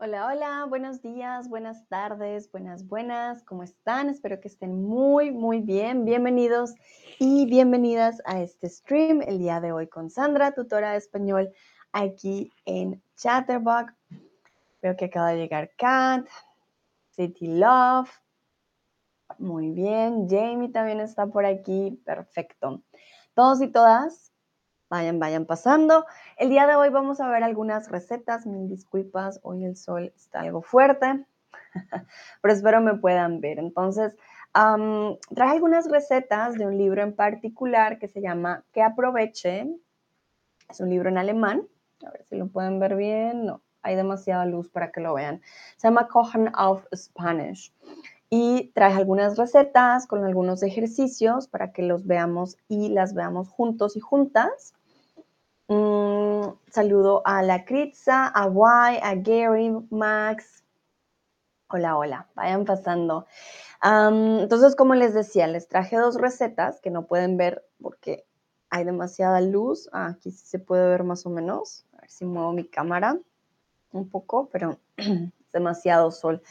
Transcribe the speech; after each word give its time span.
Hola, 0.00 0.28
hola, 0.28 0.64
buenos 0.68 1.02
días, 1.02 1.48
buenas 1.48 1.84
tardes, 1.88 2.52
buenas, 2.52 2.86
buenas, 2.86 3.42
¿cómo 3.42 3.64
están? 3.64 4.08
Espero 4.08 4.38
que 4.38 4.46
estén 4.46 4.84
muy, 4.84 5.32
muy 5.32 5.58
bien. 5.58 6.04
Bienvenidos 6.04 6.72
y 7.18 7.46
bienvenidas 7.46 8.22
a 8.24 8.40
este 8.40 8.68
stream 8.68 9.22
el 9.22 9.40
día 9.40 9.60
de 9.60 9.72
hoy 9.72 9.88
con 9.88 10.08
Sandra, 10.08 10.52
tutora 10.52 10.92
de 10.92 10.98
español, 10.98 11.52
aquí 11.90 12.52
en 12.64 13.02
Chatterbox. 13.16 13.92
Veo 14.82 14.96
que 14.96 15.06
acaba 15.06 15.30
de 15.30 15.38
llegar 15.38 15.72
Kat, 15.76 16.28
City 17.10 17.48
Love. 17.58 18.08
Muy 19.38 19.72
bien, 19.72 20.28
Jamie 20.28 20.68
también 20.68 21.00
está 21.00 21.26
por 21.26 21.44
aquí, 21.44 22.00
perfecto. 22.04 22.84
Todos 23.34 23.60
y 23.62 23.66
todas, 23.66 24.32
Vayan, 24.90 25.18
vayan 25.18 25.44
pasando. 25.44 26.06
El 26.38 26.48
día 26.48 26.66
de 26.66 26.74
hoy 26.74 26.88
vamos 26.88 27.20
a 27.20 27.28
ver 27.28 27.44
algunas 27.44 27.90
recetas. 27.90 28.46
Mil 28.46 28.70
disculpas, 28.70 29.38
hoy 29.42 29.66
el 29.66 29.76
sol 29.76 30.12
está 30.16 30.40
algo 30.40 30.62
fuerte, 30.62 31.26
pero 32.40 32.54
espero 32.54 32.80
me 32.80 32.94
puedan 32.94 33.42
ver. 33.42 33.58
Entonces, 33.58 34.16
traje 34.54 35.52
algunas 35.52 35.90
recetas 35.90 36.54
de 36.54 36.66
un 36.66 36.78
libro 36.78 37.02
en 37.02 37.14
particular 37.14 37.98
que 37.98 38.08
se 38.08 38.22
llama 38.22 38.64
Que 38.72 38.82
aproveche. 38.82 39.68
Es 40.70 40.80
un 40.80 40.88
libro 40.88 41.10
en 41.10 41.18
alemán. 41.18 41.68
A 42.06 42.10
ver 42.10 42.24
si 42.24 42.36
lo 42.36 42.48
pueden 42.48 42.80
ver 42.80 42.96
bien. 42.96 43.44
No, 43.44 43.60
hay 43.82 43.94
demasiada 43.94 44.46
luz 44.46 44.70
para 44.70 44.90
que 44.90 45.02
lo 45.02 45.12
vean. 45.12 45.42
Se 45.76 45.88
llama 45.88 46.08
Kochen 46.08 46.50
auf 46.54 46.86
Spanish 46.94 47.74
y 48.30 48.70
traje 48.74 48.96
algunas 48.96 49.36
recetas 49.36 50.06
con 50.06 50.24
algunos 50.24 50.62
ejercicios 50.62 51.46
para 51.46 51.72
que 51.72 51.82
los 51.82 52.06
veamos 52.06 52.56
y 52.68 52.88
las 52.88 53.12
veamos 53.12 53.50
juntos 53.50 53.96
y 53.98 54.00
juntas. 54.00 54.74
Saludo 55.68 57.20
a 57.26 57.42
la 57.42 57.66
Critza, 57.66 58.26
a 58.28 58.46
Guay, 58.46 59.00
a 59.02 59.14
Gary, 59.16 59.70
Max. 59.90 60.64
Hola, 61.68 61.98
hola, 61.98 62.28
vayan 62.34 62.64
pasando. 62.64 63.26
entonces, 63.82 64.74
como 64.74 64.94
les 64.94 65.12
decía, 65.12 65.46
les 65.46 65.68
traje 65.68 65.96
dos 65.96 66.14
recetas 66.14 66.80
que 66.80 66.90
no 66.90 67.06
pueden 67.06 67.36
ver 67.36 67.66
porque 67.82 68.24
hay 68.70 68.84
demasiada 68.84 69.42
luz. 69.42 69.90
Aquí 69.92 70.30
sí 70.30 70.46
se 70.46 70.58
puede 70.58 70.88
ver 70.88 71.04
más 71.04 71.26
o 71.26 71.30
menos. 71.30 71.84
A 71.98 72.00
ver 72.00 72.10
si 72.10 72.24
muevo 72.24 72.52
mi 72.52 72.64
cámara 72.64 73.18
un 73.92 74.08
poco, 74.08 74.48
pero 74.50 74.78
es 74.96 75.08
demasiado 75.52 76.10
sol. 76.10 76.42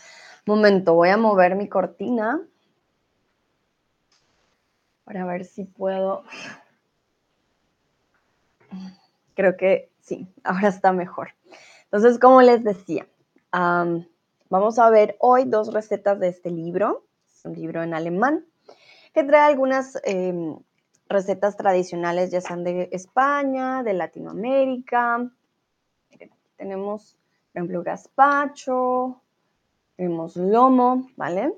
Momento, 0.46 0.94
voy 0.94 1.10
a 1.10 1.18
mover 1.18 1.56
mi 1.56 1.68
cortina 1.68 2.40
para 5.06 5.26
ver 5.26 5.44
si 5.46 5.64
puedo 5.64 6.24
creo 9.38 9.56
que 9.56 9.92
sí, 10.02 10.28
ahora 10.44 10.68
está 10.68 10.92
mejor. 10.92 11.30
Entonces, 11.84 12.20
como 12.20 12.42
les 12.42 12.64
decía, 12.64 13.08
vamos 13.52 14.80
a 14.80 14.90
ver 14.90 15.16
hoy 15.20 15.46
dos 15.46 15.72
recetas 15.72 16.20
de 16.20 16.30
este 16.30 16.50
libro. 16.50 17.06
Es 17.32 17.46
un 17.46 17.54
libro 17.54 17.84
en 17.84 17.94
alemán 17.94 18.46
que 19.14 19.24
trae 19.24 19.50
algunas 19.52 20.00
em, 20.04 20.58
recetas 21.08 21.56
tradicionales, 21.56 22.32
ya 22.32 22.42
sean 22.42 22.64
de 22.64 22.90
España, 22.92 23.84
de 23.84 23.94
Latinoamérica. 23.94 25.32
tenemos, 26.58 27.16
por 27.54 27.60
ejemplo, 27.60 27.84
gazpacho, 27.84 29.22
tenemos 29.96 30.36
lomo, 30.36 31.10
¿vale? 31.16 31.54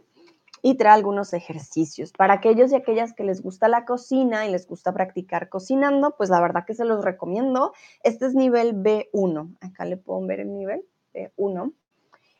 Y 0.62 0.76
trae 0.76 0.94
algunos 0.94 1.34
ejercicios. 1.34 2.12
Para 2.12 2.36
aquellos 2.36 2.72
y 2.72 2.76
aquellas 2.76 3.14
que 3.14 3.24
les 3.24 3.42
gusta 3.42 3.68
la 3.68 3.86
cocina 3.86 4.46
y 4.46 4.52
les 4.52 4.68
gusta 4.68 4.94
practicar 4.94 5.50
cocinando, 5.50 6.16
pues 6.18 6.30
la 6.30 6.42
verdad 6.42 6.66
que 6.66 6.74
se 6.74 6.86
los 6.86 7.04
recomiendo. 7.04 7.74
Este 8.04 8.26
es 8.26 8.36
nivel 8.36 8.76
B1. 8.76 9.58
Acá 9.62 9.86
le 9.86 9.98
pueden 9.98 10.28
ver 10.28 10.42
el 10.42 10.54
nivel 10.54 10.86
B1. 11.14 11.74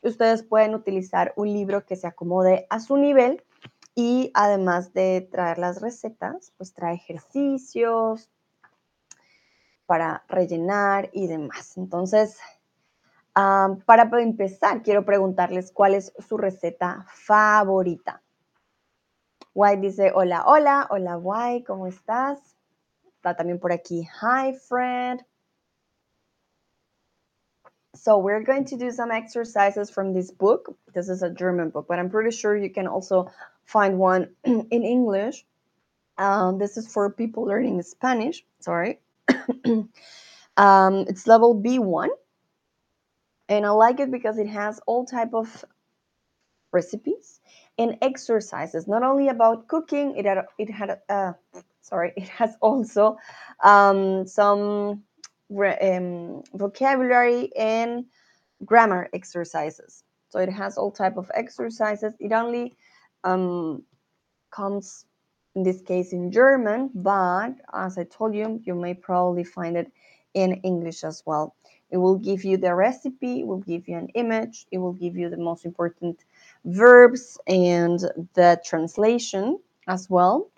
Ustedes 0.02 0.42
pueden 0.42 0.74
utilizar 0.74 1.32
un 1.36 1.52
libro 1.52 1.84
que 1.84 1.96
se 1.96 2.06
acomode 2.06 2.66
a 2.70 2.80
su 2.80 2.96
nivel 2.96 3.42
y 3.94 4.30
además 4.34 4.92
de 4.94 5.28
traer 5.30 5.58
las 5.58 5.80
recetas, 5.80 6.52
pues 6.56 6.72
trae 6.72 6.94
ejercicios 6.94 8.30
para 9.84 10.24
rellenar 10.28 11.10
y 11.12 11.26
demás. 11.26 11.76
Entonces, 11.76 12.38
para 13.34 14.08
empezar, 14.20 14.82
quiero 14.82 15.04
preguntarles 15.04 15.72
cuál 15.72 15.94
es 15.94 16.12
su 16.18 16.36
receta 16.36 17.04
favorita. 17.08 18.22
White 19.54 19.80
dice, 19.80 20.12
hola, 20.14 20.44
hola, 20.46 20.86
hola, 20.90 21.18
White, 21.18 21.64
¿cómo 21.66 21.86
estás? 21.86 22.38
Está 23.16 23.36
también 23.36 23.58
por 23.58 23.72
aquí, 23.72 24.06
hi, 24.22 24.52
Fred. 24.54 25.20
So 27.94 28.18
we're 28.18 28.42
going 28.42 28.64
to 28.66 28.76
do 28.76 28.90
some 28.92 29.10
exercises 29.10 29.90
from 29.90 30.14
this 30.14 30.30
book. 30.30 30.74
This 30.94 31.08
is 31.08 31.22
a 31.22 31.30
German 31.30 31.70
book, 31.70 31.86
but 31.88 31.98
I'm 31.98 32.08
pretty 32.08 32.30
sure 32.30 32.56
you 32.56 32.70
can 32.70 32.86
also 32.86 33.30
find 33.64 33.98
one 33.98 34.28
in 34.44 34.84
English. 34.84 35.44
Um, 36.16 36.58
this 36.58 36.76
is 36.76 36.86
for 36.86 37.10
people 37.10 37.44
learning 37.44 37.82
Spanish, 37.82 38.44
sorry. 38.60 39.00
um, 40.56 41.04
it's 41.08 41.26
level 41.26 41.54
B1 41.54 42.08
and 43.50 43.66
I 43.66 43.70
like 43.70 44.00
it 44.00 44.10
because 44.12 44.38
it 44.38 44.48
has 44.48 44.80
all 44.86 45.04
type 45.04 45.34
of 45.34 45.64
recipes 46.72 47.40
and 47.78 47.98
exercises. 48.02 48.88
Not 48.88 49.02
only 49.02 49.28
about 49.28 49.68
cooking, 49.68 50.16
it 50.16 50.24
had 50.26 50.46
it 50.58 50.70
had 50.70 51.00
uh, 51.08 51.32
sorry, 51.82 52.12
it 52.18 52.28
has 52.28 52.56
also 52.62 53.18
um, 53.64 54.26
some 54.26 55.02
um, 55.82 56.42
vocabulary 56.54 57.50
and 57.56 58.06
grammar 58.64 59.08
exercises. 59.12 60.04
So 60.28 60.38
it 60.38 60.50
has 60.50 60.78
all 60.78 60.92
type 60.92 61.16
of 61.16 61.30
exercises. 61.34 62.14
It 62.20 62.32
only 62.32 62.76
um, 63.24 63.82
comes 64.52 65.06
in 65.56 65.64
this 65.64 65.82
case 65.82 66.12
in 66.12 66.30
German, 66.30 66.90
but 66.94 67.54
as 67.74 67.98
I 67.98 68.04
told 68.04 68.34
you, 68.34 68.60
you 68.64 68.76
may 68.76 68.94
probably 68.94 69.42
find 69.44 69.76
it 69.76 69.90
in 70.34 70.54
English 70.62 71.02
as 71.02 71.24
well. 71.26 71.56
It 71.90 71.96
will 71.96 72.16
give 72.16 72.44
you 72.44 72.56
the 72.56 72.74
recipe, 72.74 73.40
it 73.40 73.46
will 73.46 73.58
give 73.58 73.88
you 73.88 73.96
an 73.96 74.08
image, 74.14 74.66
it 74.70 74.78
will 74.78 74.92
give 74.92 75.16
you 75.16 75.28
the 75.28 75.36
most 75.36 75.64
important 75.64 76.24
verbs 76.64 77.38
and 77.46 77.98
the 78.34 78.60
translation 78.64 79.58
as 79.88 80.08
well 80.08 80.48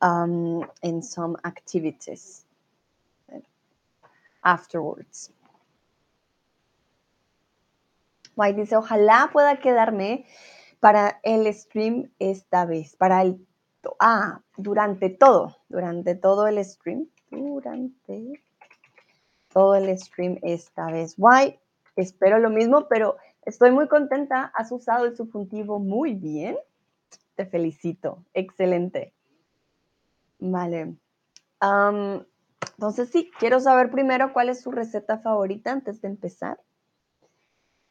um, 0.00 0.64
in 0.82 1.02
some 1.02 1.36
activities 1.44 2.44
afterwards. 4.42 5.30
White 8.34 8.56
dice, 8.56 8.76
ojalá 8.76 9.30
pueda 9.32 9.58
quedarme 9.58 10.26
para 10.80 11.20
el 11.24 11.52
stream 11.52 12.08
esta 12.20 12.66
vez, 12.66 12.94
para 12.96 13.22
el, 13.22 13.44
ah, 13.98 14.40
durante 14.56 15.10
todo, 15.10 15.56
durante 15.68 16.14
todo 16.14 16.46
el 16.46 16.64
stream, 16.64 17.08
durante 17.30 18.40
todo 19.58 19.74
el 19.74 19.98
stream 19.98 20.38
esta 20.42 20.86
vez. 20.86 21.16
Guay, 21.16 21.58
espero 21.96 22.38
lo 22.38 22.48
mismo, 22.48 22.86
pero 22.86 23.16
estoy 23.42 23.72
muy 23.72 23.88
contenta. 23.88 24.52
Has 24.54 24.70
usado 24.70 25.04
el 25.04 25.16
subjuntivo 25.16 25.80
muy 25.80 26.14
bien. 26.14 26.56
Te 27.34 27.44
felicito. 27.44 28.24
Excelente. 28.34 29.12
Vale. 30.38 30.94
entonces 31.60 33.10
sí, 33.10 33.32
quiero 33.40 33.58
saber 33.58 33.90
primero 33.90 34.32
cuál 34.32 34.48
es 34.48 34.60
su 34.60 34.70
receta 34.70 35.18
favorita 35.18 35.72
antes 35.72 36.00
de 36.02 36.06
empezar 36.06 36.62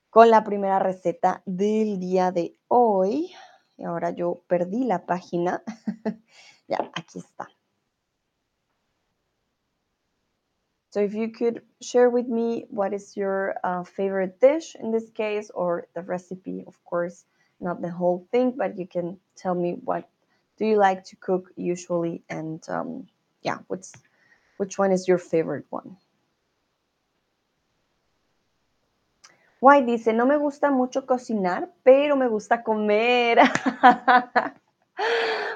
con 0.09 0.29
la 0.29 0.45
primera 0.45 0.79
receta 0.79 1.41
del 1.45 1.99
día 1.99 2.31
de 2.31 2.57
hoy. 2.69 3.33
Y 3.75 3.83
ahora 3.83 4.11
yo 4.11 4.41
perdí 4.47 4.85
la 4.85 5.05
página. 5.05 5.63
ya, 6.69 6.89
aquí 6.95 7.19
está. 7.19 7.49
So 10.97 11.03
if 11.03 11.13
you 11.13 11.29
could 11.29 11.61
share 11.79 12.09
with 12.09 12.27
me 12.27 12.65
what 12.71 12.91
is 12.91 13.15
your 13.15 13.53
uh, 13.63 13.83
favorite 13.83 14.41
dish 14.41 14.73
in 14.73 14.91
this 14.91 15.11
case, 15.11 15.51
or 15.53 15.85
the 15.93 16.01
recipe, 16.01 16.63
of 16.65 16.73
course, 16.85 17.23
not 17.59 17.83
the 17.83 17.91
whole 17.91 18.25
thing, 18.31 18.55
but 18.57 18.79
you 18.79 18.87
can 18.87 19.19
tell 19.35 19.53
me 19.53 19.73
what 19.85 20.09
do 20.57 20.65
you 20.65 20.75
like 20.75 21.03
to 21.03 21.15
cook 21.17 21.51
usually, 21.55 22.23
and 22.31 22.67
um, 22.67 23.05
yeah, 23.43 23.59
what's 23.67 23.93
which 24.57 24.79
one 24.79 24.91
is 24.91 25.07
your 25.07 25.19
favorite 25.19 25.67
one? 25.69 25.97
Why 29.59 29.81
dice, 29.81 30.07
no 30.07 30.25
me 30.25 30.39
gusta 30.39 30.71
mucho 30.71 31.05
cocinar, 31.05 31.69
pero 31.83 32.15
me 32.15 32.27
gusta 32.27 32.63
comer. 32.63 33.37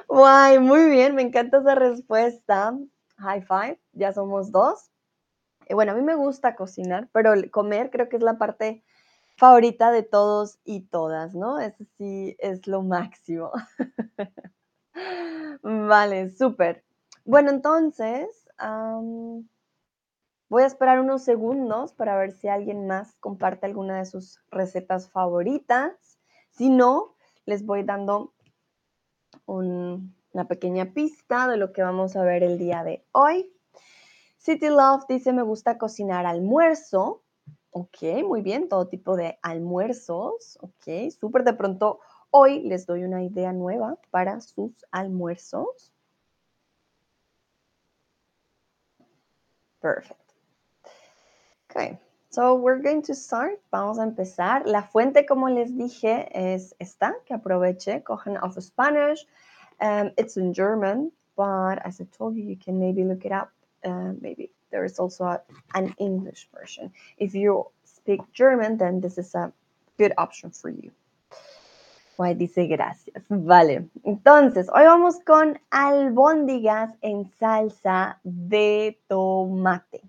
Guay, 0.07 0.59
muy 0.59 0.91
bien, 0.91 1.15
me 1.15 1.23
encanta 1.23 1.61
esa 1.61 1.73
respuesta. 1.73 2.77
High 3.17 3.41
five, 3.41 3.79
ya 3.94 4.13
somos 4.13 4.51
dos. 4.51 4.90
Eh, 5.71 5.73
bueno, 5.73 5.94
a 5.94 5.95
mí 5.95 6.01
me 6.01 6.15
gusta 6.15 6.53
cocinar, 6.57 7.07
pero 7.13 7.31
comer 7.50 7.91
creo 7.91 8.09
que 8.09 8.18
es 8.18 8.21
la 8.21 8.38
parte 8.38 8.83
favorita 9.38 9.89
de 9.89 10.03
todos 10.03 10.59
y 10.65 10.81
todas, 10.81 11.33
¿no? 11.33 11.59
Eso 11.59 11.85
sí 11.97 12.35
es 12.39 12.68
lo 12.68 12.83
máximo. 12.83 13.51
vale, 15.63 16.29
súper. 16.31 16.83
Bueno, 17.23 17.51
entonces, 17.51 18.27
Voy 20.50 20.63
a 20.63 20.65
esperar 20.65 21.00
unos 21.00 21.23
segundos 21.23 21.94
para 21.94 22.18
ver 22.18 22.33
si 22.33 22.50
alguien 22.50 22.85
más 22.85 23.15
comparte 23.21 23.65
alguna 23.65 24.00
de 24.00 24.06
sus 24.06 24.41
recetas 24.51 25.09
favoritas. 25.09 26.19
Si 26.50 26.68
no, 26.68 27.15
les 27.45 27.65
voy 27.65 27.83
dando 27.83 28.33
una 29.45 30.47
pequeña 30.50 30.94
pista 30.94 31.47
de 31.47 31.56
lo 31.56 31.71
que 31.71 31.81
vamos 31.81 32.18
a 32.18 32.23
ver 32.23 32.44
el 32.44 32.57
día 32.57 32.83
de 32.83 33.06
hoy. 33.13 33.50
City 34.41 34.69
Love 34.69 35.05
dice, 35.07 35.33
me 35.33 35.43
gusta 35.43 35.77
cocinar 35.77 36.25
almuerzo. 36.25 37.21
Ok, 37.69 38.01
muy 38.25 38.41
bien, 38.41 38.67
todo 38.69 38.88
tipo 38.88 39.15
de 39.15 39.38
almuerzos. 39.43 40.57
Ok, 40.61 41.11
súper 41.11 41.43
de 41.43 41.53
pronto. 41.53 41.99
Hoy 42.31 42.61
les 42.63 42.88
doy 42.88 43.03
una 43.03 43.21
idea 43.21 43.53
nueva 43.53 43.99
para 44.09 44.41
sus 44.41 44.83
almuerzos. 44.89 45.93
Perfect. 49.79 50.33
Okay, 51.69 51.99
so 52.31 52.55
we're 52.55 52.81
going 52.81 53.03
to 53.03 53.13
start. 53.13 53.61
Vamos 53.71 53.99
a 53.99 54.03
empezar. 54.03 54.65
La 54.65 54.81
fuente, 54.81 55.27
como 55.27 55.49
les 55.49 55.77
dije, 55.77 56.29
es 56.33 56.73
esta, 56.79 57.13
que 57.25 57.35
aproveche, 57.35 58.03
cogen 58.03 58.37
of 58.37 58.57
Spanish. 58.59 59.27
Um, 59.79 60.11
it's 60.17 60.35
in 60.35 60.51
German, 60.51 61.11
but 61.37 61.77
as 61.85 62.01
I 62.01 62.05
told 62.05 62.35
you, 62.35 62.44
you 62.44 62.57
can 62.57 62.79
maybe 62.79 63.03
look 63.03 63.23
it 63.23 63.31
up. 63.31 63.51
Uh, 63.83 64.13
maybe 64.22 64.51
there 64.72 64.86
is 64.86 65.00
also 65.00 65.38
an 65.74 65.94
English 65.98 66.48
version. 66.54 66.92
If 67.18 67.33
you 67.33 67.66
speak 67.83 68.22
German, 68.33 68.78
then 68.78 69.01
this 69.01 69.18
is 69.18 69.33
a 69.36 69.51
good 69.98 70.13
option 70.18 70.51
for 70.51 70.69
you. 70.69 70.92
Why 72.18 72.33
dice 72.33 72.68
gracias. 72.68 73.24
Vale. 73.30 73.89
Entonces, 74.04 74.69
hoy 74.69 74.86
vamos 74.86 75.19
con 75.25 75.60
albóndigas 75.72 76.92
en 77.01 77.31
salsa 77.39 78.19
de 78.24 79.00
tomate 79.07 80.01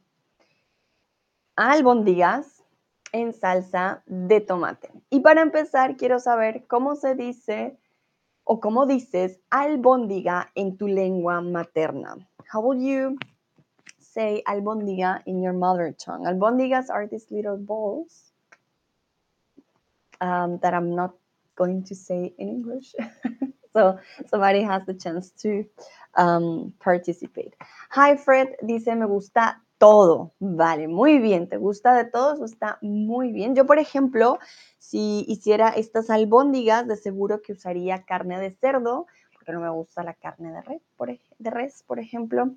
albóndigas 1.56 2.64
en 3.12 3.32
salsa 3.32 4.02
de 4.06 4.40
tomate. 4.40 4.90
Y 5.10 5.20
para 5.20 5.42
empezar, 5.42 5.96
quiero 5.96 6.18
saber 6.18 6.66
cómo 6.66 6.96
se 6.96 7.14
dice 7.14 7.78
o 8.44 8.58
cómo 8.60 8.86
dices 8.86 9.40
albóndiga 9.50 10.50
en 10.54 10.76
tu 10.76 10.88
lengua 10.88 11.40
materna. 11.40 12.16
How 12.52 12.62
will 12.62 12.80
you 12.80 13.16
say 14.12 14.42
albóndiga 14.46 15.22
in 15.26 15.42
your 15.42 15.52
mother 15.52 15.94
tongue? 15.98 16.24
Albóndigas 16.24 16.90
are 16.90 17.06
these 17.06 17.26
little 17.30 17.56
balls 17.56 18.32
um, 20.20 20.58
that 20.62 20.74
I'm 20.74 20.94
not 20.94 21.14
going 21.56 21.84
to 21.84 21.94
say 21.94 22.32
in 22.38 22.48
English. 22.48 22.94
so 23.72 23.98
somebody 24.26 24.62
has 24.62 24.84
the 24.86 24.94
chance 24.94 25.30
to 25.42 25.64
um, 26.14 26.72
participate. 26.80 27.54
Hi 27.90 28.16
Fred, 28.16 28.56
dice 28.64 28.94
me 28.96 29.06
gusta 29.06 29.56
todo. 29.82 30.32
Vale, 30.38 30.86
muy 30.86 31.18
bien. 31.18 31.48
¿Te 31.48 31.56
gusta 31.56 31.94
de 31.96 32.04
todo? 32.04 32.34
Eso 32.34 32.44
está 32.44 32.78
muy 32.82 33.32
bien. 33.32 33.56
Yo, 33.56 33.66
por 33.66 33.80
ejemplo, 33.80 34.38
si 34.78 35.24
hiciera 35.26 35.70
estas 35.70 36.08
albóndigas, 36.08 36.86
de 36.86 36.96
seguro 36.96 37.42
que 37.42 37.52
usaría 37.52 38.04
carne 38.04 38.38
de 38.38 38.52
cerdo, 38.52 39.06
porque 39.34 39.50
no 39.50 39.60
me 39.60 39.70
gusta 39.70 40.04
la 40.04 40.14
carne 40.14 40.52
de 40.52 40.62
res, 40.62 40.82
por, 40.96 41.08
de 41.08 41.50
res, 41.50 41.82
por 41.84 41.98
ejemplo. 41.98 42.52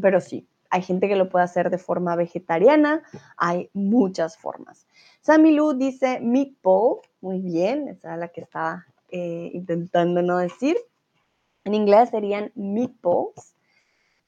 Pero 0.00 0.20
sí, 0.20 0.48
hay 0.70 0.82
gente 0.82 1.08
que 1.08 1.16
lo 1.16 1.28
puede 1.28 1.44
hacer 1.44 1.68
de 1.70 1.78
forma 1.78 2.16
vegetariana. 2.16 3.02
Hay 3.36 3.70
muchas 3.74 4.38
formas. 4.38 4.86
Sammy 5.20 5.52
Lu 5.52 5.74
dice 5.74 6.20
meatball. 6.20 7.00
Muy 7.20 7.40
bien, 7.40 7.88
esa 7.88 8.08
era 8.08 8.16
la 8.16 8.28
que 8.28 8.40
estaba 8.40 8.86
eh, 9.10 9.50
intentando 9.52 10.22
no 10.22 10.38
decir. 10.38 10.76
En 11.64 11.74
inglés 11.74 12.10
serían 12.10 12.50
meatballs. 12.54 13.54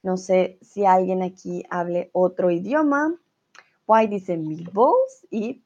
No 0.03 0.19
sé 0.19 0.59
si 0.61 0.85
alguien 0.85 1.23
aquí 1.23 1.65
hable 1.71 2.11
otro 2.13 2.51
idioma. 2.51 3.15
Why 3.87 4.07
dice 4.07 4.37
meatballs 4.37 5.27
y 5.31 5.65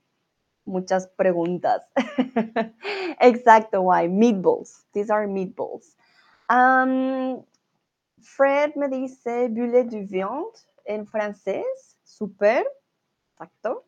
muchas 0.65 1.09
preguntas. 1.09 1.83
Exacto, 3.21 3.83
why 3.83 4.09
meatballs. 4.09 4.85
These 4.93 5.11
are 5.13 5.27
meatballs. 5.27 5.97
Um, 6.49 7.45
Fred 8.21 8.75
me 8.77 8.89
dice 8.89 9.49
boulet 9.49 9.89
de 9.89 10.05
viande 10.05 10.59
en 10.85 11.07
francés. 11.07 11.99
Super. 12.05 12.67
Exacto. 13.33 13.85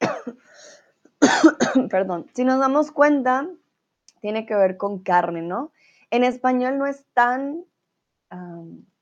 Perdón. 1.90 2.26
Si 2.34 2.44
nos 2.44 2.58
damos 2.58 2.90
cuenta, 2.90 3.48
tiene 4.20 4.46
que 4.46 4.54
ver 4.54 4.76
con 4.76 5.00
carne, 5.00 5.42
¿no? 5.42 5.72
En 6.10 6.24
español 6.24 6.78
no 6.78 6.86
es 6.86 7.04
tan 7.12 7.64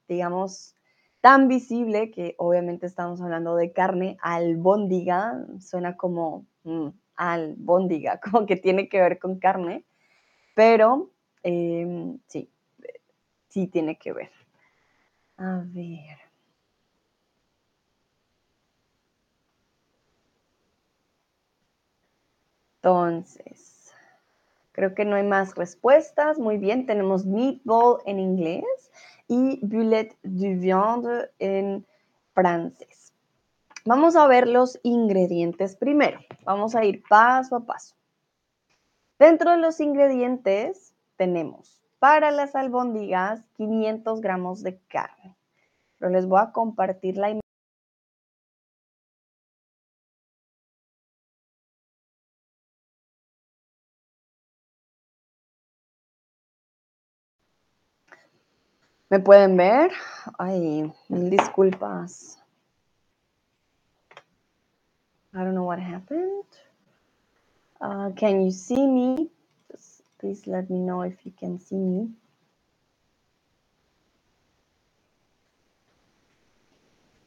digamos, 0.09 0.75
tan 1.21 1.49
visible 1.49 2.11
que 2.11 2.35
obviamente 2.39 2.87
estamos 2.87 3.21
hablando 3.21 3.55
de 3.57 3.73
carne, 3.73 4.17
albóndiga, 4.23 5.45
suena 5.61 5.97
como 5.97 6.47
mm, 6.65 6.89
albóndiga, 7.17 8.19
como 8.25 8.47
que 8.47 8.57
tiene 8.57 8.89
que 8.89 9.01
ver 9.01 9.19
con 9.19 9.39
carne, 9.39 9.85
pero 10.55 11.11
em, 11.43 12.19
sí, 12.27 12.51
sí 13.49 13.67
tiene 13.67 13.97
que 13.97 14.13
ver. 14.13 14.31
A 15.37 15.63
ver. 15.65 16.19
Entonces, 22.77 23.93
creo 24.73 24.95
que 24.95 25.05
no 25.05 25.17
hay 25.17 25.25
más 25.25 25.55
respuestas. 25.57 26.39
Muy 26.39 26.59
bien, 26.59 26.87
tenemos 26.87 27.27
meatball 27.27 28.01
en 28.07 28.21
inglés 28.21 28.65
y 29.27 29.59
boulet 29.67 30.17
de 30.23 30.55
viande 30.55 31.31
en 31.39 31.87
francés. 32.35 33.13
Vamos 33.85 34.17
a 34.17 34.27
ver 34.27 34.47
los 34.47 34.79
ingredientes 34.83 35.77
primero. 35.77 36.21
Vamos 36.45 36.75
a 36.75 36.85
ir 36.85 37.03
paso 37.09 37.57
a 37.57 37.67
paso. 37.67 37.97
Dentro 39.19 39.51
de 39.51 39.59
los 39.59 39.81
ingredientes 39.81 40.95
tenemos 41.17 41.78
para 41.99 42.31
las 42.31 42.55
albóndigas 42.55 43.45
500 43.57 44.21
gramos 44.21 44.63
de 44.63 44.79
carne. 44.89 45.37
Pero 45.99 46.11
les 46.11 46.27
voy 46.27 46.41
a 46.41 46.53
compartir 46.53 47.17
la 47.17 47.31
imagen. 47.31 47.43
¿Me 59.11 59.21
pueden 59.21 59.57
ver? 59.57 59.91
Ay, 60.39 60.93
mil 61.09 61.31
disculpas. 61.31 62.39
I 65.33 65.39
don't 65.39 65.55
know 65.55 65.65
what 65.65 65.79
happened. 65.79 66.45
Uh, 67.81 68.11
can 68.17 68.45
you 68.45 68.51
see 68.51 68.87
me? 68.87 69.31
Please 70.19 70.47
let 70.49 70.69
me 70.69 70.81
know 70.81 71.03
if 71.03 71.15
you 71.25 71.33
can 71.39 71.61
see 71.61 71.77
me. 71.77 72.11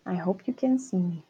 I 0.06 0.16
hope 0.16 0.42
you 0.46 0.54
can 0.54 0.78
see 0.78 0.98
me. 0.98 1.24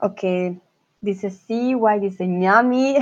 Ok, 0.00 0.22
dice 1.00 1.30
sí, 1.30 1.74
Guay 1.74 2.00
dice 2.00 2.26
ñami, 2.26 2.96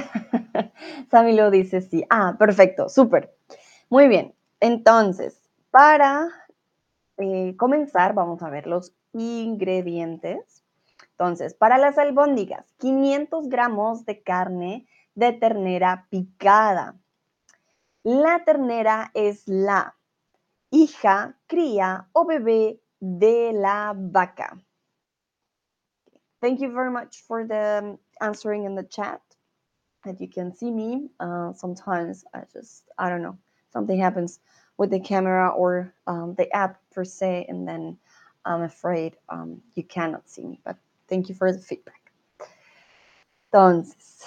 Sammy 1.10 1.34
lo 1.34 1.50
dice 1.50 1.80
sí. 1.80 2.04
Ah, 2.08 2.36
perfecto, 2.38 2.88
súper. 2.88 3.34
Muy 3.90 4.08
bien, 4.08 4.34
entonces, 4.60 5.40
para 5.70 6.28
eh, 7.18 7.54
comenzar, 7.56 8.14
vamos 8.14 8.42
a 8.42 8.50
ver 8.50 8.66
los 8.66 8.94
ingredientes. 9.12 10.64
Entonces, 11.10 11.54
para 11.54 11.78
las 11.78 11.98
albóndigas, 11.98 12.72
500 12.78 13.48
gramos 13.48 14.04
de 14.04 14.22
carne 14.22 14.86
de 15.14 15.32
ternera 15.32 16.06
picada. 16.10 16.96
La 18.02 18.44
ternera 18.44 19.10
es 19.14 19.46
la 19.46 19.96
hija, 20.70 21.38
cría 21.46 22.08
o 22.12 22.24
bebé 22.26 22.80
de 23.00 23.52
la 23.52 23.94
vaca. 23.96 24.58
Thank 26.40 26.60
you 26.60 26.72
very 26.72 26.90
much 26.90 27.22
for 27.26 27.46
the 27.46 27.80
um, 27.82 27.98
answering 28.20 28.64
in 28.64 28.74
the 28.74 28.84
chat 28.84 29.20
that 30.04 30.20
you 30.20 30.28
can 30.28 30.52
see 30.54 30.70
me. 30.70 31.08
Uh, 31.18 31.52
sometimes 31.54 32.24
I 32.34 32.42
just, 32.52 32.84
I 32.98 33.08
don't 33.08 33.22
know, 33.22 33.38
something 33.74 34.00
happens 34.00 34.40
with 34.78 34.90
the 34.90 35.00
camera 35.00 35.50
or 35.50 35.92
um, 36.06 36.34
the 36.38 36.50
app 36.56 36.80
per 36.92 37.04
se, 37.04 37.44
and 37.48 37.68
then 37.68 37.98
I'm 38.46 38.62
afraid 38.62 39.16
um, 39.28 39.60
you 39.74 39.82
cannot 39.82 40.28
see 40.28 40.46
me. 40.46 40.60
But 40.64 40.76
thank 41.08 41.28
you 41.28 41.34
for 41.34 41.52
the 41.52 41.58
feedback. 41.58 42.00
Entonces, 43.52 44.24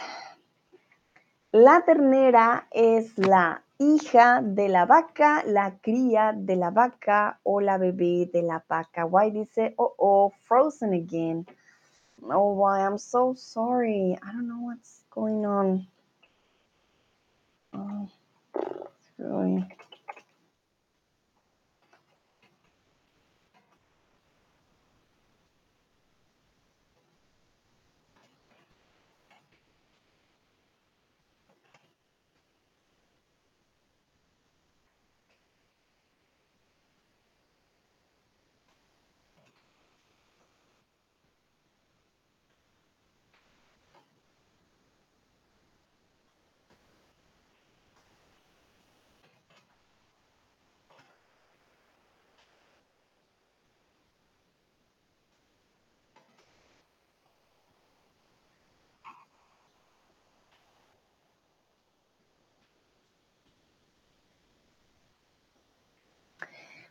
la 1.54 1.82
ternera 1.82 2.66
es 2.72 3.18
la 3.18 3.62
hija 3.80 4.42
de 4.44 4.70
la 4.70 4.86
vaca, 4.86 5.44
la 5.46 5.72
cría 5.82 6.34
de 6.36 6.56
la 6.56 6.70
vaca 6.72 7.40
o 7.44 7.60
la 7.60 7.78
bebé 7.78 8.32
de 8.32 8.42
la 8.42 8.64
vaca. 8.70 9.06
Why 9.06 9.30
dice, 9.30 9.74
oh, 9.78 9.94
oh, 10.00 10.34
frozen 10.44 10.94
again. 10.94 11.46
Oh, 12.24 12.54
why? 12.54 12.86
I'm 12.86 12.98
so 12.98 13.34
sorry. 13.36 14.18
I 14.24 14.32
don't 14.32 14.48
know 14.48 14.62
what's 14.62 15.04
going 15.12 15.46
on. 15.46 15.88
Oh, 17.74 18.10
really. 19.18 19.66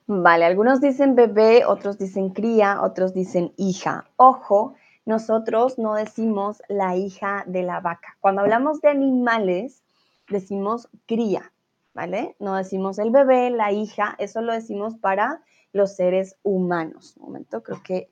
Vale, 0.09 0.45
algunos 0.45 0.81
dicen 0.81 1.17
bebé, 1.17 1.65
otros 1.65 1.99
dicen 1.99 2.31
cría, 2.31 2.81
otros 2.81 3.13
dicen 3.13 3.53
hija. 3.57 4.09
Ojo, 4.17 4.75
nosotros 5.05 5.79
no 5.79 5.95
decimos 5.95 6.63
la 6.69 6.95
hija 6.97 7.43
de 7.47 7.65
la 7.65 7.81
vaca. 7.81 8.17
Cuando 8.21 8.43
hablamos 8.43 8.81
de 8.81 8.89
animales, 8.89 9.83
decimos 10.29 10.89
cría, 11.07 11.53
¿vale? 11.93 12.37
No 12.39 12.55
decimos 12.55 13.01
el 13.01 13.11
bebé, 13.11 13.51
la 13.51 13.73
hija, 13.73 14.15
eso 14.19 14.43
lo 14.43 14.53
decimos 14.53 14.97
para 14.97 15.43
los 15.73 15.97
seres 15.97 16.37
humanos. 16.45 17.17
Un 17.17 17.25
momento, 17.25 17.65
creo 17.65 17.83
que 17.83 18.09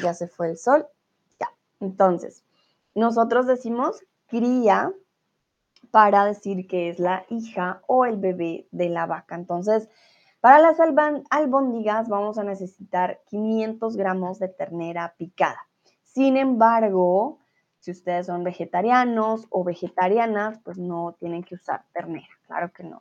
ya 0.00 0.14
se 0.14 0.26
fue 0.26 0.48
el 0.48 0.56
sol. 0.56 0.86
Ya, 1.38 1.48
entonces, 1.80 2.44
nosotros 2.94 3.46
decimos 3.46 4.02
cría 4.26 4.90
para 5.90 6.24
decir 6.24 6.66
que 6.66 6.88
es 6.88 6.98
la 6.98 7.26
hija 7.28 7.82
o 7.86 8.06
el 8.06 8.16
bebé 8.16 8.66
de 8.70 8.88
la 8.88 9.04
vaca. 9.04 9.34
Entonces, 9.34 9.88
para 10.44 10.58
las 10.58 10.78
albóndigas 10.78 12.10
vamos 12.10 12.36
a 12.36 12.44
necesitar 12.44 13.22
500 13.30 13.96
gramos 13.96 14.38
de 14.38 14.48
ternera 14.48 15.14
picada. 15.16 15.66
Sin 16.02 16.36
embargo, 16.36 17.38
si 17.78 17.92
ustedes 17.92 18.26
son 18.26 18.44
vegetarianos 18.44 19.46
o 19.48 19.64
vegetarianas, 19.64 20.58
pues 20.62 20.76
no 20.76 21.16
tienen 21.18 21.44
que 21.44 21.54
usar 21.54 21.86
ternera, 21.94 22.28
claro 22.46 22.70
que 22.74 22.84
no. 22.84 23.00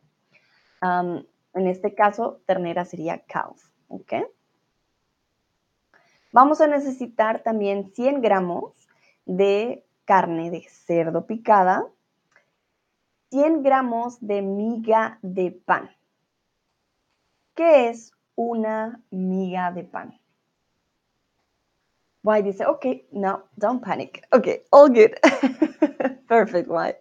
en 1.54 1.68
este 1.68 1.94
caso, 1.94 2.40
ternera 2.46 2.86
sería 2.86 3.22
cow, 3.26 3.54
¿ok? 3.90 4.14
Vamos 6.32 6.62
a 6.62 6.68
necesitar 6.68 7.44
también 7.44 7.92
100 7.94 8.22
gramos 8.22 8.72
de 9.26 9.84
carne 10.06 10.50
de 10.50 10.62
cerdo 10.70 11.26
picada, 11.26 11.86
100 13.32 13.64
gramos 13.64 14.26
de 14.26 14.42
miga 14.42 15.20
de 15.22 15.52
pan. 15.52 15.90
¿Qué 17.56 17.90
es 17.90 18.12
una 18.36 19.00
miga 19.12 19.72
de 19.72 19.84
pan? 19.84 20.20
Why 22.24 22.42
dice, 22.42 22.66
okay, 22.66 23.06
no, 23.12 23.44
don't 23.60 23.84
panic. 23.84 24.24
Okay, 24.32 24.62
all 24.72 24.90
good. 24.90 25.14
Perfect, 26.28 26.70
why? 26.70 26.96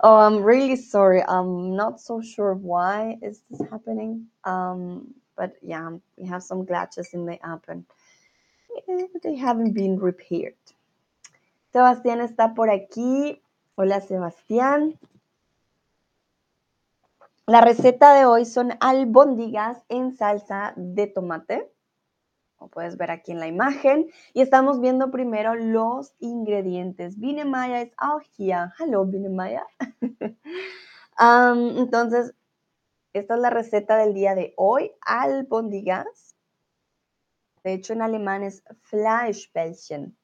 Oh, 0.00 0.16
I'm 0.16 0.42
really 0.42 0.76
sorry. 0.76 1.22
I'm 1.22 1.76
not 1.76 2.00
so 2.00 2.22
sure 2.22 2.54
why 2.54 3.18
is 3.22 3.42
this 3.50 3.60
happening. 3.70 4.26
Um, 4.44 5.14
but 5.36 5.56
yeah, 5.62 5.90
we 6.16 6.26
have 6.26 6.42
some 6.42 6.64
glitches 6.64 7.12
in 7.12 7.26
the 7.26 7.38
app 7.46 7.64
and 7.68 7.84
they 9.22 9.36
haven't 9.36 9.72
been 9.72 9.98
repaired. 9.98 10.54
Sebastián 11.74 12.20
está 12.20 12.54
por 12.54 12.68
aquí. 12.68 13.40
Hola, 13.76 14.00
Sebastián. 14.00 14.98
La 17.50 17.60
receta 17.60 18.14
de 18.14 18.26
hoy 18.26 18.44
son 18.44 18.74
albóndigas 18.78 19.84
en 19.88 20.16
salsa 20.16 20.72
de 20.76 21.08
tomate. 21.08 21.68
Como 22.54 22.70
puedes 22.70 22.96
ver 22.96 23.10
aquí 23.10 23.32
en 23.32 23.40
la 23.40 23.48
imagen. 23.48 24.08
Y 24.34 24.40
estamos 24.40 24.80
viendo 24.80 25.10
primero 25.10 25.56
los 25.56 26.14
ingredientes. 26.20 27.16
Maya 27.18 27.80
es 27.80 27.90
out 27.96 28.22
here. 28.38 28.70
Hello, 28.78 29.04
Maya. 29.04 29.66
um, 31.20 31.76
entonces, 31.76 32.34
esta 33.14 33.34
es 33.34 33.40
la 33.40 33.50
receta 33.50 33.96
del 33.96 34.14
día 34.14 34.36
de 34.36 34.54
hoy. 34.56 34.92
Albóndigas. 35.00 36.36
De 37.64 37.72
hecho, 37.72 37.94
en 37.94 38.02
alemán 38.02 38.44
es 38.44 38.62
Fleischbällchen. 38.82 40.16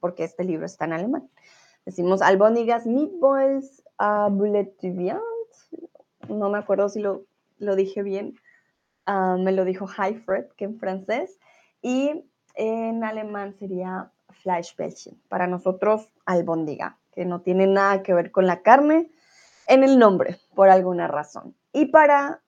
Porque 0.00 0.24
este 0.24 0.42
libro 0.42 0.66
está 0.66 0.86
en 0.86 0.94
alemán. 0.94 1.30
Decimos 1.86 2.22
albóndigas, 2.22 2.86
meatballs, 2.86 3.84
uh, 4.00 4.28
no 6.28 6.50
me 6.50 6.58
acuerdo 6.58 6.88
si 6.88 7.00
lo, 7.00 7.26
dije 7.58 8.02
bien, 8.02 8.34
ah, 9.06 9.36
me 9.38 9.52
lo 9.52 9.64
dijo 9.64 9.86
Heifred, 9.86 10.46
que 10.56 10.64
en 10.64 10.78
francés, 10.78 11.38
y 11.82 12.24
en 12.54 13.04
alemán 13.04 13.54
sería 13.58 14.10
Fleischbällchen, 14.30 15.20
para 15.28 15.46
nosotros 15.46 16.08
albóndiga, 16.24 16.98
que 17.12 17.24
no 17.24 17.40
tiene 17.40 17.66
nada 17.66 18.02
que 18.02 18.14
ver 18.14 18.30
con 18.32 18.46
la 18.46 18.62
carne 18.62 19.10
en 19.66 19.84
el 19.84 19.98
nombre, 19.98 20.38
por 20.54 20.68
alguna 20.68 21.08
razón. 21.08 21.54
Y 21.72 21.86
para 21.86 22.42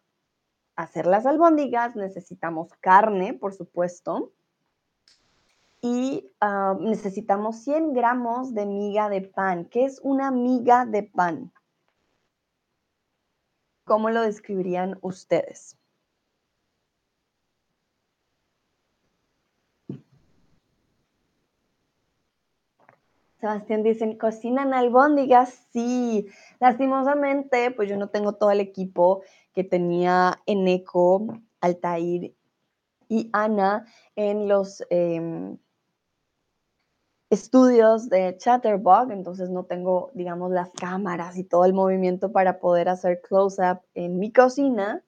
hacer 0.76 1.06
las 1.06 1.26
albóndigas 1.26 1.97
necesitamos 1.97 2.73
carne, 2.80 3.35
por 3.35 3.54
supuesto, 3.54 4.33
y 5.80 6.33
ah, 6.40 6.76
necesitamos 6.80 7.62
100 7.62 7.92
gramos 7.92 8.54
de 8.54 8.66
miga 8.66 9.09
de 9.09 9.23
pan. 9.23 9.66
¿Qué 9.66 9.85
es 9.85 10.00
una 10.02 10.30
miga 10.30 10.85
de 10.85 11.04
pan? 11.04 11.52
¿Cómo 13.87 14.11
lo 14.11 14.23
describirían 14.23 14.99
ustedes? 15.00 15.78
Sebastián 23.38 23.85
dicen, 23.85 24.19
¿cocinan 24.19 24.75
albóndigas? 24.75 25.69
Sí, 25.73 26.26
lastimosamente, 26.59 27.71
pues 27.71 27.88
yo 27.88 27.97
no 27.97 28.09
tengo 28.09 28.33
todo 28.33 28.50
el 28.50 28.59
equipo 28.59 29.23
que 29.55 29.62
tenía 29.62 30.43
Eneco, 30.47 31.38
Altair 31.61 32.35
y 33.09 33.31
Ana 33.33 33.87
en 34.16 34.49
los 34.49 34.83
em, 34.90 35.59
estudios 37.30 38.09
de 38.09 38.37
Chatterbug, 38.37 39.11
entonces 39.11 39.50
no 39.50 39.64
tengo, 39.64 40.11
digamos, 40.14 40.50
las 40.52 40.71
cámaras 40.71 41.37
y 41.37 41.45
todo 41.45 41.64
el 41.64 41.75
movimiento 41.75 42.33
para 42.33 42.59
poder 42.59 42.88
hacer 42.88 43.21
close-up 43.21 43.80
en 43.95 44.18
mi 44.18 44.33
cocina, 44.33 45.02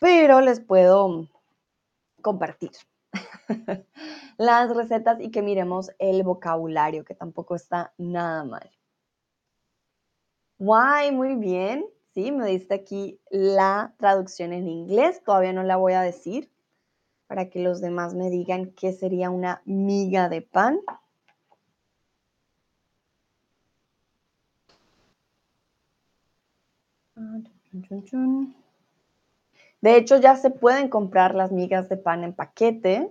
pero 0.00 0.40
les 0.40 0.60
puedo 0.60 1.28
compartir 2.22 2.70
las 4.38 4.74
recetas 4.74 5.20
y 5.20 5.30
que 5.30 5.42
miremos 5.42 5.90
el 5.98 6.22
vocabulario, 6.22 7.04
que 7.04 7.14
tampoco 7.14 7.54
está 7.54 7.92
nada 7.98 8.44
mal. 8.44 8.70
Guay, 10.58 11.12
muy 11.12 11.34
bien. 11.34 11.84
Sí, 12.14 12.30
me 12.30 12.46
diste 12.46 12.74
aquí 12.74 13.20
la 13.28 13.94
traducción 13.98 14.52
en 14.52 14.68
inglés, 14.68 15.20
todavía 15.24 15.52
no 15.52 15.64
la 15.64 15.76
voy 15.76 15.94
a 15.94 16.00
decir 16.00 16.50
para 17.26 17.50
que 17.50 17.58
los 17.58 17.80
demás 17.80 18.14
me 18.14 18.30
digan 18.30 18.70
qué 18.72 18.92
sería 18.92 19.30
una 19.30 19.62
miga 19.64 20.28
de 20.28 20.42
pan. 20.42 20.78
De 29.80 29.96
hecho, 29.96 30.20
ya 30.20 30.36
se 30.36 30.50
pueden 30.50 30.88
comprar 30.88 31.34
las 31.34 31.50
migas 31.50 31.88
de 31.88 31.96
pan 31.96 32.22
en 32.22 32.32
paquete. 32.32 33.10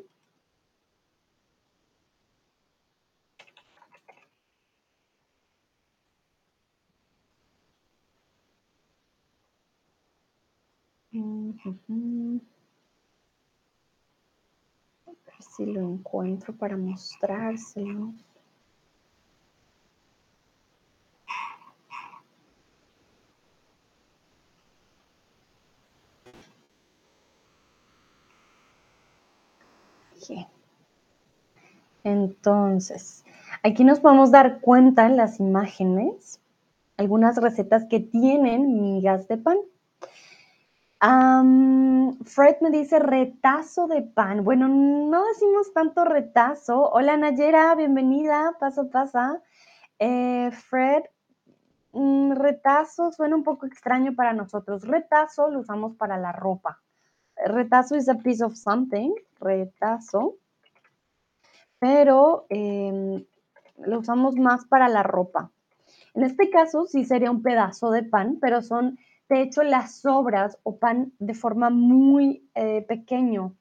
A 11.14 11.20
ver 15.12 15.44
si 15.56 15.66
lo 15.66 15.82
encuentro 15.82 16.56
para 16.56 16.78
mostrárselo. 16.78 18.14
Entonces, 32.04 33.24
aquí 33.64 33.84
nos 33.84 34.00
podemos 34.00 34.32
dar 34.32 34.60
cuenta 34.60 35.06
en 35.06 35.18
las 35.18 35.40
imágenes 35.40 36.40
algunas 36.98 37.38
recetas 37.38 37.86
que 37.90 38.00
tienen 38.00 38.82
migas 38.82 39.28
de 39.28 39.38
pan. 39.38 39.58
Fred 42.26 42.56
me 42.62 42.72
dice 42.72 43.00
retazo 43.00 43.88
de 43.88 44.02
pan. 44.02 44.44
Bueno, 44.44 44.68
no 44.68 45.26
decimos 45.28 45.74
tanto 45.74 46.06
retazo. 46.06 46.90
Hola 46.92 47.18
Nayera, 47.18 47.76
bienvenida, 47.76 48.56
paso, 48.60 48.90
pasa. 48.90 49.42
Eh, 50.00 50.52
Fred, 50.52 51.04
mm, 51.92 52.34
retazo 52.34 53.12
suena 53.12 53.36
un 53.36 53.44
poco 53.44 53.66
extraño 53.66 54.16
para 54.16 54.34
nosotros. 54.34 54.88
Retazo 54.88 55.50
lo 55.50 55.60
usamos 55.60 55.96
para 55.96 56.18
la 56.18 56.32
ropa. 56.32 56.82
Retazo 57.46 57.96
is 57.96 58.08
a 58.08 58.16
piece 58.16 58.44
of 58.44 58.56
something, 58.56 59.14
retazo. 59.40 60.36
Pero 61.84 62.46
em, 62.48 63.26
lo 63.86 64.00
usamos 64.00 64.38
más 64.38 64.64
para 64.68 64.88
la 64.88 65.04
ropa. 65.04 65.52
En 66.14 66.24
este 66.24 66.50
caso 66.50 66.86
sí 66.86 67.04
sería 67.04 67.30
un 67.30 67.44
pedazo 67.44 67.92
de 67.92 68.04
pan, 68.04 68.38
pero 68.40 68.62
son 68.62 68.98
de 69.28 69.42
hecho 69.42 69.64
las 69.64 70.00
sobras 70.00 70.58
o 70.64 70.78
pan 70.78 71.12
de 71.20 71.34
forma 71.34 71.70
muy 71.70 72.50
eh, 72.56 72.86
pequeño. 72.88 73.58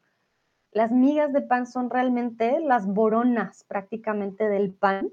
Las 0.71 0.93
migas 0.93 1.33
de 1.33 1.43
pan 1.43 1.67
son 1.67 1.91
realmente 1.91 2.61
las 2.61 2.87
boronas 2.87 3.65
prácticamente 3.65 4.49
del 4.49 4.73
pan 4.73 5.11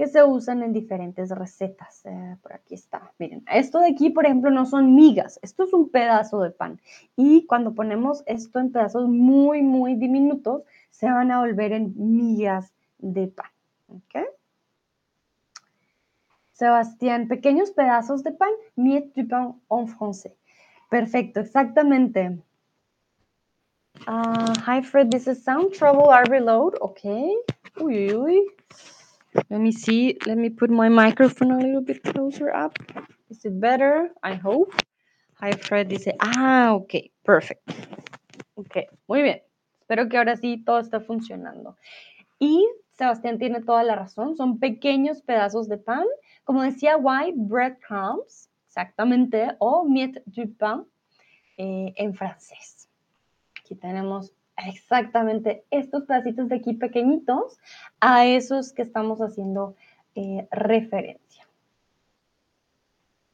que 0.00 0.08
se 0.08 0.22
usan 0.22 0.62
en 0.62 0.74
diferentes 0.74 1.30
recetas. 1.30 2.04
Eh, 2.04 2.36
por 2.42 2.52
aquí 2.52 2.74
está. 2.74 3.12
Miren, 3.18 3.44
esto 3.50 3.80
de 3.80 3.88
aquí, 3.88 4.10
por 4.10 4.26
ejemplo, 4.26 4.50
no 4.50 4.66
son 4.66 4.94
migas. 4.94 5.38
Esto 5.40 5.64
es 5.64 5.72
un 5.72 5.88
pedazo 5.88 6.42
de 6.42 6.50
pan. 6.50 6.82
Y 7.16 7.46
cuando 7.46 7.74
ponemos 7.74 8.22
esto 8.26 8.60
en 8.60 8.72
pedazos 8.72 9.08
muy, 9.08 9.62
muy 9.62 9.94
diminutos, 9.94 10.64
se 10.90 11.06
van 11.06 11.30
a 11.30 11.40
volver 11.40 11.72
en 11.72 11.94
migas 11.96 12.72
de 12.98 13.28
pan. 13.28 13.50
¿Ok? 13.88 14.26
Sebastián, 16.52 17.26
pequeños 17.28 17.70
pedazos 17.70 18.22
de 18.22 18.32
pan, 18.32 18.50
miettes 18.76 19.14
du 19.14 19.26
pain 19.26 19.54
en 19.70 19.88
français. 19.88 20.36
Perfecto, 20.90 21.40
exactamente. 21.40 22.38
Uh, 24.06 24.54
hi 24.64 24.82
Fred, 24.82 25.10
this 25.10 25.26
is 25.26 25.42
sound 25.42 25.72
trouble. 25.72 26.10
I 26.10 26.22
reload. 26.28 26.76
Okay. 26.80 27.34
Uy. 27.76 28.46
Let 29.48 29.60
me 29.60 29.72
see. 29.72 30.18
Let 30.26 30.36
me 30.36 30.50
put 30.50 30.70
my 30.70 30.88
microphone 30.88 31.52
a 31.52 31.58
little 31.58 31.82
bit 31.82 32.02
closer 32.02 32.52
up. 32.52 32.78
Is 33.30 33.44
it 33.44 33.60
better? 33.60 34.10
I 34.22 34.34
hope. 34.34 34.74
Hi 35.40 35.52
Fred 35.52 35.88
dice, 35.88 36.12
ah, 36.20 36.74
ok, 36.74 37.12
perfect. 37.24 37.62
Ok, 38.56 38.76
muy 39.08 39.22
bien. 39.22 39.40
Espero 39.90 40.08
que 40.08 40.18
ahora 40.18 40.36
sí 40.36 40.62
todo 40.64 40.78
está 40.78 41.00
funcionando. 41.00 41.76
Y 42.38 42.64
Sebastián 42.92 43.38
tiene 43.38 43.60
toda 43.60 43.82
la 43.82 43.96
razón. 43.96 44.36
Son 44.36 44.60
pequeños 44.60 45.20
pedazos 45.20 45.68
de 45.68 45.78
pan 45.78 46.04
como 46.44 46.62
decía 46.62 46.96
White, 46.96 47.34
breadcrumbs, 47.36 48.48
exactamente, 48.66 49.56
o 49.58 49.84
miette 49.84 50.22
du 50.26 50.52
pain 50.54 50.84
eh, 51.56 51.92
en 51.96 52.14
francés. 52.14 52.88
Aquí 53.58 53.74
tenemos 53.74 54.32
exactamente 54.56 55.64
estos 55.72 56.04
pedacitos 56.04 56.48
de 56.48 56.56
aquí 56.56 56.74
pequeñitos 56.74 57.58
a 57.98 58.26
esos 58.26 58.72
que 58.72 58.82
estamos 58.82 59.20
haciendo 59.20 59.74
eh, 60.14 60.46
referencia. 60.52 61.48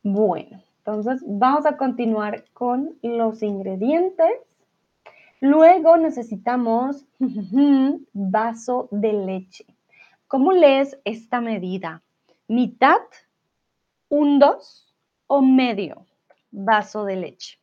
Bueno, 0.02 0.62
entonces 0.78 1.22
vamos 1.26 1.66
a 1.66 1.76
continuar 1.76 2.44
con 2.54 2.96
los 3.02 3.42
ingredientes. 3.42 4.45
Luego 5.40 5.96
necesitamos 5.96 7.04
vaso 8.12 8.88
de 8.90 9.12
leche. 9.12 9.66
¿Cómo 10.26 10.52
lees 10.52 10.98
esta 11.04 11.40
medida? 11.40 12.02
mitad, 12.48 13.00
un 14.08 14.38
dos 14.38 14.94
o 15.26 15.42
medio 15.42 16.06
vaso 16.50 17.04
de 17.04 17.16
leche. 17.16 17.58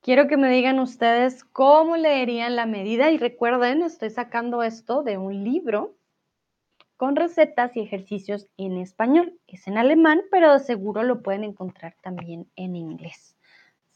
Quiero 0.00 0.28
que 0.28 0.36
me 0.36 0.50
digan 0.50 0.80
ustedes 0.80 1.44
cómo 1.44 1.96
leerían 1.96 2.56
la 2.56 2.66
medida 2.66 3.10
y 3.10 3.16
recuerden, 3.16 3.82
estoy 3.82 4.10
sacando 4.10 4.62
esto 4.62 5.02
de 5.02 5.16
un 5.16 5.44
libro 5.44 5.94
con 6.98 7.16
recetas 7.16 7.74
y 7.76 7.80
ejercicios 7.80 8.46
en 8.58 8.76
español. 8.76 9.38
Es 9.46 9.66
en 9.66 9.78
alemán, 9.78 10.20
pero 10.30 10.52
de 10.52 10.60
seguro 10.60 11.02
lo 11.02 11.22
pueden 11.22 11.44
encontrar 11.44 11.96
también 12.02 12.50
en 12.56 12.76
inglés. 12.76 13.33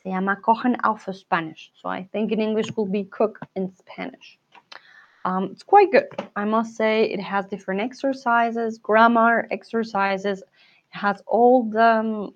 Se 0.08 0.14
llama 0.14 0.36
Kochen 0.36 0.74
auf 0.84 1.06
Spanish. 1.12 1.70
So 1.74 1.90
I 1.90 2.08
think 2.12 2.32
in 2.32 2.40
English 2.40 2.74
will 2.76 2.86
be 2.86 3.04
cook 3.04 3.40
in 3.56 3.70
Spanish. 3.76 4.38
Um, 5.26 5.50
it's 5.52 5.62
quite 5.62 5.92
good. 5.92 6.08
I 6.34 6.46
must 6.46 6.76
say 6.76 7.04
it 7.04 7.20
has 7.20 7.44
different 7.44 7.82
exercises, 7.82 8.78
grammar 8.78 9.46
exercises. 9.50 10.40
It 10.40 10.48
has 10.88 11.22
all 11.26 11.64
the 11.64 11.98
um, 12.00 12.34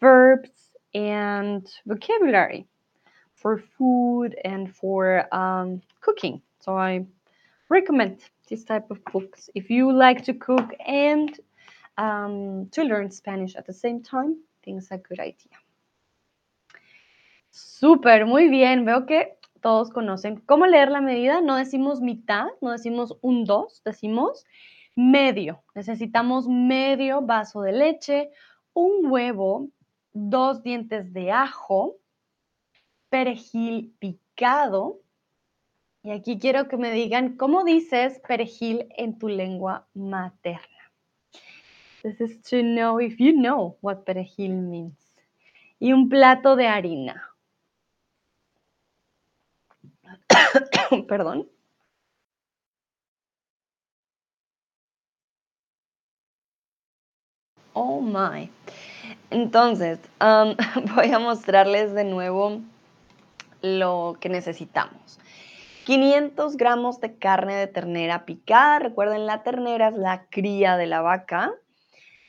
verbs 0.00 0.50
and 0.94 1.64
vocabulary 1.86 2.66
for 3.36 3.58
food 3.78 4.34
and 4.44 4.74
for 4.74 5.32
um, 5.32 5.80
cooking. 6.00 6.42
So 6.58 6.76
I 6.76 7.06
recommend 7.68 8.18
this 8.48 8.64
type 8.64 8.90
of 8.90 8.98
books. 9.12 9.48
If 9.54 9.70
you 9.70 9.92
like 9.92 10.24
to 10.24 10.34
cook 10.34 10.74
and 10.84 11.38
um, 11.98 12.66
to 12.72 12.82
learn 12.82 13.12
Spanish 13.12 13.54
at 13.54 13.64
the 13.64 13.72
same 13.72 14.02
time, 14.02 14.38
I 14.40 14.58
think 14.64 14.78
it's 14.78 14.90
a 14.90 14.98
good 14.98 15.20
idea. 15.20 15.52
Súper, 17.56 18.26
muy 18.26 18.50
bien. 18.50 18.84
Veo 18.84 19.06
que 19.06 19.38
todos 19.62 19.88
conocen. 19.90 20.42
¿Cómo 20.44 20.66
leer 20.66 20.90
la 20.90 21.00
medida? 21.00 21.40
No 21.40 21.56
decimos 21.56 22.02
mitad, 22.02 22.48
no 22.60 22.70
decimos 22.70 23.16
un 23.22 23.44
dos, 23.44 23.82
decimos 23.82 24.44
medio. 24.94 25.62
Necesitamos 25.74 26.46
medio 26.48 27.22
vaso 27.22 27.62
de 27.62 27.72
leche, 27.72 28.30
un 28.74 29.10
huevo, 29.10 29.70
dos 30.12 30.62
dientes 30.62 31.14
de 31.14 31.32
ajo, 31.32 31.96
perejil 33.08 33.94
picado. 34.00 35.00
Y 36.02 36.10
aquí 36.10 36.38
quiero 36.38 36.68
que 36.68 36.76
me 36.76 36.90
digan 36.90 37.38
cómo 37.38 37.64
dices 37.64 38.20
perejil 38.28 38.86
en 38.98 39.18
tu 39.18 39.28
lengua 39.28 39.88
materna. 39.94 40.92
This 42.02 42.20
is 42.20 42.42
to 42.50 42.60
know 42.60 43.00
if 43.00 43.16
you 43.18 43.32
know 43.32 43.78
what 43.80 44.04
perejil 44.04 44.52
means. 44.52 44.98
Y 45.78 45.94
un 45.94 46.10
plato 46.10 46.54
de 46.54 46.66
harina. 46.66 47.32
Perdón. 51.08 51.48
Oh 57.72 58.00
my. 58.00 58.50
Entonces, 59.30 59.98
voy 60.94 61.12
a 61.12 61.18
mostrarles 61.18 61.92
de 61.92 62.04
nuevo 62.04 62.60
lo 63.60 64.16
que 64.20 64.28
necesitamos. 64.28 65.18
500 65.84 66.56
gramos 66.56 67.00
de 67.00 67.16
carne 67.16 67.54
de 67.54 67.66
ternera 67.66 68.24
picada. 68.24 68.78
Recuerden, 68.78 69.26
la 69.26 69.42
ternera 69.42 69.88
es 69.88 69.94
la 69.94 70.26
cría 70.30 70.76
de 70.76 70.86
la 70.86 71.00
vaca. 71.00 71.52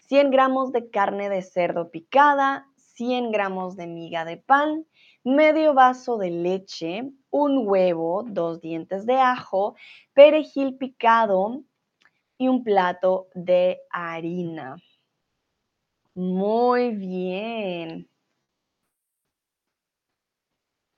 100 0.08 0.32
gramos 0.32 0.72
de 0.72 0.90
carne 0.90 1.30
de 1.30 1.42
cerdo 1.42 1.90
picada. 1.90 2.68
100 2.76 3.32
gramos 3.32 3.76
de 3.76 3.88
miga 3.88 4.26
de 4.26 4.38
pan. 4.38 4.86
Medio 5.28 5.74
vaso 5.74 6.18
de 6.18 6.30
leche 6.30 7.12
un 7.32 7.68
huevo, 7.68 8.24
dos 8.24 8.62
dientes 8.62 9.06
de 9.06 9.16
ajo, 9.16 9.76
perejil 10.14 10.78
picado 10.78 11.64
y 12.38 12.48
un 12.48 12.64
plato 12.64 13.28
de 13.34 13.82
harina. 13.90 14.78
Muy 16.16 16.92
bien. 16.96 18.08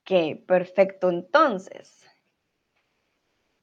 Ok, 0.02 0.46
perfecto. 0.46 1.10
Entonces, 1.10 2.06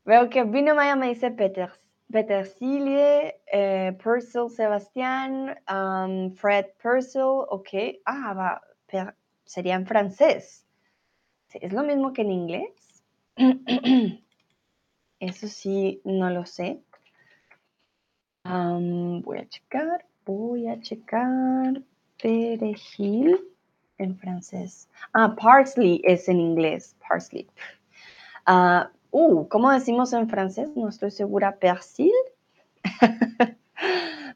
veo 0.04 0.30
que 0.30 0.44
Vino 0.44 0.76
Maya 0.76 0.98
me 0.98 1.08
dice 1.08 1.32
Peter, 1.32 1.72
Petersilie, 2.12 3.42
eh, 3.52 3.98
Purcell 4.04 4.50
Sebastián, 4.50 5.58
um, 5.70 6.34
Fred 6.36 6.66
Purcell, 6.82 7.46
ok. 7.50 8.02
Ah, 8.06 8.34
va, 8.34 8.62
sería 9.48 9.76
en 9.76 9.88
francés. 9.88 10.66
¿Es 11.54 11.74
lo 11.74 11.82
mismo 11.82 12.14
que 12.14 12.22
en 12.22 12.32
inglés? 12.32 12.72
Eso 15.20 15.48
sí, 15.48 16.02
no 16.04 16.30
lo 16.30 16.46
sé. 16.46 16.82
voy 18.44 19.40
a 19.40 19.50
checar, 19.50 20.06
voy 20.26 20.68
a 20.68 20.80
checar. 20.80 21.82
Perejil 22.22 23.40
en 23.98 24.18
francés. 24.18 24.90
Ah, 25.14 25.36
parsley 25.36 26.02
es 26.04 26.28
en 26.30 26.40
inglés, 26.40 26.96
parsley. 27.08 27.48
Ah, 28.46 28.92
uh, 29.12 29.48
¿cómo 29.48 29.72
decimos 29.72 30.14
en 30.14 30.30
francés? 30.30 30.70
No 30.76 30.90
estoy 30.90 31.12
segura. 31.12 31.58
Persil. 31.58 32.12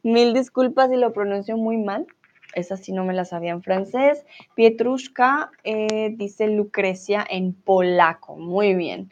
Mil 0.03 0.33
disculpas 0.33 0.89
si 0.89 0.97
lo 0.97 1.13
pronuncio 1.13 1.57
muy 1.57 1.77
mal. 1.77 2.07
Esa 2.53 2.77
sí 2.77 2.91
no 2.91 3.05
me 3.05 3.13
la 3.13 3.25
sabía 3.25 3.51
en 3.51 3.63
francés. 3.63 4.25
Pietrushka 4.55 5.51
eh, 5.63 6.13
dice 6.15 6.47
Lucrecia 6.47 7.25
en 7.29 7.53
polaco. 7.53 8.35
Muy 8.35 8.75
bien. 8.75 9.11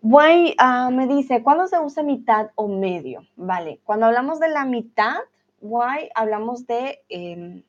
Why 0.00 0.54
ah, 0.58 0.90
me 0.92 1.08
dice, 1.08 1.42
¿cuándo 1.42 1.66
se 1.66 1.78
usa 1.78 2.02
mitad 2.02 2.50
o 2.54 2.68
medio? 2.68 3.26
Vale, 3.36 3.80
cuando 3.84 4.06
hablamos 4.06 4.38
de 4.38 4.48
la 4.48 4.64
mitad, 4.64 5.16
why 5.60 6.08
hablamos 6.14 6.66
de, 6.68 7.00
em, 7.08 7.64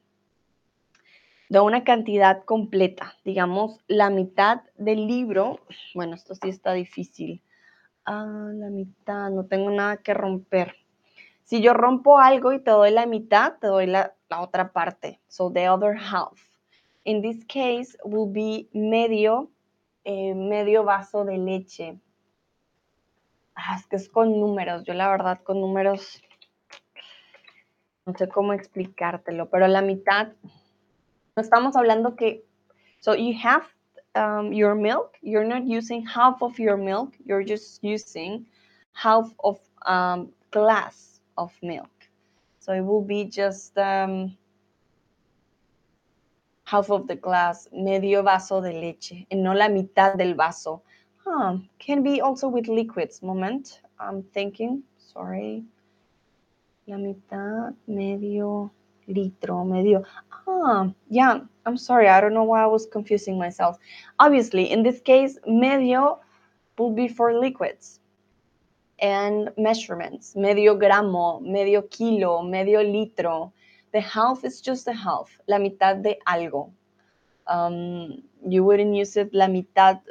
de 1.49 1.59
una 1.59 1.83
cantidad 1.83 2.43
completa. 2.43 3.15
Digamos, 3.25 3.79
la 3.87 4.11
mitad 4.11 4.61
del 4.77 5.07
libro. 5.07 5.61
Bueno, 5.95 6.15
esto 6.15 6.35
sí 6.35 6.49
está 6.49 6.73
difícil. 6.73 7.41
Ah, 8.05 8.51
la 8.53 8.69
mitad, 8.69 9.31
no 9.31 9.45
tengo 9.45 9.71
nada 9.71 9.97
que 9.97 10.13
romper. 10.13 10.75
Si 11.43 11.61
yo 11.61 11.73
rompo 11.73 12.19
algo 12.19 12.53
y 12.53 12.59
te 12.59 12.69
doy 12.69 12.91
la 12.91 13.07
mitad, 13.07 13.53
te 13.59 13.65
doy 13.65 13.87
la, 13.87 14.13
otra 14.37 14.65
parte. 14.65 15.19
So 15.27 15.49
the 15.49 15.65
other 15.65 15.93
half. 15.93 16.39
In 17.05 17.21
this 17.21 17.43
case 17.45 17.95
will 18.05 18.27
be 18.27 18.67
medio, 18.73 19.49
eh, 20.05 20.33
medio 20.33 20.83
vaso 20.83 21.25
de 21.25 21.37
leche. 21.37 21.97
Ah, 23.55 23.75
es 23.75 23.85
que 23.85 23.97
es 23.97 24.09
con 24.09 24.39
números. 24.39 24.83
Yo 24.85 24.93
la 24.93 25.09
verdad 25.09 25.39
con 25.43 25.59
números 25.59 26.21
no 28.09 28.17
sé 28.17 28.27
cómo 28.27 28.53
explicártelo, 28.53 29.49
pero 29.49 29.67
la 29.67 29.81
mitad, 29.81 30.29
no 31.35 31.41
estamos 31.41 31.75
hablando 31.75 32.15
que, 32.15 32.43
so 32.99 33.13
you 33.13 33.35
have 33.39 33.63
um, 34.15 34.51
your 34.51 34.73
milk, 34.73 35.15
you're 35.21 35.45
not 35.45 35.63
using 35.63 36.03
half 36.05 36.41
of 36.41 36.57
your 36.57 36.75
milk, 36.75 37.13
you're 37.23 37.43
just 37.43 37.83
using 37.83 38.47
half 38.93 39.31
of 39.43 39.59
um, 39.85 40.31
glass 40.49 41.21
of 41.37 41.53
milk. 41.61 41.89
So 42.69 42.75
it 42.75 42.85
will 42.85 43.01
be 43.01 43.25
just 43.25 43.75
um, 43.79 44.37
half 46.65 46.91
of 46.91 47.07
the 47.07 47.15
glass, 47.15 47.67
medio 47.73 48.21
vaso 48.21 48.61
de 48.61 48.71
leche, 48.71 49.25
and 49.31 49.41
no 49.41 49.53
la 49.53 49.69
mitad 49.69 50.19
del 50.19 50.35
vaso. 50.35 50.83
Huh. 51.25 51.57
Can 51.79 52.03
be 52.03 52.21
also 52.21 52.47
with 52.47 52.67
liquids. 52.67 53.23
Moment, 53.23 53.81
I'm 53.99 54.21
thinking. 54.21 54.83
Sorry. 54.99 55.63
La 56.85 56.97
mitad, 56.97 57.73
medio 57.87 58.69
litro, 59.07 59.65
medio. 59.65 60.03
Ah, 60.47 60.91
yeah. 61.09 61.39
I'm 61.65 61.75
sorry. 61.75 62.07
I 62.07 62.21
don't 62.21 62.35
know 62.35 62.43
why 62.43 62.61
I 62.61 62.67
was 62.67 62.85
confusing 62.85 63.39
myself. 63.39 63.79
Obviously, 64.19 64.69
in 64.69 64.83
this 64.83 65.01
case, 65.01 65.39
medio 65.47 66.19
will 66.77 66.91
be 66.93 67.07
for 67.07 67.33
liquids 67.33 67.99
and 69.01 69.49
measurements, 69.57 70.35
medio 70.35 70.75
gramo, 70.77 71.41
medio 71.41 71.81
kilo, 71.83 72.41
medio 72.41 72.81
litro. 72.83 73.51
The 73.91 74.01
half 74.01 74.43
is 74.43 74.61
just 74.61 74.87
a 74.87 74.93
half, 74.93 75.29
la 75.47 75.57
mitad 75.57 76.03
de 76.03 76.17
algo. 76.27 76.71
Um, 77.47 78.23
you 78.47 78.63
wouldn't 78.63 78.95
use 78.95 79.17
it 79.17 79.33
la 79.33 79.47
mitad. 79.47 80.01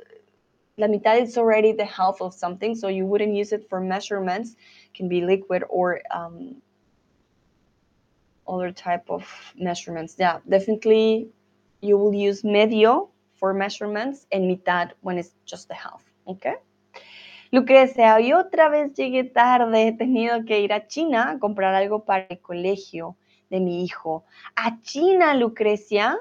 La 0.77 0.87
mitad 0.87 1.22
is 1.22 1.38
already 1.38 1.72
the 1.72 1.85
half 1.85 2.20
of 2.20 2.35
something, 2.35 2.74
so 2.74 2.88
you 2.88 3.07
wouldn't 3.07 3.35
use 3.35 3.53
it 3.53 3.68
for 3.68 3.81
measurements. 3.81 4.57
Can 4.94 5.09
be 5.09 5.20
liquid 5.20 5.64
or 5.68 6.01
um, 6.11 6.57
other 8.48 8.72
type 8.72 9.05
of 9.09 9.24
measurements. 9.57 10.16
Yeah, 10.18 10.38
definitely 10.48 11.29
you 11.81 11.96
will 11.96 12.14
use 12.14 12.42
medio 12.42 13.11
for 13.35 13.55
measurements 13.55 14.27
and 14.33 14.51
mitad 14.51 14.92
when 15.01 15.18
it's 15.18 15.35
just 15.44 15.68
the 15.68 15.74
half. 15.74 16.03
Okay. 16.27 16.55
Lucrecia, 17.50 18.14
hoy 18.16 18.34
otra 18.34 18.68
vez 18.68 18.92
llegué 18.92 19.24
tarde, 19.24 19.88
he 19.88 19.92
tenido 19.92 20.44
que 20.44 20.61
ir 20.61 20.72
a 20.72 20.87
China 20.87 21.30
a 21.30 21.38
comprar 21.38 21.74
algo 21.74 22.04
para 22.04 22.26
el 22.28 22.40
colegio 22.40 23.16
de 23.48 23.61
mi 23.61 23.84
hijo. 23.84 24.24
¿A 24.54 24.80
China, 24.82 25.34
Lucrecia? 25.34 26.18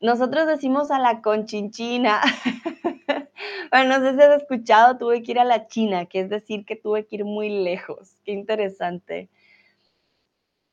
Nosotros 0.00 0.46
decimos 0.46 0.92
a 0.92 1.00
la 1.00 1.22
conchinchina. 1.22 2.20
bueno, 3.72 3.98
no 3.98 4.04
sé 4.04 4.14
si 4.14 4.22
has 4.22 4.42
escuchado, 4.42 4.96
tuve 4.96 5.24
que 5.24 5.32
ir 5.32 5.40
a 5.40 5.44
la 5.44 5.66
China, 5.66 6.06
que 6.06 6.20
es 6.20 6.30
decir 6.30 6.64
que 6.64 6.76
tuve 6.76 7.06
que 7.06 7.16
ir 7.16 7.24
muy 7.24 7.50
lejos. 7.64 8.14
Qué 8.24 8.30
interesante. 8.30 9.28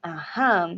Ajá. 0.03 0.75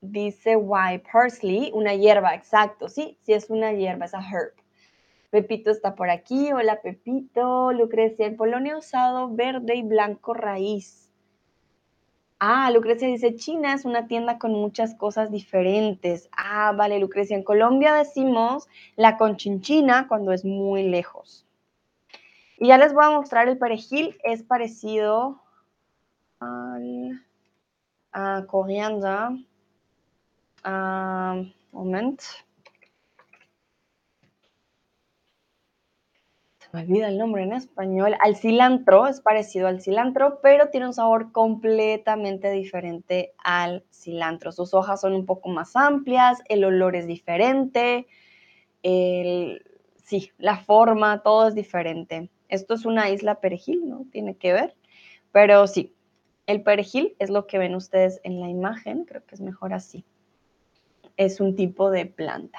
Dice 0.00 0.56
why 0.56 0.98
parsley, 0.98 1.70
una 1.72 1.94
hierba, 1.94 2.34
exacto. 2.34 2.88
Sí, 2.88 3.18
sí 3.22 3.34
es 3.34 3.50
una 3.50 3.72
hierba, 3.72 4.06
es 4.06 4.14
a 4.14 4.20
herb. 4.20 4.57
Pepito 5.30 5.70
está 5.70 5.94
por 5.94 6.08
aquí. 6.08 6.52
Hola, 6.52 6.80
Pepito. 6.80 7.72
Lucrecia, 7.72 8.26
en 8.26 8.36
Polonia 8.36 8.78
usado 8.78 9.28
verde 9.28 9.76
y 9.76 9.82
blanco 9.82 10.32
raíz. 10.32 11.12
Ah, 12.40 12.70
Lucrecia 12.70 13.08
dice, 13.08 13.34
China 13.34 13.74
es 13.74 13.84
una 13.84 14.06
tienda 14.06 14.38
con 14.38 14.52
muchas 14.52 14.94
cosas 14.94 15.30
diferentes. 15.30 16.30
Ah, 16.36 16.72
vale, 16.74 16.98
Lucrecia. 16.98 17.36
En 17.36 17.42
Colombia 17.42 17.94
decimos 17.94 18.68
la 18.96 19.18
conchinchina 19.18 20.08
cuando 20.08 20.32
es 20.32 20.44
muy 20.44 20.88
lejos. 20.88 21.44
Y 22.56 22.68
ya 22.68 22.78
les 22.78 22.94
voy 22.94 23.04
a 23.04 23.10
mostrar 23.10 23.48
el 23.48 23.58
perejil. 23.58 24.16
Es 24.24 24.42
parecido 24.42 25.42
al 26.40 27.24
a 28.12 28.44
corianda. 28.46 29.36
Ah, 30.64 31.42
moment. 31.72 32.22
Me 36.72 36.82
olvida 36.82 37.08
el 37.08 37.18
nombre 37.18 37.42
en 37.42 37.52
español, 37.52 38.14
al 38.20 38.36
cilantro, 38.36 39.06
es 39.06 39.20
parecido 39.20 39.68
al 39.68 39.80
cilantro, 39.80 40.40
pero 40.42 40.68
tiene 40.68 40.86
un 40.86 40.92
sabor 40.92 41.32
completamente 41.32 42.50
diferente 42.50 43.32
al 43.42 43.84
cilantro. 43.90 44.52
Sus 44.52 44.74
hojas 44.74 45.00
son 45.00 45.14
un 45.14 45.24
poco 45.24 45.48
más 45.48 45.76
amplias, 45.76 46.42
el 46.48 46.64
olor 46.64 46.94
es 46.96 47.06
diferente, 47.06 48.06
sí, 48.82 50.32
la 50.38 50.58
forma, 50.58 51.22
todo 51.22 51.48
es 51.48 51.54
diferente. 51.54 52.30
Esto 52.48 52.74
es 52.74 52.84
una 52.86 53.10
isla 53.10 53.40
perejil, 53.40 53.88
¿no? 53.88 54.06
Tiene 54.10 54.36
que 54.36 54.52
ver, 54.52 54.74
pero 55.32 55.66
sí, 55.66 55.94
el 56.46 56.62
perejil 56.62 57.14
es 57.18 57.28
lo 57.30 57.46
que 57.46 57.58
ven 57.58 57.74
ustedes 57.74 58.20
en 58.24 58.40
la 58.40 58.48
imagen, 58.48 59.04
creo 59.04 59.24
que 59.26 59.34
es 59.34 59.40
mejor 59.40 59.74
así. 59.74 60.04
Es 61.16 61.40
un 61.40 61.56
tipo 61.56 61.90
de 61.90 62.06
planta. 62.06 62.58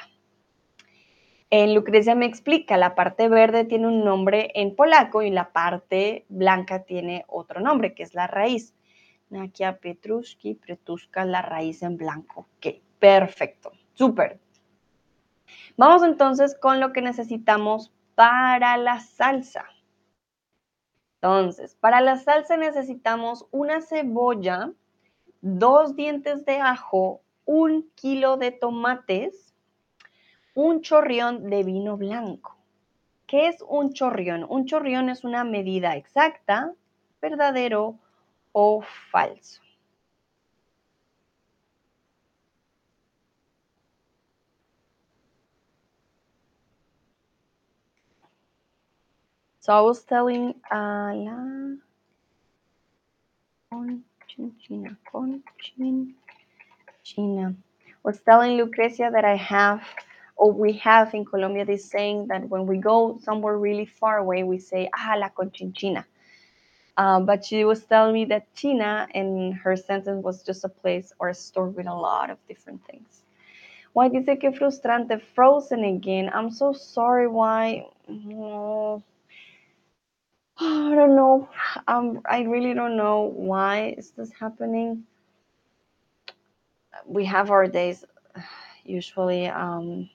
En 1.51 1.73
Lucrecia 1.73 2.13
me 2.13 2.27
explica, 2.27 2.77
la 2.77 2.93
parte 2.93 3.27
verde 3.27 3.65
tiene 3.65 3.87
un 3.87 4.03
nombre 4.03 4.51
en 4.53 4.75
polaco 4.75 5.23
y 5.23 5.31
la 5.31 5.51
parte 5.51 6.25
blanca 6.29 6.83
tiene 6.83 7.25
otro 7.27 7.59
nombre, 7.59 7.95
que 7.95 8.03
es 8.03 8.13
la 8.13 8.27
raíz. 8.27 8.75
Nakia 9.29 9.79
Petrushki, 9.79 10.55
Pretushka, 10.55 11.25
la 11.25 11.41
raíz 11.41 11.81
en 11.81 11.97
blanco. 11.97 12.47
Ok, 12.57 12.75
perfecto, 12.99 13.71
súper. 13.93 14.39
Vamos 15.75 16.03
entonces 16.03 16.55
con 16.59 16.79
lo 16.79 16.93
que 16.93 17.01
necesitamos 17.01 17.91
para 18.13 18.77
la 18.77 18.99
salsa. 18.99 19.65
Entonces, 21.15 21.75
para 21.75 21.99
la 21.99 22.17
salsa 22.17 22.57
necesitamos 22.57 23.47
una 23.51 23.81
cebolla, 23.81 24.71
dos 25.41 25.95
dientes 25.95 26.45
de 26.45 26.59
ajo, 26.59 27.21
un 27.45 27.89
kilo 27.95 28.37
de 28.37 28.51
tomates, 28.51 29.48
un 30.61 30.81
chorrión 30.81 31.49
de 31.49 31.63
vino 31.63 31.95
blanco. 31.95 32.57
¿Qué 33.25 33.47
es 33.47 33.63
un 33.65 33.93
chorrión? 33.93 34.45
Un 34.49 34.65
chorrión 34.65 35.07
es 35.07 35.23
una 35.23 35.45
medida 35.45 35.95
exacta, 35.95 36.73
verdadero 37.21 37.97
o 38.51 38.81
falso. 39.09 39.61
So 49.61 49.73
I 49.73 49.81
was 49.81 50.03
telling 50.03 50.55
uh, 50.69 51.13
la 51.13 51.77
China, 54.27 54.97
China. 57.03 57.55
Was 58.03 58.19
telling 58.21 58.57
Lucrecia 58.57 59.09
that 59.11 59.23
I 59.23 59.35
have 59.37 59.83
or 60.39 60.53
we 60.53 60.71
have 60.73 61.13
in 61.13 61.25
Colombia 61.25 61.65
this 61.65 61.85
saying 61.85 62.27
that 62.27 62.47
when 62.47 62.65
we 62.65 62.77
go 62.77 63.19
somewhere 63.21 63.57
really 63.57 63.85
far 63.85 64.19
away, 64.19 64.43
we 64.43 64.57
say, 64.57 64.89
ah, 64.97 65.15
la 65.17 65.29
conchinchina. 65.29 66.05
Uh, 66.95 67.19
but 67.19 67.43
she 67.43 67.65
was 67.65 67.83
telling 67.83 68.13
me 68.13 68.23
that 68.25 68.53
China, 68.55 69.05
in 69.13 69.51
her 69.51 69.75
sentence, 69.75 70.23
was 70.23 70.41
just 70.43 70.63
a 70.63 70.69
place 70.69 71.11
or 71.19 71.29
a 71.29 71.33
store 71.33 71.67
with 71.67 71.87
a 71.87 71.93
lot 71.93 72.29
of 72.29 72.37
different 72.47 72.81
things. 72.85 73.21
Why 73.91 74.07
dice 74.07 74.37
que 74.39 74.51
frustrante? 74.51 75.21
Frozen 75.35 75.83
again. 75.83 76.29
I'm 76.33 76.51
so 76.51 76.71
sorry. 76.71 77.27
Why? 77.27 77.85
Oh, 78.09 79.03
I 80.57 80.95
don't 80.95 81.15
know. 81.17 81.49
Um, 81.87 82.21
I 82.25 82.43
really 82.43 82.73
don't 82.73 82.95
know 82.95 83.33
why 83.35 83.95
is 83.97 84.11
this 84.11 84.31
happening. 84.31 85.03
We 87.05 87.25
have 87.25 87.51
our 87.51 87.67
days 87.67 88.05
usually. 88.85 89.47
Um, 89.47 90.09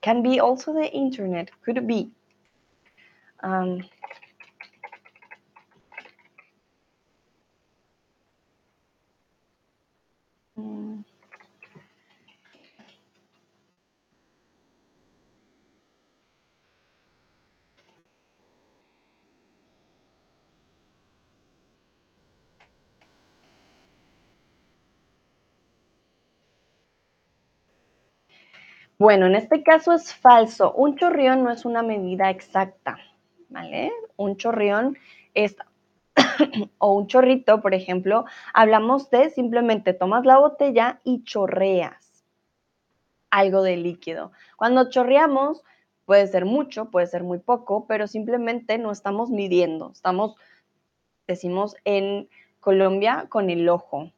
can 0.00 0.22
be 0.22 0.40
also 0.40 0.72
the 0.72 0.90
internet, 0.92 1.50
could 1.64 1.86
be. 1.86 2.10
Um, 3.42 3.84
Bueno, 28.98 29.26
en 29.26 29.34
este 29.34 29.62
caso 29.62 29.92
es 29.92 30.14
falso. 30.14 30.72
Un 30.72 30.96
chorrión 30.96 31.44
no 31.44 31.50
es 31.50 31.64
una 31.64 31.82
medida 31.82 32.30
exacta, 32.30 32.98
¿vale? 33.48 33.92
Un 34.16 34.36
chorrión 34.36 34.96
es, 35.34 35.56
o 36.78 36.94
un 36.94 37.06
chorrito, 37.06 37.60
por 37.60 37.74
ejemplo, 37.74 38.24
hablamos 38.54 39.10
de 39.10 39.30
simplemente 39.30 39.92
tomas 39.92 40.24
la 40.24 40.38
botella 40.38 41.00
y 41.04 41.24
chorreas 41.24 42.06
algo 43.30 43.62
de 43.62 43.76
líquido. 43.76 44.32
Cuando 44.56 44.88
chorreamos, 44.88 45.62
puede 46.04 46.26
ser 46.26 46.44
mucho, 46.44 46.90
puede 46.90 47.06
ser 47.06 47.22
muy 47.22 47.38
poco, 47.38 47.86
pero 47.86 48.06
simplemente 48.06 48.78
no 48.78 48.90
estamos 48.90 49.30
midiendo, 49.30 49.90
estamos, 49.92 50.36
decimos 51.26 51.76
en 51.84 52.28
Colombia, 52.60 53.26
con 53.28 53.50
el 53.50 53.68
ojo, 53.68 54.10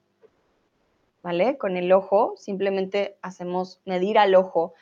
¿vale? 1.22 1.58
Con 1.58 1.76
el 1.76 1.92
ojo, 1.92 2.34
simplemente 2.36 3.16
hacemos 3.22 3.80
medir 3.84 4.18
al 4.18 4.34
ojo. 4.34 4.74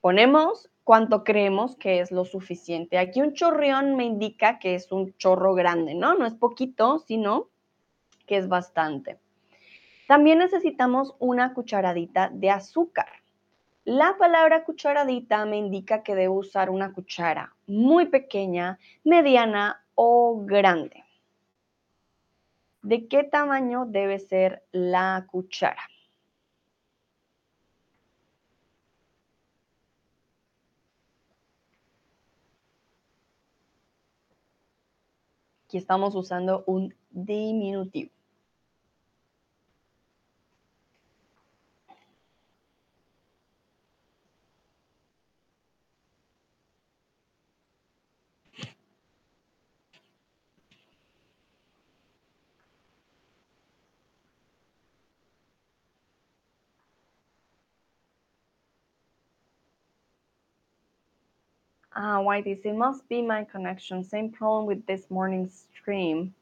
Ponemos 0.00 0.70
cuánto 0.84 1.24
creemos 1.24 1.76
que 1.76 2.00
es 2.00 2.12
lo 2.12 2.24
suficiente. 2.24 2.98
Aquí 2.98 3.20
un 3.20 3.34
chorrión 3.34 3.96
me 3.96 4.04
indica 4.04 4.58
que 4.58 4.74
es 4.74 4.92
un 4.92 5.16
chorro 5.16 5.54
grande, 5.54 5.94
¿no? 5.94 6.14
No 6.14 6.26
es 6.26 6.34
poquito, 6.34 7.00
sino 7.00 7.48
que 8.26 8.36
es 8.36 8.48
bastante. 8.48 9.18
También 10.06 10.38
necesitamos 10.38 11.16
una 11.18 11.54
cucharadita 11.54 12.30
de 12.32 12.50
azúcar. 12.50 13.08
La 13.84 14.16
palabra 14.18 14.64
cucharadita 14.64 15.44
me 15.46 15.56
indica 15.56 16.02
que 16.02 16.14
debo 16.14 16.36
usar 16.36 16.70
una 16.70 16.92
cuchara 16.92 17.54
muy 17.66 18.06
pequeña, 18.06 18.78
mediana 19.04 19.84
o 19.94 20.44
grande. 20.44 21.05
¿De 22.86 23.08
qué 23.08 23.24
tamaño 23.24 23.84
debe 23.84 24.20
ser 24.20 24.62
la 24.70 25.26
cuchara? 25.28 25.82
Aquí 35.64 35.78
estamos 35.78 36.14
usando 36.14 36.62
un 36.68 36.94
diminutivo. 37.10 38.15
Ah, 61.98 62.20
why 62.20 62.42
this? 62.42 62.58
It 62.64 62.74
must 62.74 63.08
be 63.08 63.22
my 63.22 63.44
connection. 63.44 64.04
Same 64.04 64.30
problem 64.30 64.66
with 64.66 64.84
this 64.86 65.10
morning's 65.10 65.66
stream. 65.74 66.34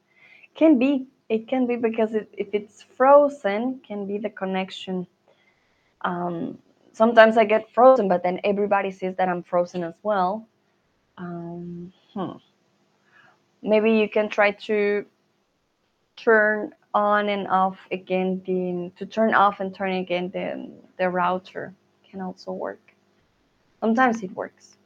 Can 0.53 0.77
be. 0.77 1.07
It 1.29 1.47
can 1.47 1.65
be 1.65 1.77
because 1.77 2.13
it, 2.13 2.29
if 2.33 2.49
it's 2.51 2.83
frozen, 2.83 3.79
can 3.87 4.05
be 4.05 4.17
the 4.17 4.29
connection. 4.29 5.07
Um, 6.01 6.59
sometimes 6.91 7.37
I 7.37 7.45
get 7.45 7.71
frozen, 7.73 8.09
but 8.09 8.21
then 8.21 8.41
everybody 8.43 8.91
says 8.91 9.15
that 9.15 9.29
I'm 9.29 9.43
frozen 9.43 9.83
as 9.85 9.95
well. 10.03 10.45
Um, 11.17 11.93
hmm. 12.13 12.37
Maybe 13.63 13.93
you 13.93 14.09
can 14.09 14.27
try 14.27 14.51
to 14.51 15.05
turn 16.17 16.73
on 16.93 17.29
and 17.29 17.47
off 17.47 17.77
again 17.91 18.41
the 18.45 18.91
to 18.97 19.05
turn 19.05 19.33
off 19.33 19.61
and 19.61 19.73
turn 19.73 19.93
again 19.93 20.29
the 20.31 20.69
the 20.97 21.09
router 21.09 21.73
can 22.09 22.19
also 22.19 22.51
work. 22.51 22.93
Sometimes 23.79 24.21
it 24.21 24.31
works. 24.31 24.77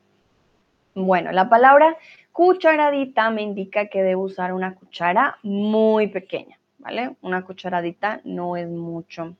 Bueno, 1.02 1.32
la 1.32 1.48
palabra 1.48 1.98
cucharadita 2.34 3.30
me 3.30 3.42
indica 3.42 3.88
que 3.88 4.04
debo 4.04 4.24
usar 4.24 4.54
una 4.54 4.76
cuchara 4.76 5.38
muy 5.44 6.08
pequeña, 6.08 6.60
¿vale? 6.78 7.16
Una 7.22 7.46
cucharadita 7.46 8.20
no 8.26 8.58
es 8.58 8.68
mucho. 8.68 9.34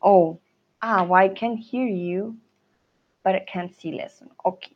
Oh, 0.00 0.38
ah, 0.80 1.06
I 1.22 1.28
can 1.34 1.58
hear 1.58 1.86
you, 1.86 2.36
but 3.22 3.34
I 3.34 3.44
can't 3.44 3.70
see 3.70 3.92
lesson. 3.92 4.30
Okay. 4.42 4.74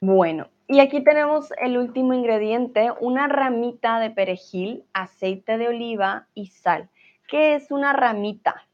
Bueno, 0.00 0.48
y 0.68 0.80
aquí 0.80 1.02
tenemos 1.02 1.52
el 1.58 1.78
último 1.78 2.12
ingrediente, 2.12 2.90
una 3.00 3.28
ramita 3.28 4.00
de 4.00 4.10
perejil, 4.10 4.84
aceite 4.92 5.58
de 5.58 5.68
oliva 5.68 6.26
y 6.34 6.48
sal. 6.48 6.90
¿Qué 7.28 7.54
es 7.54 7.70
una 7.70 7.92
ramita? 7.92 8.66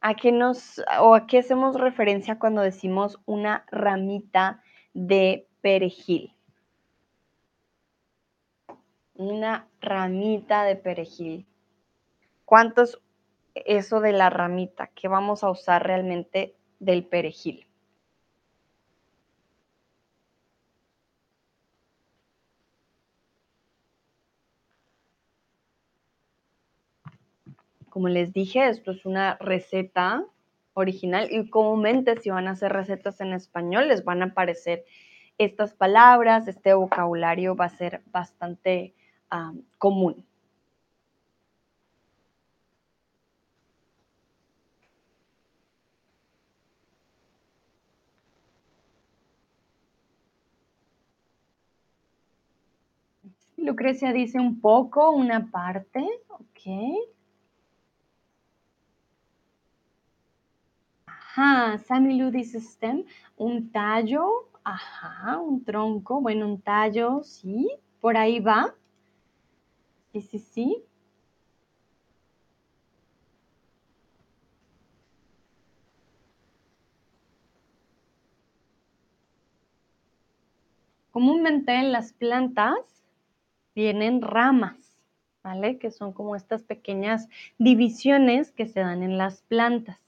¿A 0.00 0.14
qué 0.14 0.30
nos 0.30 0.80
o 1.00 1.16
a 1.16 1.26
qué 1.26 1.38
hacemos 1.38 1.74
referencia 1.74 2.38
cuando 2.38 2.62
decimos 2.62 3.18
una 3.26 3.64
ramita 3.72 4.62
de 4.94 5.48
perejil? 5.60 6.32
Una 9.14 9.66
ramita 9.80 10.62
de 10.62 10.76
perejil. 10.76 11.46
¿Cuánto 12.44 12.82
es 12.82 12.98
eso 13.54 14.00
de 14.00 14.12
la 14.12 14.30
ramita? 14.30 14.86
¿Qué 14.94 15.08
vamos 15.08 15.42
a 15.42 15.50
usar 15.50 15.84
realmente 15.84 16.54
del 16.78 17.04
perejil? 17.04 17.67
Como 27.98 28.10
les 28.10 28.32
dije, 28.32 28.68
esto 28.68 28.92
es 28.92 29.04
una 29.06 29.36
receta 29.40 30.24
original 30.74 31.26
y 31.32 31.50
comúnmente 31.50 32.16
si 32.20 32.30
van 32.30 32.46
a 32.46 32.52
hacer 32.52 32.72
recetas 32.72 33.20
en 33.20 33.32
español 33.32 33.88
les 33.88 34.04
van 34.04 34.22
a 34.22 34.26
aparecer 34.26 34.84
estas 35.36 35.74
palabras, 35.74 36.46
este 36.46 36.74
vocabulario 36.74 37.56
va 37.56 37.64
a 37.64 37.70
ser 37.70 38.02
bastante 38.12 38.94
común. 39.78 40.24
Lucrecia 53.56 54.12
dice 54.12 54.38
un 54.38 54.60
poco, 54.60 55.10
una 55.10 55.50
parte, 55.50 56.06
ok. 56.28 57.17
Ajá, 61.40 61.78
Sammy 61.78 62.18
Lu 62.18 62.32
dice 62.32 62.58
stem, 62.58 63.04
un 63.36 63.70
tallo, 63.70 64.48
ajá, 64.64 65.38
un 65.38 65.62
tronco, 65.64 66.20
bueno, 66.20 66.46
un 66.46 66.60
tallo, 66.60 67.22
sí, 67.22 67.70
por 68.00 68.16
ahí 68.16 68.40
va. 68.40 68.74
Sí, 70.12 70.20
sí, 70.20 70.38
sí. 70.40 70.84
Comúnmente 81.12 81.72
en 81.72 81.92
las 81.92 82.12
plantas 82.14 82.74
tienen 83.74 84.22
ramas, 84.22 84.76
¿vale? 85.44 85.78
Que 85.78 85.92
son 85.92 86.12
como 86.12 86.34
estas 86.34 86.64
pequeñas 86.64 87.28
divisiones 87.58 88.50
que 88.50 88.66
se 88.66 88.80
dan 88.80 89.04
en 89.04 89.18
las 89.18 89.42
plantas. 89.42 90.07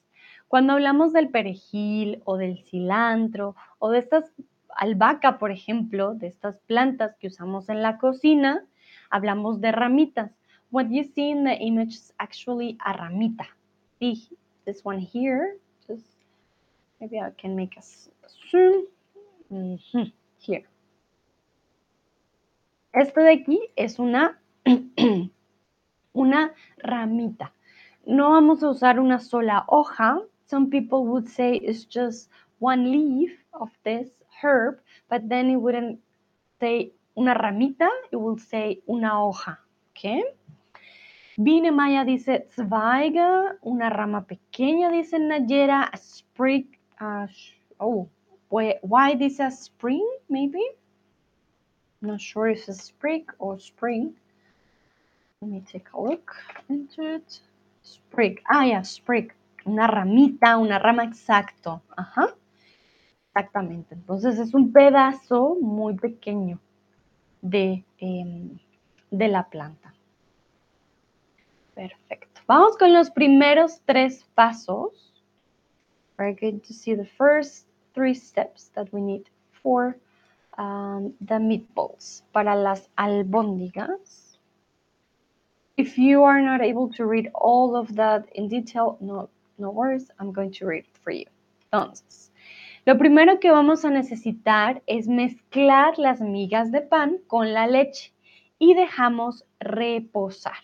Cuando 0.51 0.73
hablamos 0.73 1.13
del 1.13 1.29
perejil 1.29 2.23
o 2.25 2.37
del 2.37 2.59
cilantro 2.65 3.55
o 3.79 3.89
de 3.91 4.01
estas 4.01 4.33
albahaca, 4.75 5.39
por 5.39 5.53
ejemplo, 5.53 6.17
de 6.17 6.27
estas 6.27 6.59
plantas 6.67 7.15
que 7.21 7.29
usamos 7.29 7.69
en 7.69 7.83
la 7.83 7.99
cocina, 7.99 8.67
hablamos 9.11 9.61
de 9.61 9.71
ramitas. 9.71 10.33
What 10.73 10.87
you 10.91 11.05
see 11.05 11.31
in 11.31 11.45
the 11.45 11.55
image 11.55 11.95
is 11.95 12.13
actually 12.19 12.77
a 12.85 12.93
ramita. 12.95 13.47
See 14.01 14.29
this 14.65 14.85
one 14.85 14.99
here, 14.99 15.57
just 15.87 16.05
maybe 16.99 17.21
I 17.21 17.31
can 17.41 17.55
make 17.55 17.79
a 17.79 17.83
zoom. 18.51 18.87
Here. 20.41 20.67
Esto 22.93 23.21
de 23.21 23.35
aquí 23.35 23.61
es 23.77 24.01
una, 24.01 24.41
una 26.13 26.55
ramita. 26.79 27.53
No 28.05 28.31
vamos 28.31 28.65
a 28.65 28.71
usar 28.71 28.99
una 28.99 29.21
sola 29.21 29.65
hoja, 29.69 30.21
some 30.51 30.69
people 30.69 31.07
would 31.07 31.29
say 31.29 31.55
it's 31.55 31.85
just 31.85 32.29
one 32.59 32.91
leaf 32.91 33.31
of 33.55 33.71
this 33.85 34.09
herb, 34.43 34.81
but 35.09 35.29
then 35.29 35.49
it 35.49 35.57
wouldn't 35.57 36.01
say 36.59 36.91
una 37.17 37.35
ramita, 37.35 37.89
it 38.11 38.17
will 38.17 38.37
say 38.37 38.81
una 38.89 39.11
hoja. 39.11 39.57
Okay? 39.93 40.25
Vine 41.39 41.71
Maya 41.71 42.05
dice 42.05 42.43
Zweige, 42.55 43.57
una 43.65 43.89
rama 43.89 44.27
pequeña, 44.27 44.91
dice 44.91 45.15
Nayera, 45.15 45.89
a 45.93 45.97
sprig, 45.97 46.67
Uh, 47.01 47.27
oh, 47.81 48.07
why 48.51 49.15
this 49.15 49.41
a 49.41 49.51
spring, 49.51 50.07
maybe? 50.29 50.63
Not 52.03 52.21
sure 52.21 52.49
if 52.49 52.69
it's 52.69 52.85
spring 52.85 53.25
or 53.39 53.59
spring. 53.59 54.13
Let 55.41 55.51
me 55.51 55.63
take 55.67 55.89
a 55.95 56.01
look 56.01 56.37
into 56.69 57.15
it. 57.15 57.41
Sprig. 57.83 58.43
Ah, 58.51 58.65
yeah, 58.65 58.83
sprig. 58.83 59.33
Una 59.65 59.87
ramita, 59.87 60.57
una 60.57 60.79
rama 60.79 61.05
exacto. 61.05 61.83
Ajá. 61.97 62.35
Exactamente. 63.29 63.95
Entonces 63.95 64.39
es 64.39 64.55
un 64.55 64.73
pedazo 64.73 65.57
muy 65.61 65.95
pequeño 65.95 66.59
de, 67.43 67.85
em, 67.99 68.59
de 69.11 69.29
la 69.29 69.49
planta. 69.49 69.95
Perfecto. 71.75 72.41
Vamos 72.47 72.77
con 72.77 72.93
los 72.93 73.11
primeros 73.11 73.81
tres 73.85 74.25
pasos. 74.35 75.15
We're 76.19 76.35
going 76.35 76.61
to 76.61 76.75
see 76.75 76.95
the 76.95 77.07
first 77.07 77.67
three 77.95 78.15
steps 78.15 78.71
that 78.75 78.89
we 78.93 79.01
need 79.01 79.31
for 79.63 79.97
um, 80.59 81.15
the 81.21 81.39
meatballs, 81.39 82.23
para 82.33 82.55
las 82.55 82.91
albóndigas. 82.97 84.39
If 85.77 85.97
you 85.97 86.25
are 86.25 86.43
not 86.43 86.61
able 86.61 86.91
to 86.97 87.07
read 87.07 87.31
all 87.35 87.75
of 87.75 87.95
that 87.97 88.29
in 88.35 88.49
detail, 88.49 88.99
no, 89.01 89.31
no 89.61 89.71
worries, 89.71 90.11
I'm 90.19 90.33
going 90.33 90.51
to 90.53 90.67
read 90.67 90.85
it 90.85 90.97
for 91.03 91.13
you. 91.13 91.27
Entonces, 91.73 92.33
lo 92.87 92.97
primero 92.99 93.39
que 93.39 93.51
vamos 93.51 93.85
a 93.85 93.91
necesitar 93.91 94.83
es 94.87 95.07
mezclar 95.07 95.99
las 95.99 96.21
migas 96.21 96.73
de 96.73 96.81
pan 96.81 97.19
con 97.27 97.53
la 97.53 97.67
leche 97.67 98.13
y 98.59 98.75
dejamos 98.75 99.45
reposar. 99.61 100.59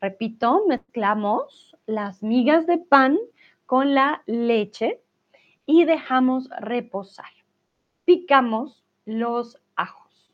Repito, 0.00 0.64
mezclamos 0.66 1.76
las 1.86 2.22
migas 2.22 2.66
de 2.66 2.78
pan 2.78 3.18
con 3.66 3.94
la 3.94 4.22
leche 4.26 5.00
y 5.66 5.84
dejamos 5.84 6.48
reposar. 6.60 7.30
Picamos 8.04 8.84
los 9.04 9.60
ajos. 9.76 10.32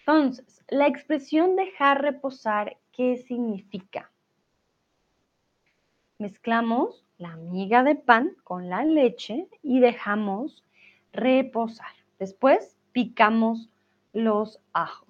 Entonces, 0.00 0.64
la 0.68 0.86
expresión 0.86 1.56
dejar 1.56 2.02
reposar, 2.02 2.76
¿qué 2.92 3.16
significa? 3.16 4.10
Mezclamos 6.18 7.04
la 7.16 7.36
miga 7.36 7.84
de 7.84 7.94
pan 7.94 8.32
con 8.42 8.68
la 8.68 8.84
leche 8.84 9.48
y 9.62 9.78
dejamos 9.78 10.64
reposar. 11.12 11.92
Después 12.18 12.76
picamos 12.90 13.68
los 14.12 14.58
ajos. 14.72 15.08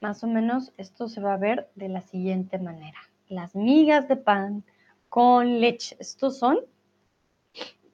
Más 0.00 0.24
o 0.24 0.26
menos 0.26 0.72
esto 0.78 1.08
se 1.08 1.20
va 1.20 1.34
a 1.34 1.38
ver 1.38 1.70
de 1.76 1.88
la 1.88 2.00
siguiente 2.00 2.58
manera. 2.58 2.98
Las 3.28 3.54
migas 3.54 4.08
de 4.08 4.16
pan 4.16 4.64
con 5.08 5.60
leche. 5.60 5.96
Estos 6.00 6.38
son 6.38 6.58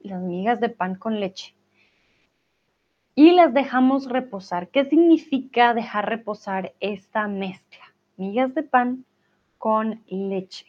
las 0.05 0.21
migas 0.21 0.59
de 0.59 0.69
pan 0.69 0.95
con 0.95 1.19
leche. 1.19 1.55
Y 3.15 3.31
las 3.31 3.53
dejamos 3.53 4.09
reposar. 4.09 4.69
¿Qué 4.69 4.85
significa 4.85 5.73
dejar 5.73 6.09
reposar 6.09 6.73
esta 6.79 7.27
mezcla? 7.27 7.93
Migas 8.17 8.53
de 8.53 8.63
pan 8.63 9.05
con 9.57 10.03
leche. 10.07 10.65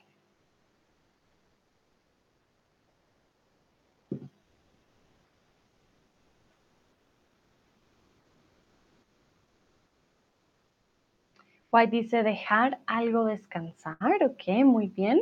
White 11.72 11.90
dice 11.90 12.22
dejar 12.22 12.78
algo 12.86 13.26
descansar, 13.26 13.98
ok, 14.24 14.64
muy 14.64 14.86
bien. 14.86 15.20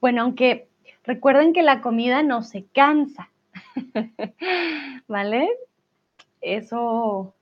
Bueno, 0.00 0.22
aunque 0.22 0.68
recuerden 1.04 1.52
que 1.52 1.62
la 1.62 1.80
comida 1.80 2.24
no 2.24 2.42
se 2.42 2.64
cansa, 2.64 3.30
¿vale? 5.08 5.48
Eso, 6.40 7.34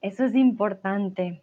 eso 0.00 0.24
es 0.24 0.34
importante. 0.34 1.42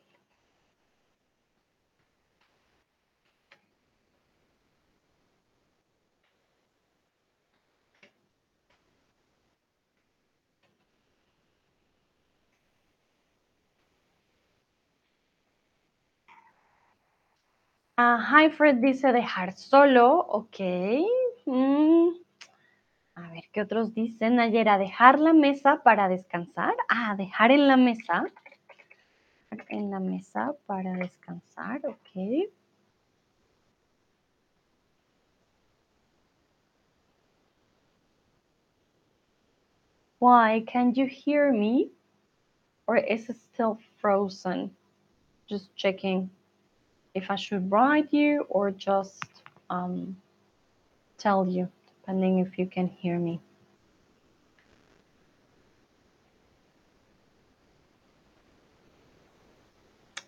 Uh, 17.96 18.50
Fred 18.52 18.78
dice 18.78 19.12
dejar 19.12 19.54
solo, 19.54 20.18
ok. 20.20 20.60
Mm. 21.46 22.23
A 23.16 23.30
ver, 23.30 23.44
¿qué 23.52 23.62
otros 23.62 23.94
dicen? 23.94 24.36
Nayera, 24.38 24.78
dejar 24.78 25.20
la 25.20 25.34
mesa 25.34 25.82
para 25.84 26.08
descansar. 26.08 26.74
Ah, 26.90 27.16
dejar 27.16 27.52
en 27.52 27.68
la 27.68 27.78
mesa. 27.78 28.26
En 29.70 29.92
la 29.92 30.00
mesa 30.00 30.56
para 30.66 30.94
descansar, 30.94 31.82
ok. 31.86 32.50
Why? 40.20 40.64
Can 40.66 40.94
you 40.94 41.06
hear 41.06 41.52
me? 41.52 41.92
Or 42.88 42.98
is 42.98 43.30
it 43.30 43.38
still 43.38 43.78
frozen? 44.00 44.72
Just 45.48 45.76
checking 45.76 46.30
if 47.14 47.30
I 47.30 47.36
should 47.36 47.70
write 47.70 48.12
you 48.12 48.46
or 48.50 48.72
just 48.72 49.24
um, 49.70 50.18
tell 51.18 51.48
you, 51.48 51.70
depending 52.04 52.40
if 52.40 52.58
you 52.58 52.70
can 52.70 52.90
hear 53.02 53.18
me. 53.18 53.40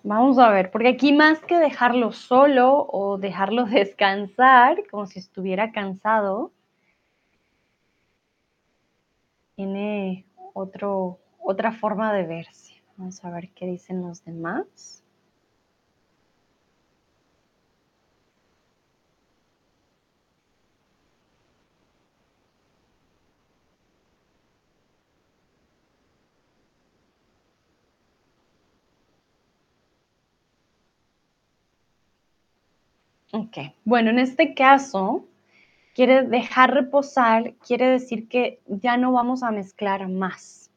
Vamos 0.03 0.37
a 0.37 0.49
ver, 0.51 0.69
porque 0.71 0.89
aquí 0.89 1.11
más 1.13 1.39
que 1.39 1.57
dejarlo 1.57 2.11
solo 2.11 2.87
o 2.89 3.17
dejarlo 3.17 3.65
descansar, 3.65 4.83
como 4.89 5.05
si 5.07 5.19
estuviera 5.19 5.71
cansado, 5.71 6.51
tiene 9.55 10.25
otro, 10.53 11.19
otra 11.39 11.71
forma 11.71 12.13
de 12.13 12.23
verse. 12.23 12.83
Vamos 12.97 13.23
a 13.25 13.31
ver 13.31 13.49
qué 13.53 13.65
dicen 13.65 14.01
los 14.01 14.23
demás. 14.23 15.04
Ok, 33.37 33.57
bueno, 33.83 34.11
en 34.11 34.19
este 34.19 34.53
caso, 34.53 35.25
quiere 35.93 36.23
dejar 36.23 36.73
reposar, 36.73 37.53
quiere 37.55 37.85
decir 37.89 38.29
que 38.29 38.61
ya 38.65 38.95
no 38.95 39.11
vamos 39.11 39.43
a 39.43 39.51
mezclar 39.51 40.07
más. 40.07 40.71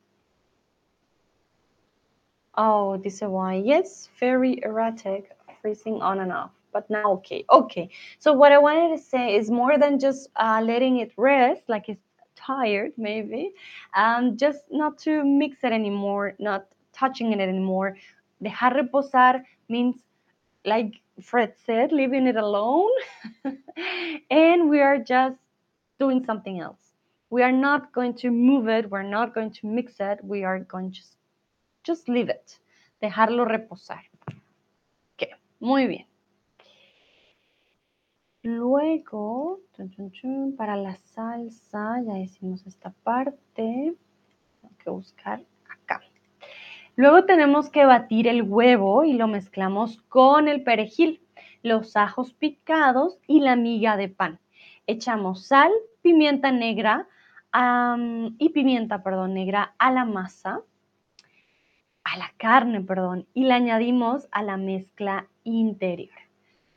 Oh, 2.57 2.99
dice 2.99 3.29
why? 3.29 3.63
Yes, 3.63 4.11
very 4.19 4.59
erratic, 4.65 5.31
freezing 5.63 6.03
on 6.03 6.19
and 6.19 6.33
off, 6.33 6.51
but 6.73 6.91
now 6.91 7.13
okay. 7.13 7.45
Okay, 7.49 7.91
so 8.19 8.33
what 8.33 8.51
I 8.51 8.59
wanted 8.59 8.97
to 8.97 8.99
say 9.01 9.37
is 9.37 9.53
more 9.53 9.79
than 9.79 10.01
just 10.01 10.29
uh, 10.35 10.61
letting 10.61 10.99
it 10.99 11.13
rest, 11.17 11.63
like 11.69 11.89
it's 11.89 12.03
tired 12.35 12.91
maybe, 12.97 13.53
um, 13.95 14.37
just 14.37 14.65
not 14.73 14.99
to 15.05 15.23
mix 15.25 15.63
it 15.63 15.71
anymore, 15.71 16.35
not 16.41 16.67
touching 16.93 17.33
it 17.33 17.39
anymore. 17.39 17.97
Dejar 18.43 18.75
reposar 18.75 19.45
means 19.69 19.95
like 20.65 21.01
Fred 21.23 21.55
said, 21.65 21.93
leaving 21.93 22.27
it 22.27 22.37
alone. 22.37 22.91
and 24.31 24.69
we 24.69 24.81
are 24.81 24.99
just 24.99 25.37
doing 25.99 26.25
something 26.25 26.61
else. 26.61 26.93
We 27.31 27.43
are 27.43 27.53
not 27.53 27.93
going 27.93 28.15
to 28.15 28.31
move 28.31 28.69
it, 28.69 28.91
we're 28.91 29.03
not 29.03 29.35
going 29.35 29.51
to 29.53 29.67
mix 29.67 29.95
it, 30.01 30.19
we 30.23 30.45
are 30.45 30.61
going 30.61 30.93
to 30.93 31.01
just, 31.85 32.09
leave 32.09 32.29
it. 32.29 32.59
Dejarlo 33.03 33.45
reposar. 33.45 34.01
Ok, 35.15 35.29
muy 35.61 35.87
bien. 35.87 36.07
Luego, 38.43 39.61
para 40.57 40.77
la 40.77 40.97
salsa, 40.97 42.01
ya 42.07 42.19
hicimos 42.19 42.67
esta 42.67 42.91
parte. 42.91 43.95
Tengo 44.61 44.75
que 44.79 44.91
buscar 44.91 45.43
Luego 46.99 47.27
tenemos 47.27 47.71
que 47.71 47.85
batir 47.85 48.27
el 48.27 48.43
huevo 48.43 49.05
y 49.05 49.13
lo 49.13 49.29
mezclamos 49.29 50.03
con 50.09 50.49
el 50.49 50.65
perejil, 50.65 51.23
los 51.63 51.95
ajos 51.95 52.33
picados 52.33 53.21
y 53.29 53.39
la 53.39 53.55
miga 53.55 53.97
de 53.97 54.09
pan. 54.09 54.41
Echamos 54.89 55.47
sal, 55.47 55.71
pimienta 56.03 56.51
negra 56.51 57.07
y 58.39 58.49
pimienta, 58.49 59.05
perdón, 59.05 59.35
negra 59.35 59.77
a 59.79 59.93
la 59.93 60.05
masa 60.05 60.61
a 62.03 62.19
la 62.19 62.33
carne, 62.37 62.81
perdón, 62.81 63.29
y 63.33 63.45
la 63.45 63.55
añadimos 63.55 64.27
a 64.33 64.43
la 64.43 64.57
mezcla 64.57 65.29
interior. 65.45 66.19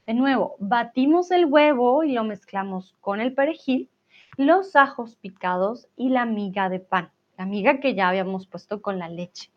De 0.06 0.14
nuevo, 0.14 0.56
batimos 0.60 1.32
el 1.32 1.46
huevo 1.46 2.04
y 2.04 2.12
lo 2.12 2.24
mezclamos 2.24 2.96
con 3.02 3.22
el 3.22 3.34
perejil, 3.34 3.90
los 4.38 4.76
ajos 4.76 5.16
picados 5.16 5.88
y 5.96 6.10
la 6.10 6.26
miga 6.26 6.70
de 6.70 6.80
pan, 6.80 7.10
la 7.40 7.48
miga 7.48 7.80
que 7.80 7.96
ya 7.96 8.10
habíamos 8.10 8.46
puesto 8.46 8.84
con 8.84 9.00
la 9.00 9.10
leche. 9.10 9.50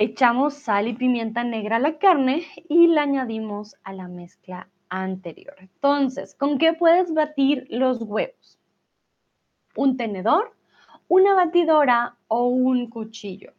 Echamos 0.00 0.54
sal 0.54 0.86
y 0.86 0.92
pimienta 0.92 1.42
negra 1.42 1.76
a 1.76 1.80
la 1.80 1.98
carne 1.98 2.46
y 2.68 2.86
la 2.86 3.02
añadimos 3.02 3.74
a 3.82 3.92
la 3.92 4.06
mezcla 4.06 4.68
anterior. 4.88 5.56
Entonces, 5.58 6.36
¿con 6.36 6.58
qué 6.58 6.72
puedes 6.72 7.12
batir 7.12 7.66
los 7.68 8.00
huevos? 8.02 8.60
¿Un 9.74 9.96
tenedor, 9.96 10.54
una 11.08 11.34
batidora 11.34 12.16
o 12.28 12.46
un 12.46 12.88
cuchillo? 12.88 13.52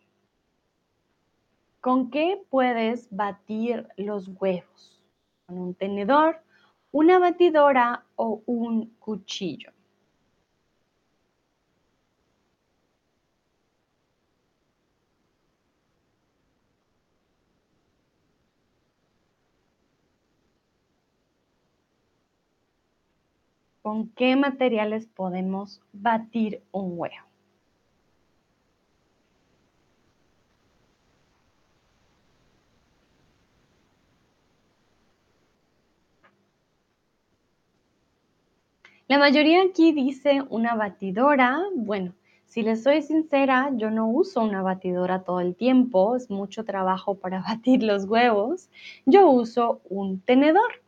¿Con 1.82 2.10
qué 2.10 2.42
puedes 2.50 3.14
batir 3.14 3.90
los 3.98 4.30
huevos? 4.40 5.04
¿Con 5.46 5.58
un 5.58 5.74
tenedor, 5.76 6.42
una 6.92 7.20
batidora 7.20 8.06
o 8.16 8.42
un 8.46 8.96
cuchillo? 9.00 9.74
¿Con 23.90 24.10
qué 24.10 24.36
materiales 24.36 25.08
podemos 25.08 25.82
batir 25.94 26.62
un 26.72 26.92
huevo? 26.96 27.16
La 39.08 39.18
mayoría 39.18 39.64
aquí 39.64 39.92
dice 39.92 40.44
una 40.52 40.76
batidora. 40.76 41.60
Bueno, 41.76 42.14
si 42.46 42.62
les 42.62 42.84
soy 42.84 43.02
sincera, 43.02 43.72
yo 43.74 43.90
no 43.90 44.08
uso 44.08 44.44
una 44.44 44.62
batidora 44.62 45.24
todo 45.24 45.40
el 45.40 45.56
tiempo, 45.56 46.16
es 46.16 46.30
mucho 46.30 46.64
trabajo 46.64 47.16
para 47.16 47.42
batir 47.48 47.82
los 47.82 48.06
huevos. 48.06 48.70
Yo 49.08 49.32
uso 49.32 49.82
un 49.90 50.22
tenedor. 50.22 50.84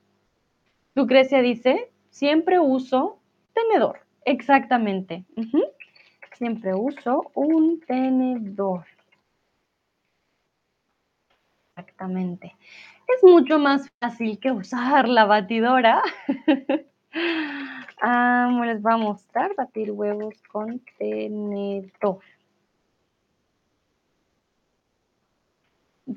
Lucrecia 0.93 1.41
dice, 1.41 1.90
siempre 2.11 2.59
uso 2.59 3.17
tenedor. 3.53 4.01
Exactamente. 4.25 5.25
Siempre 6.37 6.75
uso 6.75 7.31
un 7.33 7.79
tenedor. 7.81 8.85
Exactamente. 11.75 12.55
Es 13.15 13.23
mucho 13.23 13.57
más 13.57 13.89
fácil 13.99 14.39
que 14.39 14.51
usar 14.51 15.07
la 15.07 15.25
batidora. 15.25 16.01
Ah, 18.03 18.49
les 18.65 18.81
voy 18.81 18.93
a 18.93 18.97
mostrar 18.97 19.53
batir 19.55 19.91
huevos 19.91 20.41
con 20.51 20.81
tenedor. 20.97 22.19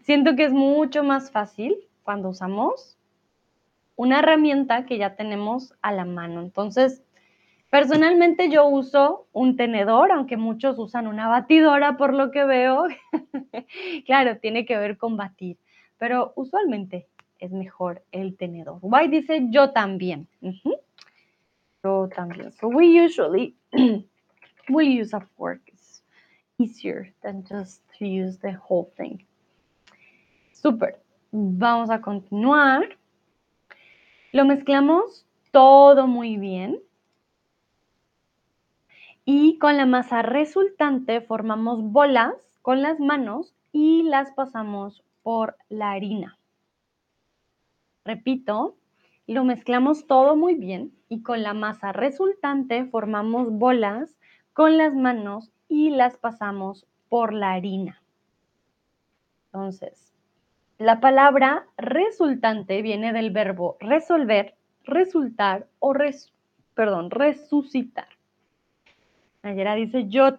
Siento 0.05 0.35
que 0.35 0.45
es 0.45 0.53
mucho 0.53 1.03
más 1.03 1.31
fácil 1.31 1.77
cuando 2.05 2.31
usamos 2.31 2.97
una 3.97 4.21
herramienta 4.21 4.87
que 4.87 4.99
ya 4.99 5.17
tenemos 5.17 5.75
a 5.83 5.93
la 5.93 6.05
mano. 6.05 6.41
Entonces, 6.41 7.03
personalmente 7.71 8.51
yo 8.51 8.67
uso 8.67 9.27
un 9.33 9.57
tenedor, 9.57 10.13
aunque 10.13 10.37
muchos 10.37 10.79
usan 10.79 11.07
una 11.07 11.29
batidora 11.29 11.97
por 11.97 12.15
lo 12.15 12.31
que 12.31 12.45
veo. 12.45 12.87
claro, 14.07 14.39
tiene 14.39 14.65
que 14.67 14.77
ver 14.77 14.97
con 14.97 15.17
batir, 15.17 15.59
pero 15.99 16.33
usualmente 16.37 17.07
es 17.39 17.53
mejor 17.53 18.03
el 18.13 18.37
tenedor. 18.37 18.79
White 18.81 19.09
dice 19.09 19.47
yo 19.51 19.71
también. 19.71 20.29
Yo 21.83 22.09
también. 22.15 22.53
So 22.53 22.69
we 22.69 23.01
usually 23.05 23.55
we 24.69 24.87
use 24.87 25.15
a 25.15 25.21
fork. 25.37 25.61
It's 25.67 26.03
easier 26.59 27.13
than 27.23 27.45
just 27.45 27.83
to 27.99 28.07
use 28.07 28.39
the 28.39 28.53
whole 28.53 28.91
thing. 28.97 29.27
Super. 30.53 30.99
Vamos 31.33 31.91
a 31.91 32.01
continuar. 32.01 32.97
Lo 34.35 34.45
mezclamos 34.45 35.29
todo 35.53 36.09
muy 36.09 36.39
bien. 36.39 36.81
Y 39.25 39.59
con 39.59 39.77
la 39.77 39.87
masa 39.87 40.23
resultante 40.23 41.21
formamos 41.21 41.85
bolas 41.85 42.35
con 42.61 42.83
las 42.83 42.99
manos 42.99 43.55
y 43.71 44.03
las 44.03 44.33
pasamos 44.33 45.05
por 45.23 45.57
la 45.69 45.93
harina. 45.93 46.37
Repito, 48.05 48.75
lo 49.29 49.45
mezclamos 49.45 50.09
todo 50.09 50.35
muy 50.35 50.57
bien 50.57 50.93
y 51.09 51.23
con 51.23 51.45
la 51.45 51.55
masa 51.55 51.93
resultante 51.93 52.87
formamos 52.87 53.53
bolas 53.53 54.19
con 54.53 54.77
las 54.77 54.97
manos 54.97 55.53
y 55.69 55.91
las 55.91 56.17
pasamos 56.17 56.89
por 57.09 57.33
la 57.33 57.53
harina. 57.53 58.03
Entonces, 59.53 60.14
la 60.79 61.01
palabra 61.01 61.67
resultante 61.77 62.83
viene 62.83 63.13
del 63.13 63.31
verbo 63.31 63.77
resolver, 63.81 64.55
resultar 64.85 65.67
o 65.79 65.95
perdón, 66.75 67.11
resucitar. 67.11 68.09
Nayera 69.43 69.75
dice 69.75 70.09
yo 70.09 70.35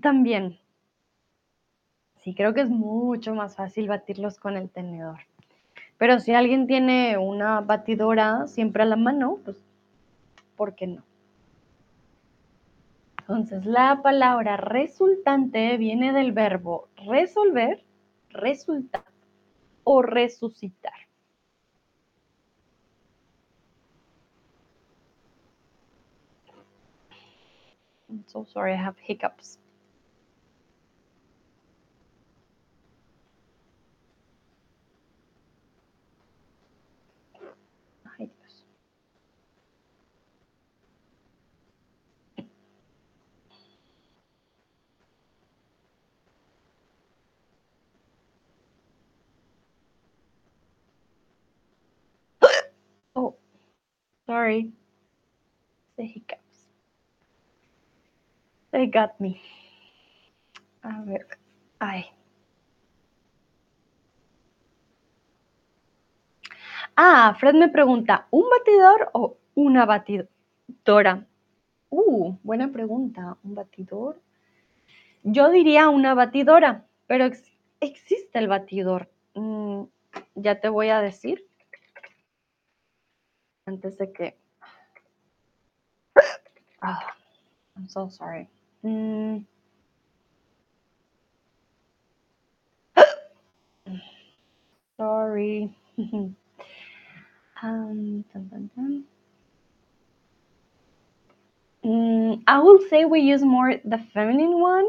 también. 0.00 0.58
Sí, 2.18 2.34
creo 2.34 2.52
que 2.52 2.62
es 2.62 2.70
mucho 2.70 3.34
más 3.34 3.56
fácil 3.56 3.88
batirlos 3.88 4.38
con 4.38 4.56
el 4.56 4.70
tenedor. 4.70 5.20
Pero 5.98 6.20
si 6.20 6.34
alguien 6.34 6.66
tiene 6.66 7.16
una 7.16 7.60
batidora 7.60 8.46
siempre 8.46 8.82
a 8.82 8.86
la 8.86 8.96
mano, 8.96 9.38
pues, 9.44 9.62
¿por 10.56 10.74
qué 10.74 10.88
no? 10.88 11.02
Entonces, 13.20 13.64
la 13.64 14.02
palabra 14.02 14.56
resultante 14.58 15.78
viene 15.78 16.12
del 16.12 16.32
verbo 16.32 16.88
resolver, 17.06 17.82
resultar 18.30 19.04
o 19.84 20.02
resucitar. 20.02 21.08
I'm 28.10 28.24
so 28.28 28.44
sorry, 28.52 28.72
I 28.74 28.76
have 28.76 28.96
hiccups. 28.98 29.58
Ay, 38.06 38.26
Dios. 38.26 38.64
Oh, 53.16 53.36
sorry. 54.26 54.72
The 55.96 56.04
hiccups. 56.04 56.66
They 58.72 58.86
got 58.86 59.20
me. 59.20 59.40
A 60.82 61.02
ver. 61.06 61.26
Ay. 61.80 62.10
Ah, 66.96 67.36
Fred 67.38 67.54
me 67.54 67.68
pregunta, 67.68 68.26
¿un 68.30 68.48
batidor 68.50 69.10
o 69.14 69.36
una 69.54 69.86
batidora? 69.86 71.26
Uh, 71.90 72.36
buena 72.42 72.70
pregunta. 72.72 73.36
¿Un 73.44 73.54
batidor? 73.54 74.20
Yo 75.22 75.50
diría 75.50 75.88
una 75.88 76.14
batidora, 76.14 76.86
pero 77.06 77.24
existe 77.80 78.38
el 78.38 78.48
batidor. 78.48 79.08
Mm, 79.34 79.84
ya 80.34 80.60
te 80.60 80.68
voy 80.68 80.88
a 80.88 81.00
decir. 81.00 81.46
Antes 83.66 83.96
de 83.96 84.12
que... 84.12 84.34
Ah, 86.82 87.14
I'm 87.76 87.88
so 87.88 88.08
sorry. 88.08 88.48
Mm. 88.84 89.46
Sorry. 94.98 95.74
um, 95.98 96.34
dun, 97.62 98.24
dun, 98.32 98.70
dun. 98.76 99.04
Mm, 101.84 102.42
I 102.46 102.58
will 102.60 102.80
say 102.88 103.04
we 103.04 103.20
use 103.20 103.42
more 103.42 103.74
the 103.84 103.98
feminine 104.12 104.60
one, 104.60 104.88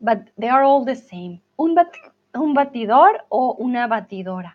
but 0.00 0.28
they 0.38 0.48
are 0.48 0.62
all 0.62 0.84
the 0.84 0.94
same. 0.94 1.40
Un, 1.58 1.74
bat 1.74 1.94
un 2.34 2.54
batidor 2.54 3.18
o 3.30 3.56
una 3.60 3.88
batidora. 3.88 4.52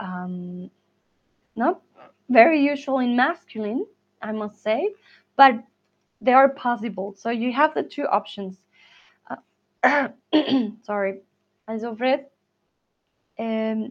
Um, 0.00 0.70
not 1.58 1.82
very 2.28 2.60
usual 2.60 3.00
in 3.00 3.16
masculine, 3.16 3.84
I 4.22 4.32
must 4.32 4.62
say, 4.62 4.94
but 5.36 5.54
they 6.20 6.32
are 6.32 6.48
possible. 6.48 7.14
So 7.16 7.30
you 7.30 7.52
have 7.52 7.74
the 7.74 7.82
two 7.82 8.06
options. 8.06 8.56
Uh, 9.82 10.08
sorry. 10.82 11.20
Also 11.66 11.96
euh, 13.40 13.88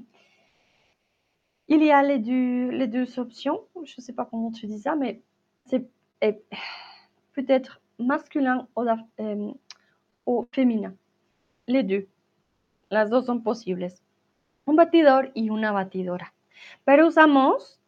il 1.70 1.84
y 1.84 1.92
a 1.92 2.02
les 2.02 2.20
deux, 2.20 2.70
les 2.70 2.88
deux 2.88 3.20
options. 3.20 3.62
Je 3.84 3.96
ne 3.98 4.02
sais 4.02 4.14
pas 4.14 4.26
comment 4.26 4.52
tu 4.52 4.66
dis 4.68 4.80
ça, 4.80 4.96
mais 4.96 5.22
c'est 5.66 5.88
peut-être 7.34 7.82
masculin 8.00 8.68
o, 8.76 8.86
eh, 9.20 9.54
o 10.26 10.48
féminin. 10.52 10.96
Les 11.68 11.84
deux. 11.84 12.08
Las 12.90 13.10
dos 13.10 13.22
son 13.22 13.40
posibles. 13.42 13.88
Un 14.66 14.74
batidor 14.74 15.26
y 15.36 15.50
una 15.50 15.72
batidora. 15.72 16.32
Pero 16.86 17.08
usamos 17.08 17.80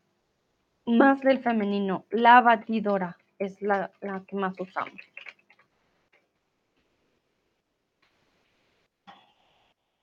más 0.85 1.21
del 1.21 1.39
femenino. 1.39 2.05
La 2.09 2.41
batidora 2.41 3.17
es 3.37 3.61
la, 3.61 3.91
que 4.27 4.35
más 4.35 4.59
usamos. 4.59 4.99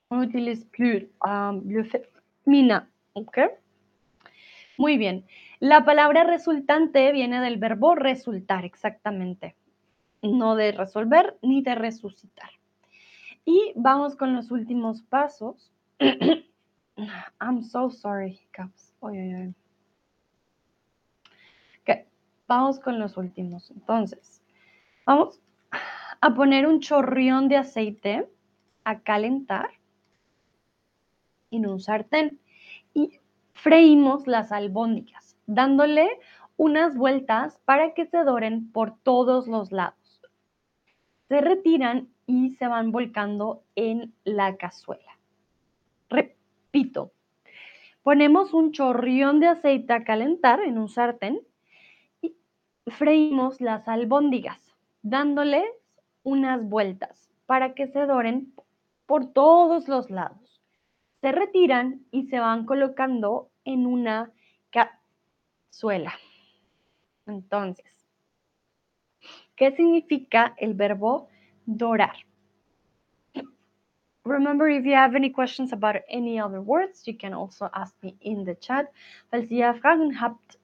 On 0.08 0.20
utilise 0.20 0.64
plus 0.66 1.02
le 1.64 1.84
féminin. 2.44 2.82
¿Ok? 3.14 3.38
Muy 4.78 4.98
bien. 4.98 5.24
La 5.58 5.84
palabra 5.84 6.24
resultante 6.24 7.10
viene 7.12 7.40
del 7.40 7.56
verbo 7.56 7.94
resultar, 7.94 8.64
exactamente. 8.64 9.56
No 10.22 10.54
de 10.54 10.72
resolver 10.72 11.36
ni 11.42 11.62
de 11.62 11.74
resucitar. 11.74 12.50
Y 13.44 13.72
vamos 13.74 14.16
con 14.16 14.34
los 14.34 14.50
últimos 14.50 15.02
pasos. 15.02 15.72
I'm 17.40 17.62
so 17.62 17.90
sorry, 17.90 18.40
Caps. 18.52 18.86
Vamos 22.48 22.78
con 22.78 22.98
los 22.98 23.16
últimos. 23.16 23.70
Entonces, 23.70 24.42
vamos 25.04 25.40
a 26.20 26.34
poner 26.34 26.66
un 26.66 26.80
chorrión 26.80 27.48
de 27.48 27.56
aceite 27.56 28.28
a 28.84 29.00
calentar 29.00 29.70
en 31.50 31.66
un 31.66 31.80
sartén 31.80 32.40
y 32.94 33.18
freímos 33.52 34.26
las 34.26 34.52
albóndigas, 34.52 35.36
dándole 35.46 36.08
unas 36.56 36.96
vueltas 36.96 37.58
para 37.64 37.94
que 37.94 38.06
se 38.06 38.18
doren 38.18 38.70
por 38.70 38.96
todos 39.00 39.48
los 39.48 39.72
lados. 39.72 40.22
Se 41.28 41.40
retiran 41.40 42.08
y 42.26 42.54
se 42.54 42.68
van 42.68 42.92
volcando 42.92 43.64
en 43.74 44.14
la 44.24 44.56
cazuela. 44.56 45.18
Ponemos 48.02 48.52
un 48.52 48.72
chorrión 48.72 49.40
de 49.40 49.48
aceite 49.48 49.92
a 49.92 50.04
calentar 50.04 50.60
en 50.60 50.78
un 50.78 50.88
sartén 50.88 51.40
y 52.20 52.36
freímos 52.86 53.60
las 53.60 53.88
albóndigas, 53.88 54.60
dándoles 55.02 55.64
unas 56.22 56.62
vueltas 56.62 57.30
para 57.46 57.74
que 57.74 57.86
se 57.88 58.00
doren 58.06 58.52
por 59.06 59.32
todos 59.32 59.88
los 59.88 60.10
lados. 60.10 60.60
Se 61.20 61.32
retiran 61.32 62.04
y 62.10 62.26
se 62.26 62.38
van 62.38 62.66
colocando 62.66 63.48
en 63.64 63.86
una 63.86 64.30
cazuela. 64.70 66.12
Entonces, 67.26 67.90
¿qué 69.56 69.72
significa 69.72 70.54
el 70.58 70.74
verbo 70.74 71.28
dorar? 71.64 72.16
Remember, 74.26 74.68
if 74.68 74.84
you 74.84 74.94
have 74.94 75.14
any 75.14 75.30
questions 75.30 75.72
about 75.72 75.96
any 76.10 76.40
other 76.40 76.60
words, 76.60 77.06
you 77.06 77.14
can 77.16 77.32
also 77.32 77.70
ask 77.72 77.94
me 78.02 78.16
in 78.20 78.44
the 78.44 78.56
chat. 78.56 78.92
Falls 79.30 79.48
ihr 79.50 79.72
Fragen 79.74 80.20
habt, 80.20 80.58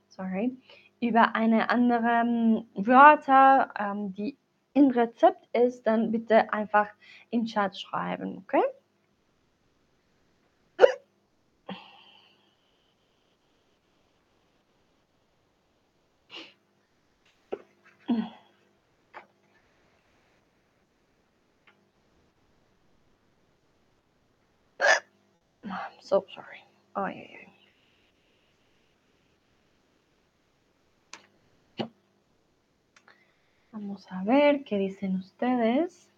sorry, 0.08 0.56
über 1.02 1.36
eine 1.36 1.70
andere 1.70 2.22
um, 2.22 2.66
Wörter, 2.74 3.74
um, 3.78 4.14
die 4.14 4.38
im 4.74 4.91
Rezept 4.91 5.50
ist, 5.54 5.84
dann 5.84 6.10
bitte 6.10 6.54
einfach 6.54 6.88
im 7.32 7.45
Chat 7.45 7.78
schreiben, 7.78 8.38
okay? 8.38 8.64
So 26.10 26.26
sorry. 26.34 26.57
Ay, 26.95 27.20
ay, 27.20 27.45
Vamos 33.72 34.12
a 34.12 34.24
ver 34.24 34.64
qué 34.64 34.78
dicen 34.78 35.16
ustedes. 35.18 36.10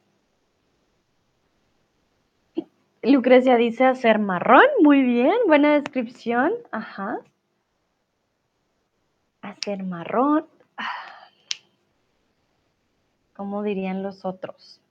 Lucrecia 3.04 3.58
dice 3.58 3.84
hacer 3.84 4.18
marrón. 4.18 4.64
Muy 4.82 5.04
bien, 5.04 5.36
buena 5.46 5.74
descripción. 5.74 6.54
Ajá. 6.72 7.20
Hacer 9.42 9.84
marrón. 9.84 10.48
¿Cómo 13.36 13.62
dirían 13.62 14.02
los 14.02 14.24
otros? 14.24 14.82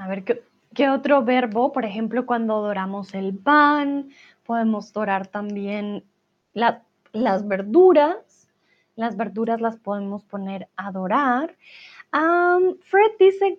A 0.00 0.08
ver, 0.08 0.24
¿qué, 0.24 0.88
otro 0.88 1.22
verbo? 1.24 1.72
Por 1.72 1.84
ejemplo, 1.84 2.24
cuando 2.24 2.62
doramos 2.62 3.12
el 3.12 3.36
pan, 3.36 4.08
podemos 4.44 4.94
dorar 4.94 5.26
también 5.26 6.04
las 6.54 7.46
verduras. 7.46 8.48
Las 8.96 9.18
verduras 9.18 9.60
las 9.60 9.76
podemos 9.76 10.24
poner 10.24 10.68
a 10.76 10.90
dorar. 10.90 11.54
Fred 12.80 13.10
dice 13.18 13.58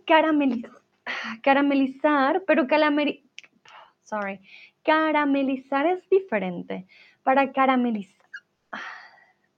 caramelizar, 1.43 2.43
pero 2.47 2.65
sorry, 4.01 4.39
caramelizar 4.83 5.85
es 5.85 6.09
diferente. 6.09 6.87
Para 7.21 7.51
caramelizar, 7.51 8.25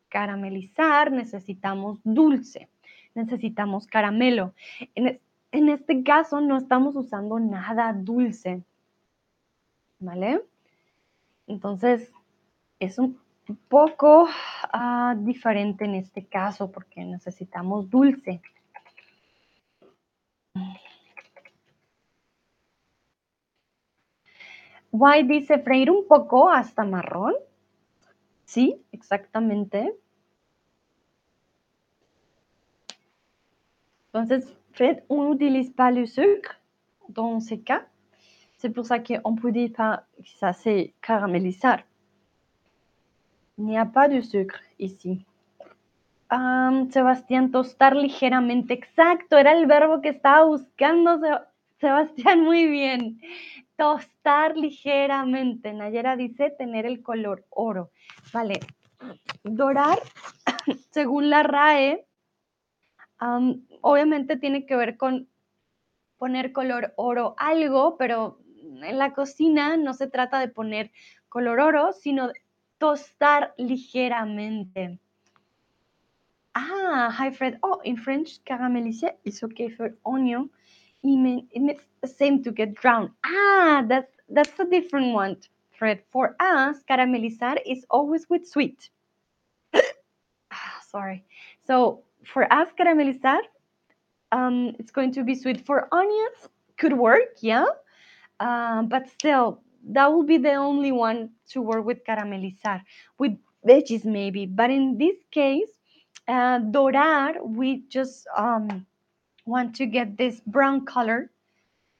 caramelizar 0.09 1.13
necesitamos 1.13 2.01
dulce, 2.03 2.67
necesitamos 3.15 3.87
caramelo. 3.87 4.53
Este 5.69 6.03
caso 6.03 6.41
no 6.41 6.57
estamos 6.57 6.95
usando 6.95 7.39
nada 7.39 7.93
dulce, 7.93 8.63
¿vale? 9.99 10.41
Entonces, 11.45 12.11
es 12.79 12.97
un 12.97 13.19
poco 13.67 14.27
ah, 14.71 15.15
diferente 15.17 15.85
en 15.85 15.95
este 15.95 16.25
caso 16.25 16.71
porque 16.71 17.03
necesitamos 17.05 17.89
dulce. 17.89 18.41
White 24.91 25.27
dice 25.27 25.59
freír 25.59 25.91
un 25.91 26.07
poco 26.07 26.49
hasta 26.49 26.83
marrón. 26.83 27.33
Sí, 28.45 28.83
exactamente. 28.91 29.95
Entonces, 34.07 34.53
fait, 34.73 35.03
on 35.09 35.29
n'utilise 35.29 35.71
pas 35.71 35.91
le 35.91 36.05
sucre 36.05 36.55
dans 37.09 37.39
ces 37.39 37.59
cas. 37.59 37.83
C'est 38.57 38.69
pour 38.69 38.85
ça 38.85 38.99
qu'on 38.99 39.35
peut 39.35 39.51
dire 39.51 39.71
pas 39.75 40.03
que 40.17 40.29
ça 40.39 40.53
c'est 40.53 40.93
caramélisar. 41.01 41.79
Il 43.57 43.65
n'y 43.65 43.77
a 43.77 43.85
pas 43.85 44.07
de 44.07 44.21
sucre 44.21 44.59
ici. 44.79 45.25
Um, 46.31 46.89
Sebastián, 46.89 47.51
tostar 47.51 47.95
ligeramente. 47.95 48.73
Exacto, 48.73 49.37
era 49.37 49.51
el 49.51 49.67
verbo 49.67 50.01
que 50.01 50.09
estaba 50.09 50.45
buscando. 50.45 51.19
Sebastián, 51.79 52.41
muy 52.41 52.67
bien. 52.67 53.19
Tostar 53.75 54.57
ligeramente. 54.57 55.73
Nayera 55.73 56.15
dice 56.15 56.49
tener 56.57 56.85
el 56.85 57.03
color 57.03 57.45
oro. 57.49 57.91
Vale. 58.31 58.59
Dorar, 59.43 59.99
según 60.91 61.29
la 61.29 61.43
RAE, 61.43 62.05
obviamente 63.81 64.37
tiene 64.37 64.65
que 64.65 64.75
ver 64.75 64.97
con 64.97 65.27
poner 66.17 66.51
color 66.51 66.93
oro 66.95 67.35
algo, 67.37 67.97
pero 67.97 68.39
en 68.81 68.97
la 68.97 69.13
cocina 69.13 69.77
no 69.77 69.93
se 69.93 70.07
trata 70.07 70.39
de 70.39 70.47
poner 70.47 70.91
color 71.29 71.59
oro, 71.59 71.93
sino 71.93 72.31
tostar 72.77 73.53
ligeramente. 73.57 74.99
Ah, 76.55 77.09
hi 77.17 77.31
Fred. 77.31 77.57
Oh, 77.61 77.81
in 77.83 77.97
French, 77.97 78.39
caraméliser 78.45 79.17
is 79.23 79.43
okay 79.43 79.69
for 79.69 79.95
onion. 80.05 80.49
It's 81.03 81.83
the 82.01 82.07
same 82.07 82.43
to 82.43 82.51
get 82.51 82.75
drowned. 82.75 83.09
Ah, 83.25 83.83
that's 83.87 84.15
that's 84.29 84.59
a 84.59 84.65
different 84.65 85.13
one, 85.13 85.37
Fred. 85.71 86.03
For 86.09 86.35
us, 86.39 86.83
caramelizar 86.87 87.57
is 87.65 87.85
always 87.89 88.29
with 88.29 88.47
sweet. 88.47 88.89
sorry. 90.93 91.25
So 91.65 92.03
for 92.25 92.51
us, 92.51 92.67
caramelizar, 92.79 93.39
um, 94.31 94.75
it's 94.79 94.91
going 94.91 95.11
to 95.13 95.23
be 95.23 95.35
sweet. 95.35 95.65
For 95.65 95.87
onions, 95.91 96.49
could 96.77 96.93
work, 96.93 97.37
yeah. 97.41 97.65
Um, 98.39 98.87
but 98.87 99.09
still, 99.09 99.61
that 99.89 100.11
will 100.11 100.23
be 100.23 100.37
the 100.37 100.53
only 100.53 100.91
one 100.91 101.29
to 101.49 101.61
work 101.61 101.85
with 101.85 102.03
caramelizar. 102.05 102.81
With 103.17 103.37
veggies, 103.67 104.05
maybe. 104.05 104.45
But 104.45 104.69
in 104.71 104.97
this 104.97 105.17
case, 105.31 105.69
uh, 106.27 106.59
dorar, 106.59 107.35
we 107.43 107.83
just 107.89 108.27
um, 108.35 108.85
want 109.45 109.75
to 109.75 109.85
get 109.85 110.17
this 110.17 110.41
brown 110.47 110.85
color 110.85 111.29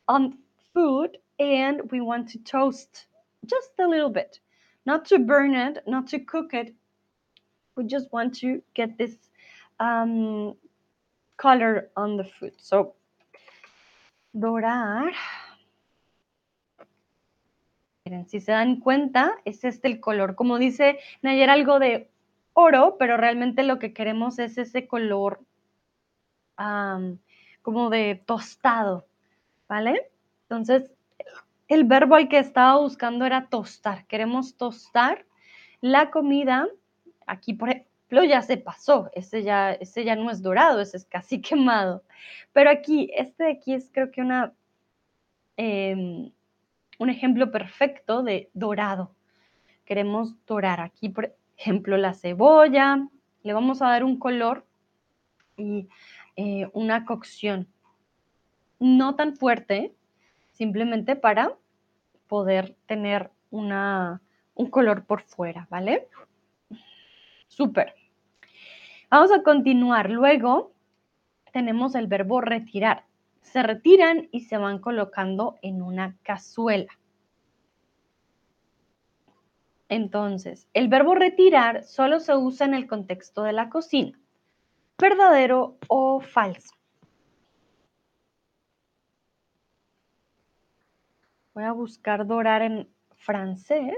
on 0.08 0.38
food 0.74 1.18
and 1.40 1.92
we 1.92 2.02
want 2.02 2.30
to 2.30 2.38
toast 2.40 3.06
just 3.46 3.72
a 3.80 3.88
little 3.88 4.10
bit. 4.10 4.40
Not 4.86 5.06
to 5.06 5.20
burn 5.20 5.56
it, 5.56 5.84
not 5.88 6.08
to 6.08 6.20
cook 6.20 6.54
it. 6.54 6.74
We 7.76 7.86
just 7.86 8.12
want 8.12 8.36
to 8.36 8.62
get 8.76 8.98
this 8.98 9.16
um, 9.84 10.56
color 11.36 11.92
on 11.96 12.18
the 12.18 12.24
food. 12.24 12.54
So, 12.58 12.96
dorar. 14.32 15.14
Miren, 18.06 18.28
si 18.28 18.40
se 18.40 18.52
dan 18.52 18.80
cuenta, 18.80 19.36
es 19.46 19.64
este 19.64 19.88
el 19.88 20.00
color. 20.00 20.36
Como 20.36 20.58
dice 20.58 21.00
Nayer, 21.22 21.50
algo 21.50 21.80
de 21.80 22.10
oro, 22.54 22.98
pero 22.98 23.18
realmente 23.18 23.64
lo 23.64 23.80
que 23.80 23.94
queremos 23.94 24.40
es 24.40 24.58
ese 24.58 24.88
color 24.88 25.40
um, 26.58 27.18
como 27.62 27.90
de 27.90 28.22
tostado, 28.26 29.08
¿vale? 29.70 30.12
Entonces, 30.44 30.92
el 31.68 31.86
verbo 31.86 32.16
al 32.16 32.28
que 32.28 32.40
estaba 32.40 32.78
buscando 32.78 33.26
era 33.26 33.48
tostar. 33.48 34.06
Queremos 34.08 34.58
tostar 34.58 35.26
la 35.80 36.12
comida. 36.12 36.68
Aquí, 37.26 37.54
por 37.54 37.70
ejemplo, 38.14 38.24
ya 38.24 38.42
se 38.42 38.58
pasó. 38.58 39.10
Ese 39.14 39.44
ya, 39.44 39.74
ese 39.74 40.04
ya 40.04 40.16
no 40.16 40.30
es 40.30 40.42
dorado, 40.42 40.82
ese 40.82 40.98
es 40.98 41.06
casi 41.06 41.42
quemado. 41.42 42.04
Pero 42.52 42.70
aquí, 42.70 43.10
este 43.16 43.46
de 43.46 43.52
aquí 43.52 43.74
es 43.74 43.90
creo 43.92 44.12
que 44.12 44.22
una, 44.22 44.54
em, 45.58 46.32
un 47.00 47.10
ejemplo 47.10 47.52
perfecto 47.52 48.24
de 48.24 48.50
dorado. 48.54 49.12
Queremos 49.86 50.36
dorar 50.46 50.80
aquí, 50.80 51.10
por 51.10 51.36
ejemplo, 51.58 51.98
la 51.98 52.14
cebolla. 52.14 53.08
Le 53.44 53.54
vamos 53.54 53.82
a 53.82 53.90
dar 53.90 54.04
un 54.04 54.18
color 54.18 54.66
y 55.58 55.88
eh, 56.36 56.70
una 56.74 57.06
cocción 57.06 57.68
no 58.80 59.16
tan 59.16 59.36
fuerte, 59.36 59.94
simplemente 60.52 61.16
para 61.16 61.54
poder 62.28 62.76
tener 62.86 63.32
una, 63.50 64.22
un 64.56 64.70
color 64.70 65.06
por 65.06 65.22
fuera, 65.22 65.68
¿vale? 65.70 66.08
Súper. 67.48 68.03
Vamos 69.14 69.32
a 69.32 69.44
continuar. 69.44 70.10
Luego 70.10 70.74
tenemos 71.52 71.94
el 71.94 72.08
verbo 72.08 72.42
retirar. 72.42 73.06
Se 73.44 73.62
retiran 73.62 74.28
y 74.32 74.40
se 74.40 74.58
van 74.58 74.80
colocando 74.80 75.60
en 75.62 75.84
una 75.84 76.18
cazuela. 76.24 76.92
Entonces, 79.88 80.68
el 80.74 80.88
verbo 80.88 81.14
retirar 81.14 81.84
solo 81.84 82.20
se 82.20 82.36
usa 82.36 82.66
en 82.66 82.74
el 82.74 82.88
contexto 82.88 83.44
de 83.44 83.54
la 83.54 83.70
cocina. 83.70 84.20
¿Verdadero 84.98 85.78
o 85.90 86.20
falso? 86.20 86.74
Voy 91.54 91.66
a 91.66 91.72
buscar 91.72 92.26
dorar 92.26 92.64
en 92.64 92.90
francés. 93.12 93.94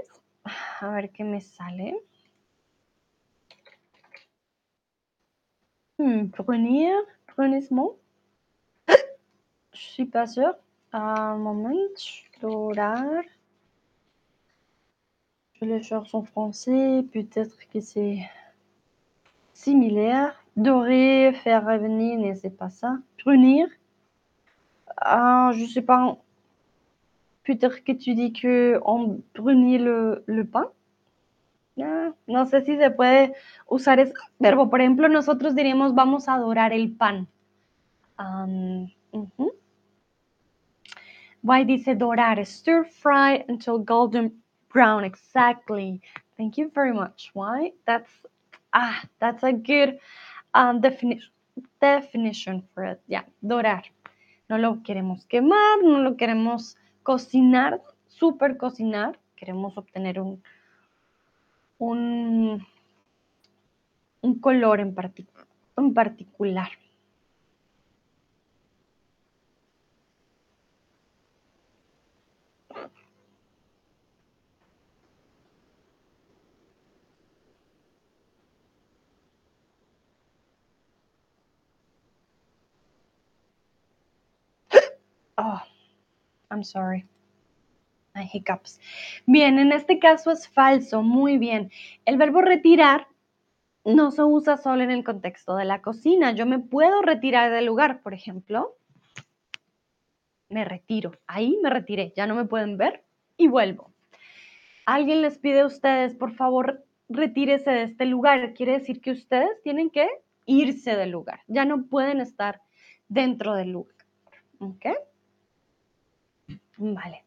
A 0.80 0.90
ver 0.90 1.10
qué 1.10 1.24
me 1.24 1.40
sale. 1.40 2.05
Hmm, 5.98 6.28
prenir, 6.28 6.92
prenismo. 7.26 7.98
Je 8.88 9.80
suis 9.80 10.04
pas 10.04 10.26
sûre. 10.26 10.54
Un 10.92 11.36
moment, 11.36 11.72
dorar. 12.40 13.22
Je 15.54 15.64
le 15.64 15.80
cherche 15.80 16.14
en 16.14 16.22
français. 16.22 17.04
Peut-être 17.12 17.56
que 17.72 17.80
c'est 17.80 18.18
similaire. 19.54 20.34
Dorer, 20.56 21.32
faire 21.44 21.66
revenir, 21.66 22.18
mais 22.18 22.34
c'est 22.34 22.50
pas 22.50 22.70
ça. 22.70 22.98
Prunir. 23.18 23.68
Ah, 24.98 25.50
je 25.54 25.64
sais 25.66 25.82
pas 25.82 26.18
Peut-être 27.44 27.84
que 27.84 27.92
tu 27.92 28.14
dis 28.14 28.32
que 28.32 28.80
on 28.84 29.22
brunit 29.34 29.78
le, 29.78 30.44
pan. 30.50 30.64
No, 31.76 32.46
sé 32.46 32.62
si 32.62 32.76
se 32.76 32.90
puede 32.90 33.34
usar 33.66 34.00
ese 34.00 34.14
verbo. 34.38 34.70
Por 34.70 34.80
ejemplo, 34.80 35.08
nosotros 35.08 35.54
diríamos 35.54 35.94
vamos 35.94 36.28
a 36.28 36.34
adorar 36.34 36.72
el 36.72 36.96
pan. 36.96 37.28
Um, 38.18 38.84
uh 39.12 39.28
-huh. 39.36 39.52
Why 41.42 41.64
dice 41.64 41.94
dorar? 41.94 42.44
Stir 42.46 42.84
fry 42.84 43.44
until 43.48 43.78
golden 43.78 44.42
brown. 44.72 45.04
Exactly. 45.04 46.00
Thank 46.36 46.56
you 46.56 46.70
very 46.74 46.92
much. 46.92 47.30
Why? 47.34 47.74
That's 47.84 48.10
ah, 48.72 49.02
that's 49.18 49.44
a 49.44 49.52
good 49.52 49.98
um, 50.54 50.80
definition 50.80 51.30
definition 51.80 52.62
for 52.74 52.84
it. 52.84 53.00
Yeah, 53.06 53.26
dorar. 53.40 53.84
No 54.48 54.58
lo 54.58 54.82
queremos 54.82 55.26
quemar, 55.26 55.82
no 55.82 56.00
lo 56.00 56.16
queremos 56.16 56.76
cocinar, 57.02 57.82
súper 58.06 58.56
cocinar, 58.56 59.18
queremos 59.34 59.76
obtener 59.76 60.20
un, 60.20 60.42
un, 61.78 62.66
un 64.22 64.38
color 64.40 64.80
en, 64.80 64.94
en 65.76 65.94
particular. 65.94 66.68
Oh. 85.38 85.60
I'm 86.50 86.62
sorry. 86.62 87.04
Hiccups. 88.24 88.80
Bien, 89.26 89.58
en 89.58 89.72
este 89.72 89.98
caso 89.98 90.30
es 90.30 90.48
falso. 90.48 91.02
Muy 91.02 91.38
bien. 91.38 91.70
El 92.04 92.16
verbo 92.16 92.40
retirar 92.40 93.08
no 93.84 94.10
se 94.10 94.24
usa 94.24 94.56
solo 94.56 94.82
en 94.82 94.90
el 94.90 95.04
contexto 95.04 95.56
de 95.56 95.64
la 95.64 95.80
cocina. 95.80 96.32
Yo 96.32 96.46
me 96.46 96.58
puedo 96.58 97.02
retirar 97.02 97.52
del 97.52 97.66
lugar, 97.66 98.02
por 98.02 98.14
ejemplo. 98.14 98.76
Me 100.48 100.64
retiro. 100.64 101.12
Ahí 101.26 101.58
me 101.62 101.70
retiré. 101.70 102.12
Ya 102.16 102.26
no 102.26 102.34
me 102.34 102.44
pueden 102.44 102.76
ver 102.76 103.04
y 103.36 103.48
vuelvo. 103.48 103.92
Alguien 104.86 105.22
les 105.22 105.38
pide 105.38 105.60
a 105.60 105.66
ustedes, 105.66 106.14
por 106.14 106.34
favor, 106.34 106.84
retírese 107.08 107.70
de 107.70 107.82
este 107.82 108.06
lugar. 108.06 108.54
Quiere 108.54 108.72
decir 108.72 109.00
que 109.00 109.10
ustedes 109.10 109.50
tienen 109.62 109.90
que 109.90 110.08
irse 110.46 110.96
del 110.96 111.10
lugar. 111.10 111.40
Ya 111.48 111.64
no 111.64 111.86
pueden 111.86 112.20
estar 112.20 112.62
dentro 113.08 113.54
del 113.54 113.70
lugar. 113.70 113.94
¿Ok? 114.58 114.86
Vale. 116.78 117.25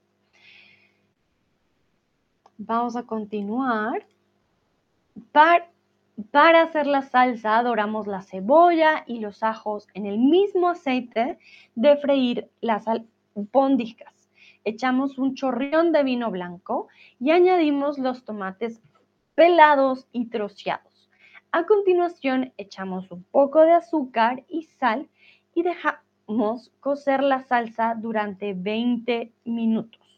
Vamos 2.62 2.98
a 2.98 3.04
continuar. 3.04 4.06
Para, 5.32 6.62
hacer 6.62 6.88
la 6.88 7.04
salsa, 7.04 7.64
doramos 7.64 8.06
la 8.06 8.22
cebolla 8.22 9.06
y 9.08 9.20
los 9.20 9.44
ajos 9.44 9.88
en 9.94 10.06
el 10.06 10.18
mismo 10.18 10.68
aceite 10.68 11.40
de 11.76 11.96
freír 11.96 12.50
las 12.60 12.86
albóndigas. 12.86 14.30
Echamos 14.66 15.18
un 15.18 15.36
chorrión 15.36 15.94
de 15.94 16.04
vino 16.04 16.32
blanco 16.32 16.90
y 17.18 17.32
añadimos 17.32 17.98
los 17.98 18.26
tomates 18.26 18.82
pelados 19.36 20.10
y 20.12 20.26
troceados. 20.26 21.10
A 21.54 21.66
continuación, 21.66 22.52
echamos 22.58 23.10
un 23.10 23.24
poco 23.24 23.62
de 23.62 23.72
azúcar 23.72 24.44
y 24.50 24.64
sal 24.64 25.08
y 25.56 25.64
dejamos 25.64 26.74
cocer 26.82 27.24
la 27.24 27.40
salsa 27.40 27.96
durante 27.96 28.54
20 28.54 29.32
minutos. 29.46 30.09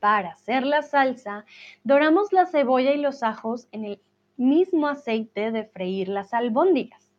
Para 0.00 0.30
hacer 0.30 0.66
la 0.66 0.82
salsa, 0.82 1.44
doramos 1.84 2.32
la 2.32 2.46
cebolla 2.46 2.92
y 2.92 3.00
los 3.00 3.22
ajos 3.22 3.68
en 3.70 3.84
el 3.84 4.00
mismo 4.36 4.88
aceite 4.88 5.52
de 5.52 5.64
freír 5.64 6.08
las 6.08 6.34
albóndigas. 6.34 7.12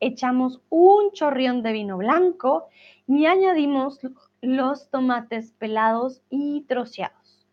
Echamos 0.00 0.60
un 0.70 1.12
chorrión 1.12 1.62
de 1.62 1.72
vino 1.72 1.98
blanco 1.98 2.68
y 3.06 3.26
añadimos 3.26 4.00
los 4.40 4.90
tomates 4.90 5.52
pelados 5.52 6.22
y 6.30 6.62
troceados. 6.62 7.46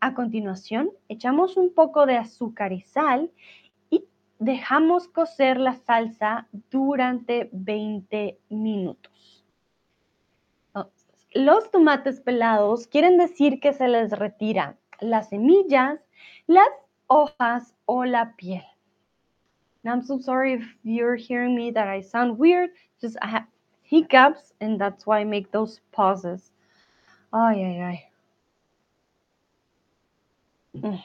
A 0.00 0.14
continuación, 0.14 0.90
echamos 1.08 1.56
un 1.56 1.74
poco 1.74 2.06
de 2.06 2.18
azúcar 2.18 2.72
y 2.72 2.82
sal 2.82 3.32
dejamos 4.38 5.08
cocer 5.08 5.58
la 5.58 5.74
salsa 5.74 6.48
durante 6.70 7.48
20 7.52 8.38
minutos. 8.50 9.12
Los 11.34 11.70
tomates 11.70 12.20
pelados 12.20 12.86
quieren 12.86 13.18
decir 13.18 13.60
que 13.60 13.72
se 13.72 13.88
les 13.88 14.10
retira 14.12 14.76
las 15.00 15.28
semillas, 15.28 16.00
las 16.46 16.68
hojas 17.06 17.74
o 17.86 18.04
la 18.04 18.34
piel. 18.36 18.64
I'm 19.84 20.02
so 20.02 20.18
sorry 20.18 20.54
if 20.54 20.76
you're 20.82 21.16
hearing 21.16 21.54
me 21.54 21.70
that 21.70 21.88
I 21.88 22.02
sound 22.02 22.38
weird. 22.38 22.70
Just 23.00 23.16
I 23.22 23.28
have 23.28 23.46
hiccups, 23.82 24.52
and 24.60 24.78
that's 24.78 25.06
why 25.06 25.20
I 25.20 25.24
make 25.24 25.50
those 25.50 25.80
pauses. 25.92 26.52
Ay, 27.32 27.62
ay, 27.64 27.80
ay. 27.82 28.10
Mm. 30.74 31.02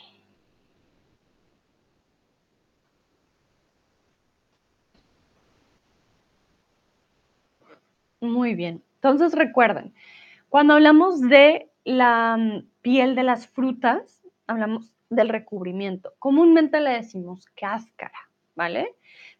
Muy 8.21 8.55
bien. 8.55 8.81
Entonces 9.03 9.33
recuerden, 9.33 9.93
cuando 10.47 10.75
hablamos 10.75 11.19
de 11.19 11.69
la 11.83 12.37
mm, 12.37 12.67
piel 12.81 13.15
de 13.15 13.23
las 13.23 13.47
frutas, 13.47 14.23
hablamos 14.47 14.93
del 15.09 15.27
recubrimiento. 15.27 16.13
Comúnmente 16.19 16.79
le 16.79 16.91
decimos 16.91 17.45
cáscara, 17.47 18.29
¿vale? 18.55 18.95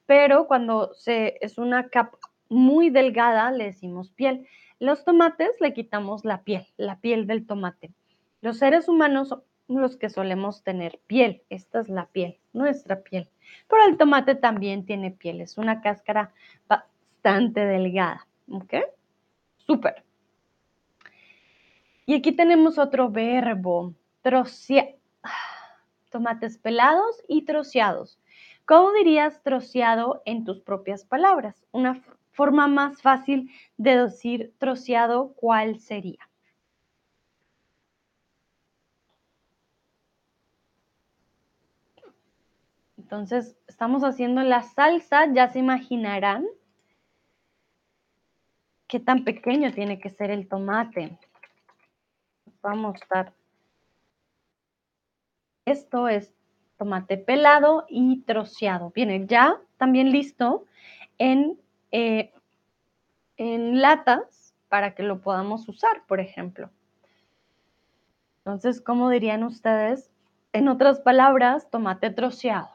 Pero 0.06 0.48
cuando 0.48 0.92
es 1.06 1.58
una 1.58 1.88
capa 1.88 2.18
muy 2.50 2.90
delgada, 2.90 3.52
le 3.52 3.66
decimos 3.66 4.12
piel. 4.12 4.46
Los 4.80 5.06
tomates 5.06 5.52
le 5.62 5.74
quitamos 5.74 6.26
la 6.26 6.44
piel, 6.44 6.68
la 6.76 7.00
piel 7.00 7.26
del 7.26 7.48
tomate. 7.48 7.94
Los 8.42 8.58
seres 8.58 8.90
humanos 8.90 9.30
son 9.30 9.44
los 9.70 9.96
que 9.96 10.10
solemos 10.10 10.62
tener 10.64 11.00
piel. 11.08 11.42
Esta 11.50 11.80
es 11.80 11.88
la 11.88 12.08
piel, 12.08 12.38
nuestra 12.52 13.02
piel. 13.02 13.30
Pero 13.70 13.86
el 13.86 13.96
tomate 13.96 14.36
también 14.36 14.86
tiene 14.86 15.12
piel. 15.12 15.40
Es 15.40 15.58
una 15.58 15.80
cáscara 15.80 16.34
bastante 16.68 17.66
delgada. 17.66 18.28
¿Ok? 18.52 18.74
Súper. 19.66 20.04
Y 22.06 22.16
aquí 22.16 22.34
tenemos 22.34 22.78
otro 22.78 23.10
verbo, 23.10 23.94
trocear. 24.22 24.96
Tomates 26.10 26.58
pelados 26.58 27.24
y 27.28 27.44
troceados. 27.44 28.20
¿Cómo 28.66 28.92
dirías 28.94 29.42
troceado 29.42 30.22
en 30.26 30.44
tus 30.44 30.62
propias 30.62 31.06
palabras? 31.06 31.66
Una 31.72 32.02
forma 32.32 32.68
más 32.68 33.02
fácil 33.02 33.52
de 33.78 33.98
decir 33.98 34.54
troceado, 34.60 35.34
¿cuál 35.36 35.80
sería? 35.80 36.30
Entonces, 42.98 43.58
estamos 43.68 44.04
haciendo 44.04 44.42
la 44.44 44.64
salsa, 44.64 45.32
ya 45.34 45.48
se 45.48 45.60
imaginarán 45.60 46.46
qué 48.94 49.00
tan 49.00 49.24
pequeño 49.24 49.74
tiene 49.74 49.98
que 50.00 50.12
ser 50.12 50.30
el 50.30 50.48
tomate. 50.48 51.18
Vamos 52.62 52.78
a 52.78 52.88
mostrar. 52.90 53.34
Esto 55.66 56.08
es 56.08 56.32
tomate 56.78 57.18
pelado 57.18 57.88
y 57.90 58.22
troceado. 58.22 58.92
Viene 58.92 59.26
ya 59.26 59.60
también 59.78 60.12
listo 60.12 60.66
en 61.18 61.60
eh, 61.92 62.32
en 63.38 63.82
latas 63.82 64.54
para 64.70 64.94
que 64.94 65.02
lo 65.02 65.22
podamos 65.22 65.68
usar, 65.68 66.06
por 66.06 66.20
ejemplo. 66.20 66.70
Entonces, 68.38 68.80
¿cómo 68.80 69.10
dirían 69.10 69.44
ustedes? 69.44 70.12
En 70.52 70.68
otras 70.68 71.00
palabras, 71.00 71.68
tomate 71.72 72.12
troceado. 72.12 72.70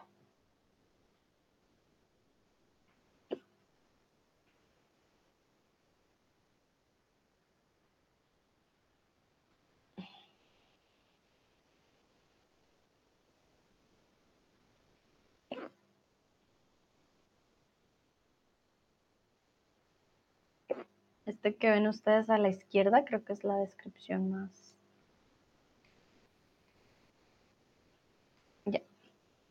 Que 21.56 21.70
ven 21.70 21.86
ustedes 21.86 22.30
a 22.30 22.38
la 22.38 22.48
izquierda, 22.48 23.04
creo 23.04 23.24
que 23.24 23.32
es 23.32 23.44
la 23.44 23.56
descripción 23.56 24.30
más. 24.30 24.68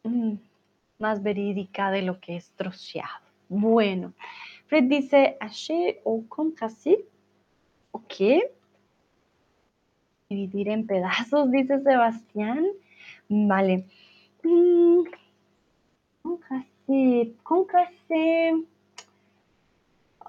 Mm, 0.03 0.37
más 0.99 1.21
verídica 1.21 1.91
de 1.91 2.01
lo 2.01 2.19
que 2.19 2.37
es 2.37 2.51
troceado. 2.51 3.25
Bueno, 3.49 4.13
Fred 4.67 4.85
dice 4.85 5.37
haché 5.39 6.01
o 6.03 6.23
contrasí. 6.27 6.97
Ok. 7.91 8.13
Dividir 10.29 10.69
en 10.69 10.87
pedazos, 10.87 11.51
dice 11.51 11.81
Sebastián. 11.81 12.65
Vale. 13.29 13.85
Mm, 14.43 15.03
concasé, 17.43 18.53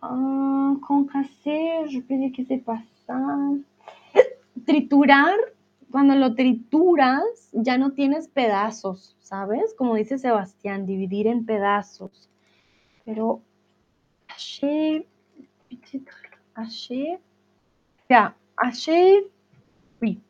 Ah, 0.01 0.77
con 0.87 1.07
casser, 1.07 1.89
je 1.89 2.01
peux 2.01 2.31
que 2.31 2.45
se 2.45 2.59
pasa. 2.59 3.19
Triturar, 4.65 5.37
cuando 5.91 6.15
lo 6.15 6.35
trituras, 6.35 7.51
ya 7.53 7.79
no 7.79 7.93
tienes 7.93 8.29
pedazos, 8.29 9.17
¿sabes? 9.21 9.75
Como 9.77 9.95
dice 9.97 10.19
Sebastián, 10.19 10.87
dividir 10.87 11.27
en 11.27 11.45
pedazos. 11.47 12.31
Pero, 13.05 13.43
haché, 14.29 15.07
haché, 16.55 17.19
ya, 18.09 18.37
sí. 18.73 20.21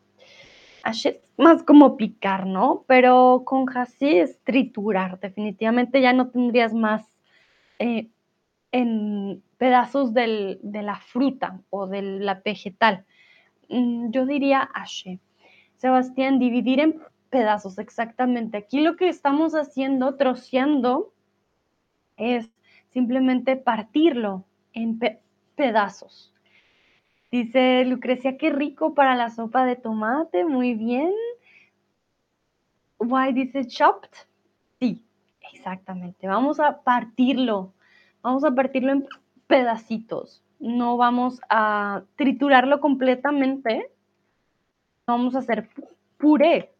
Haché 0.82 1.20
más 1.36 1.62
como 1.62 1.96
picar, 1.96 2.46
¿no? 2.46 2.84
Pero 2.86 3.42
con 3.44 3.66
casser 3.66 4.22
es 4.22 4.40
triturar, 4.44 5.20
definitivamente 5.20 6.00
ya 6.00 6.12
no 6.12 6.28
tendrías 6.28 6.72
más 6.72 7.06
eh, 7.78 8.08
en 8.72 9.42
pedazos 9.56 10.12
de 10.14 10.58
la 10.62 11.00
fruta 11.00 11.60
o 11.70 11.86
de 11.86 12.02
la 12.02 12.42
vegetal. 12.44 13.04
Mm, 13.68 14.10
yo 14.10 14.26
diría 14.26 14.68
hache. 14.74 15.18
Sebastián, 15.76 16.38
dividir 16.38 16.80
en 16.80 17.00
pedazos, 17.30 17.78
exactamente. 17.78 18.56
Aquí 18.58 18.80
lo 18.80 18.96
que 18.96 19.08
estamos 19.08 19.54
haciendo, 19.54 20.16
troceando, 20.16 21.12
es 22.16 22.50
simplemente 22.90 23.56
partirlo 23.56 24.44
en 24.72 24.98
pedazos. 25.54 26.32
Dice 27.30 27.84
Lucrecia, 27.84 28.38
qué 28.38 28.50
rico 28.50 28.94
para 28.94 29.14
la 29.14 29.30
sopa 29.30 29.64
de 29.64 29.76
tomate, 29.76 30.44
muy 30.44 30.74
bien. 30.74 31.12
Why 32.98 33.32
dice 33.32 33.66
chopped? 33.66 34.10
Sí, 34.80 35.04
exactamente. 35.52 36.26
Vamos 36.26 36.58
a 36.58 36.82
partirlo. 36.82 37.74
Vamos 38.22 38.44
a 38.44 38.54
partirlo 38.54 38.92
en 38.92 39.06
pedacitos. 39.46 40.42
No 40.58 40.96
vamos 40.96 41.40
a 41.48 42.02
triturarlo 42.16 42.80
completamente. 42.80 43.90
No 45.06 45.14
vamos 45.14 45.34
a 45.34 45.38
hacer 45.38 45.68
puré. 46.18 46.74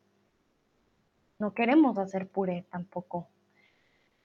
No 1.38 1.54
queremos 1.54 1.98
hacer 1.98 2.28
puré 2.28 2.66
tampoco. 2.70 3.28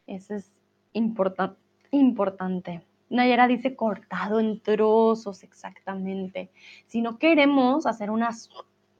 Eso 0.07 0.35
es 0.35 0.51
importante. 0.91 2.83
Nayera 3.09 3.47
dice 3.47 3.75
cortado 3.75 4.39
en 4.39 4.59
trozos, 4.59 5.43
exactamente. 5.43 6.49
Si 6.87 7.01
no 7.01 7.19
queremos 7.19 7.85
hacer 7.85 8.09
una 8.09 8.31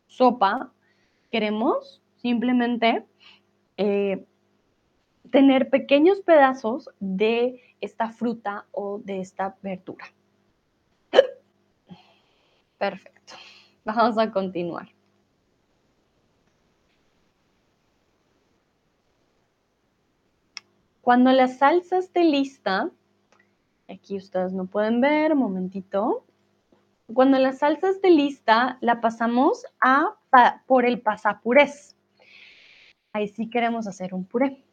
sopa, 0.05 0.72
queremos 1.32 2.01
simplemente 2.18 3.05
eh, 3.78 4.26
tener 5.32 5.69
pequeños 5.69 6.21
pedazos 6.21 6.89
de 6.99 7.61
esta 7.82 8.11
fruta 8.11 8.65
o 8.71 8.99
de 8.99 9.19
esta 9.19 9.55
verdura. 9.61 10.05
Perfecto. 12.78 13.34
Vamos 13.86 14.17
a 14.17 14.32
continuar. 14.32 14.89
Cuando 21.01 21.32
la 21.32 21.47
salsa 21.47 21.97
esté 21.97 22.24
lista, 22.24 22.89
aquí 23.89 24.15
ustedes 24.15 24.53
no 24.53 24.67
pueden 24.67 25.01
ver, 25.01 25.34
un 25.34 25.39
momentito. 25.39 26.26
Cuando 27.13 27.38
la 27.39 27.51
salsa 27.51 27.89
esté 27.89 28.09
lista, 28.09 28.78
la 28.80 29.01
pasamos 29.01 29.65
a 29.82 30.17
por 30.65 30.86
el 30.86 31.01
pasapurés. 31.01 31.97
Ahí 33.11 33.28
sí 33.28 33.49
queremos 33.49 33.86
hacer 33.86 34.13
un 34.13 34.26
puré 34.26 34.63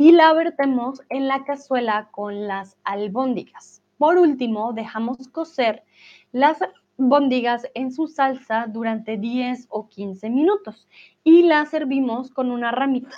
y 0.00 0.12
la 0.12 0.32
vertemos 0.32 1.02
en 1.10 1.28
la 1.28 1.44
cazuela 1.44 2.08
con 2.10 2.46
las 2.46 2.78
albóndigas. 2.84 3.82
Por 3.98 4.16
último, 4.16 4.72
dejamos 4.72 5.28
cocer 5.28 5.84
las 6.32 6.56
albóndigas 6.96 7.66
en 7.74 7.92
su 7.92 8.08
salsa 8.08 8.64
durante 8.66 9.18
10 9.18 9.66
o 9.68 9.90
15 9.90 10.30
minutos 10.30 10.88
y 11.22 11.42
las 11.42 11.68
servimos 11.68 12.30
con 12.30 12.50
una 12.50 12.70
ramita 12.70 13.14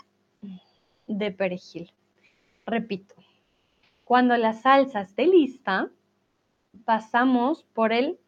de 1.07 1.30
perejil. 1.30 1.93
Repito, 2.66 3.14
cuando 4.03 4.37
la 4.37 4.53
salsa 4.53 5.03
esté 5.03 5.28
lista, 5.28 5.89
pasamos 6.85 7.62
por 7.74 7.93
el 7.93 8.18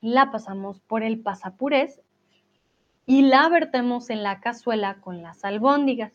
la 0.00 0.30
pasamos 0.30 0.78
por 0.78 1.02
el 1.02 1.18
pasapurés 1.18 2.00
y 3.04 3.22
la 3.22 3.48
vertemos 3.48 4.10
en 4.10 4.22
la 4.22 4.38
cazuela 4.38 5.00
con 5.00 5.22
las 5.22 5.44
albóndigas. 5.44 6.12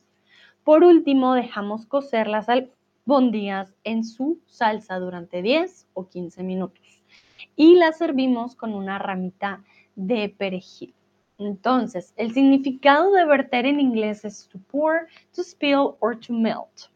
Por 0.70 0.84
último, 0.84 1.34
dejamos 1.34 1.88
cocer 1.88 2.28
las 2.28 2.48
albóndigas 2.48 3.74
en 3.84 4.04
su 4.04 4.40
salsa 4.46 5.00
durante 5.00 5.42
10 5.42 5.88
o 5.96 6.08
15 6.08 6.44
minutos 6.44 7.02
y 7.56 7.74
las 7.74 7.98
servimos 7.98 8.56
con 8.56 8.76
una 8.76 9.00
ramita 9.00 9.64
de 9.96 10.30
perejil. 10.30 10.94
Entonces, 11.40 12.14
el 12.18 12.36
significado 12.36 13.12
de 13.14 13.26
verter 13.26 13.66
en 13.66 13.80
inglés 13.80 14.24
es 14.26 14.48
to 14.48 14.60
pour, 14.60 15.08
to 15.34 15.42
spill 15.42 15.96
or 16.02 16.16
to 16.20 16.34
melt. 16.34 16.92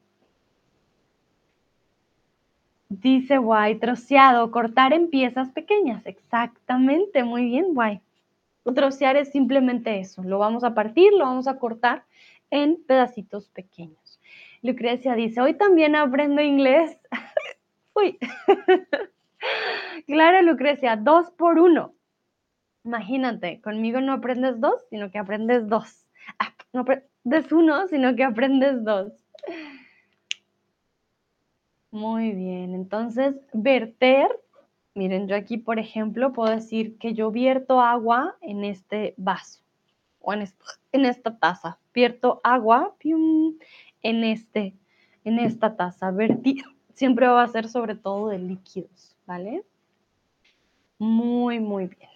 Dice 2.89 3.39
Guay, 3.39 3.79
troceado, 3.79 4.51
cortar 4.51 4.93
en 4.93 5.09
piezas 5.09 5.49
pequeñas. 5.49 6.05
Exactamente, 6.05 7.23
muy 7.23 7.45
bien, 7.45 7.73
Guay. 7.73 8.01
Trocear 8.75 9.15
es 9.17 9.31
simplemente 9.31 9.99
eso. 9.99 10.21
Lo 10.21 10.37
vamos 10.37 10.63
a 10.63 10.75
partir, 10.75 11.11
lo 11.13 11.25
vamos 11.25 11.47
a 11.47 11.57
cortar 11.57 12.03
en 12.53 12.77
pedacitos 12.85 13.49
pequeños. 13.49 14.19
Lucrecia 14.61 15.15
dice, 15.15 15.41
hoy 15.41 15.55
también 15.55 15.95
aprendo 15.95 16.39
inglés. 16.39 16.95
Uy. 17.95 18.19
claro, 20.05 20.43
Lucrecia, 20.43 20.95
dos 20.95 21.31
por 21.31 21.57
uno. 21.57 21.95
Imagínate, 22.85 23.59
conmigo 23.59 24.01
no 24.01 24.13
aprendes 24.13 24.59
dos, 24.61 24.85
sino 24.91 25.09
que 25.09 25.17
aprendes 25.17 25.67
dos. 25.67 26.05
Ah, 26.37 26.53
no 26.73 26.81
aprendes 26.81 27.51
uno, 27.51 27.87
sino 27.87 28.15
que 28.15 28.23
aprendes 28.23 28.83
dos. 28.83 29.11
Muy 31.89 32.33
bien, 32.33 32.75
entonces 32.75 33.35
verter, 33.51 34.27
miren, 34.93 35.27
yo 35.27 35.35
aquí, 35.35 35.57
por 35.57 35.79
ejemplo, 35.79 36.33
puedo 36.33 36.53
decir 36.53 36.99
que 36.99 37.15
yo 37.15 37.31
vierto 37.31 37.81
agua 37.81 38.35
en 38.41 38.63
este 38.63 39.15
vaso 39.17 39.63
en, 40.31 41.05
esta 41.05 41.37
taza. 41.37 41.79
Vierto 41.93 42.39
agua 42.43 42.95
en, 43.03 44.23
este, 44.23 44.75
en 45.23 45.39
esta 45.39 45.75
taza. 45.75 46.11
Vertir 46.11 46.63
siempre 46.93 47.27
va 47.27 47.43
a 47.43 47.47
ser 47.47 47.67
sobre 47.67 47.95
todo 47.95 48.29
de 48.29 48.39
líquidos, 48.39 49.15
¿vale? 49.25 49.63
Muy, 50.97 51.59
muy 51.59 51.87
bien. 51.87 52.09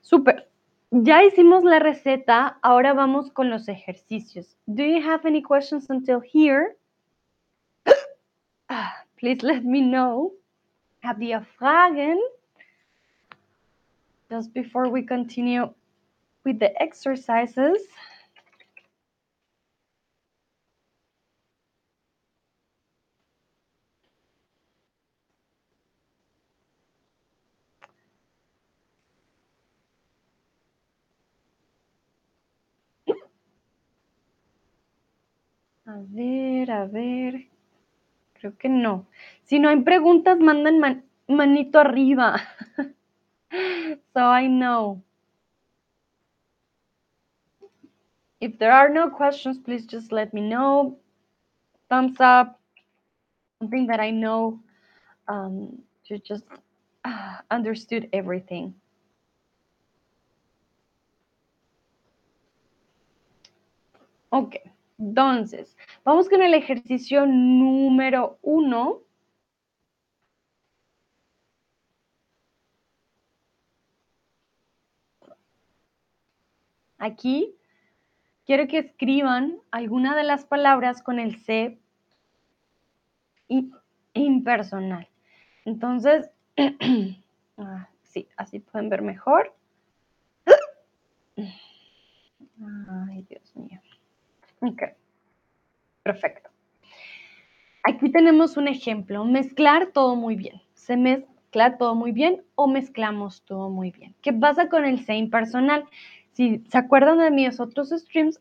Súper. 0.00 0.48
Ya 0.90 1.24
hicimos 1.24 1.64
la 1.64 1.80
receta, 1.80 2.58
ahora 2.62 2.92
vamos 2.92 3.32
con 3.32 3.50
los 3.50 3.66
ejercicios. 3.66 4.56
Do 4.66 4.84
you 4.84 5.02
have 5.02 5.26
any 5.26 5.42
questions 5.42 5.90
until 5.90 6.20
here? 6.20 6.76
Please 9.16 9.44
let 9.44 9.62
me 9.62 9.80
know. 9.80 10.34
Have 11.02 11.20
you 11.20 11.40
Fragen? 11.58 12.18
Just 14.30 14.52
before 14.54 14.88
we 14.88 15.04
continue 15.04 15.74
with 16.44 16.58
the 16.60 16.70
exercises. 16.82 17.82
A 35.86 35.98
ver, 36.08 36.70
a 36.70 36.86
ver. 36.86 37.46
Creo 38.34 38.56
que 38.58 38.68
no. 38.68 39.06
Si 39.44 39.58
no 39.58 39.68
hay 39.70 39.80
preguntas, 39.80 40.38
manden 40.38 40.80
manito 41.28 41.80
arriba. 41.80 42.42
so 44.14 44.20
I 44.20 44.48
know. 44.48 45.02
If 48.40 48.58
there 48.58 48.72
are 48.72 48.88
no 48.88 49.08
questions, 49.08 49.58
please 49.58 49.86
just 49.86 50.12
let 50.12 50.34
me 50.34 50.40
know. 50.40 50.98
Thumbs 51.88 52.20
up. 52.20 52.60
Something 53.60 53.86
that 53.86 54.00
I 54.00 54.10
know 54.10 54.60
um, 55.28 55.78
you 56.06 56.18
just 56.18 56.44
understood 57.50 58.08
everything. 58.12 58.74
Ok. 64.30 64.56
Entonces, 64.98 65.76
vamos 66.04 66.28
con 66.28 66.42
el 66.42 66.54
ejercicio 66.54 67.26
número 67.26 68.38
uno. 68.42 69.00
Aquí 76.98 77.54
quiero 78.46 78.66
que 78.68 78.78
escriban 78.78 79.58
alguna 79.70 80.16
de 80.16 80.24
las 80.24 80.44
palabras 80.44 81.02
con 81.02 81.18
el 81.18 81.36
C 81.36 81.78
impersonal. 84.14 85.08
Entonces, 85.64 86.30
ah, 87.58 87.88
sí, 88.02 88.28
así 88.36 88.60
pueden 88.60 88.88
ver 88.88 89.02
mejor. 89.02 89.54
Ay, 91.36 93.26
Dios 93.28 93.56
mío. 93.56 93.80
Ok, 94.60 94.82
perfecto. 96.02 96.50
Aquí 97.82 98.10
tenemos 98.10 98.56
un 98.56 98.68
ejemplo, 98.68 99.24
mezclar 99.24 99.88
todo 99.92 100.16
muy 100.16 100.36
bien. 100.36 100.62
Se 100.72 100.96
mezcla 100.96 101.76
todo 101.76 101.94
muy 101.94 102.12
bien 102.12 102.42
o 102.54 102.66
mezclamos 102.66 103.42
todo 103.42 103.68
muy 103.68 103.90
bien. 103.90 104.14
¿Qué 104.22 104.32
pasa 104.32 104.68
con 104.68 104.84
el 104.86 105.04
same 105.04 105.28
personal? 105.28 105.84
Si 106.34 106.62
se 106.68 106.78
acuerdan 106.78 107.18
de 107.18 107.30
mis 107.30 107.60
otros 107.60 107.90
streams, 107.90 108.40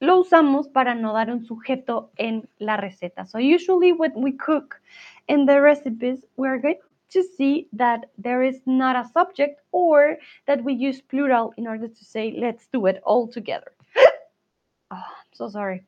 lo 0.00 0.18
usamos 0.18 0.68
para 0.68 0.94
no 0.94 1.12
dar 1.12 1.30
un 1.30 1.44
sujeto 1.44 2.10
en 2.16 2.48
la 2.58 2.76
receta. 2.76 3.26
So 3.26 3.38
usually 3.38 3.92
when 3.92 4.12
we 4.16 4.32
cook 4.32 4.80
in 5.28 5.46
the 5.46 5.60
recipes, 5.60 6.24
we're 6.36 6.58
going 6.58 6.78
to 7.10 7.22
see 7.22 7.68
that 7.72 8.10
there 8.18 8.42
is 8.42 8.60
not 8.66 8.96
a 8.96 9.08
subject 9.12 9.60
or 9.72 10.18
that 10.46 10.62
we 10.62 10.74
use 10.74 11.00
plural 11.00 11.52
in 11.56 11.66
order 11.66 11.88
to 11.88 12.04
say, 12.04 12.34
let's 12.36 12.66
do 12.72 12.86
it 12.86 13.00
all 13.04 13.28
together. 13.28 13.72
oh, 14.90 15.02
so 15.32 15.48
sorry. 15.48 15.84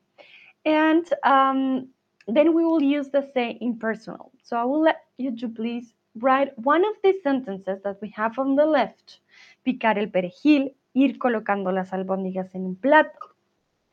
And 0.65 1.07
um, 1.25 1.89
then 2.27 2.55
we 2.55 2.65
will 2.65 2.83
use 2.83 3.09
the 3.11 3.29
say 3.35 3.59
impersonal. 3.61 4.33
So 4.43 4.57
I 4.57 4.65
will 4.65 4.83
let 4.83 5.03
you 5.17 5.37
to 5.37 5.49
please 5.49 5.93
write 6.19 6.59
one 6.59 6.85
of 6.85 6.95
these 7.05 7.23
sentences 7.23 7.81
that 7.85 8.01
we 8.01 8.09
have 8.11 8.39
on 8.39 8.57
the 8.57 8.67
left. 8.67 9.21
Picar 9.67 9.99
el 9.99 10.07
perejil, 10.07 10.73
ir 10.97 11.19
colocando 11.19 11.73
las 11.73 11.93
albóndigas 11.93 12.55
en 12.55 12.65
un 12.65 12.75
plato, 12.75 13.19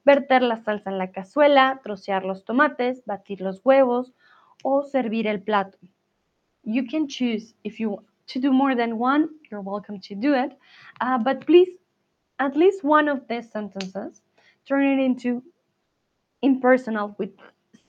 verter 0.05 0.41
la 0.41 0.55
salsa 0.55 0.89
en 0.89 0.97
la 0.97 1.11
cazuela, 1.11 1.81
trocear 1.83 2.23
los 2.23 2.45
tomates, 2.45 3.03
batir 3.05 3.41
los 3.41 3.59
huevos 3.65 4.13
o 4.63 4.83
servir 4.83 5.27
el 5.27 5.41
plato. 5.41 5.77
You 6.63 6.87
can 6.87 7.07
choose 7.07 7.55
if 7.65 7.77
you 7.77 7.89
want 7.89 8.07
to 8.27 8.39
do 8.39 8.53
more 8.53 8.73
than 8.73 8.93
one, 8.93 9.27
you're 9.51 9.61
welcome 9.61 9.99
to 9.99 10.15
do 10.15 10.33
it. 10.33 10.57
Uh, 11.01 11.17
but 11.17 11.45
please, 11.45 11.71
at 12.39 12.55
least 12.55 12.85
one 12.85 13.09
of 13.09 13.27
these 13.27 13.51
sentences 13.51 14.21
turn 14.65 14.85
it 14.85 15.03
into 15.03 15.43
impersonal 16.41 17.15
with 17.17 17.31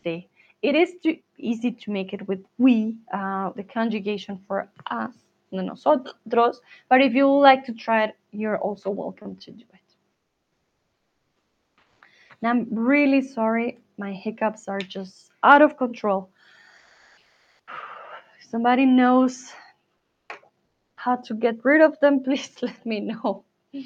se. 0.03 0.29
It 0.61 0.75
is 0.75 0.95
too 1.05 1.19
easy 1.39 1.71
to 1.71 1.91
make 1.93 2.12
it 2.12 2.27
with 2.27 2.45
we, 2.59 2.97
uh, 3.12 3.51
the 3.55 3.62
conjugation 3.62 4.41
for 4.49 4.69
us, 4.91 5.15
no 5.53 5.62
nosotros, 5.62 6.61
but 6.89 7.01
if 7.01 7.15
you 7.15 7.29
would 7.29 7.43
like 7.43 7.65
to 7.67 7.73
try 7.73 8.05
it, 8.07 8.17
you're 8.35 8.59
also 8.59 8.91
welcome 8.91 9.37
to 9.37 9.51
do 9.53 9.64
it. 9.72 9.80
I'm 12.43 12.66
really 12.70 13.22
sorry, 13.22 13.78
my 13.97 14.12
hiccups 14.12 14.68
are 14.68 14.80
just 14.80 15.30
out 15.43 15.62
of 15.62 15.78
control. 15.78 16.28
If 17.68 18.51
somebody 18.51 18.85
knows 18.85 19.51
how 20.97 21.16
to 21.16 21.35
get 21.35 21.64
rid 21.64 21.80
of 21.80 21.99
them, 22.01 22.22
please 22.24 22.51
let 22.61 22.85
me 22.85 23.01
know. 23.01 23.45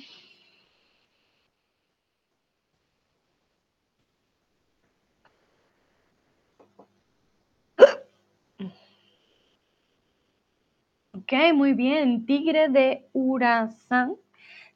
Ok, 11.15 11.53
muy 11.53 11.75
bien. 11.75 12.25
Tigre 12.25 12.69
de 12.69 13.05
Urazán 13.13 14.17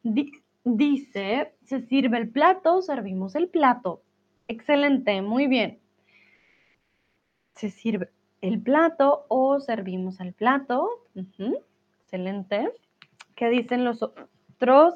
dice, 0.03 1.55
se 1.65 1.81
sirve 1.81 2.19
el 2.19 2.31
plato, 2.31 2.83
servimos 2.83 3.35
el 3.35 3.49
plato. 3.49 4.03
Excelente, 4.49 5.23
muy 5.23 5.47
bien. 5.47 5.79
Se 7.55 7.71
sirve 7.71 8.11
el 8.41 8.61
plato 8.61 9.25
o 9.29 9.61
servimos 9.61 10.21
el 10.21 10.33
plato. 10.33 10.89
Excelente. 12.01 12.73
¿Qué 13.37 13.49
dicen 13.49 13.85
los 13.85 14.03
otros 14.03 14.95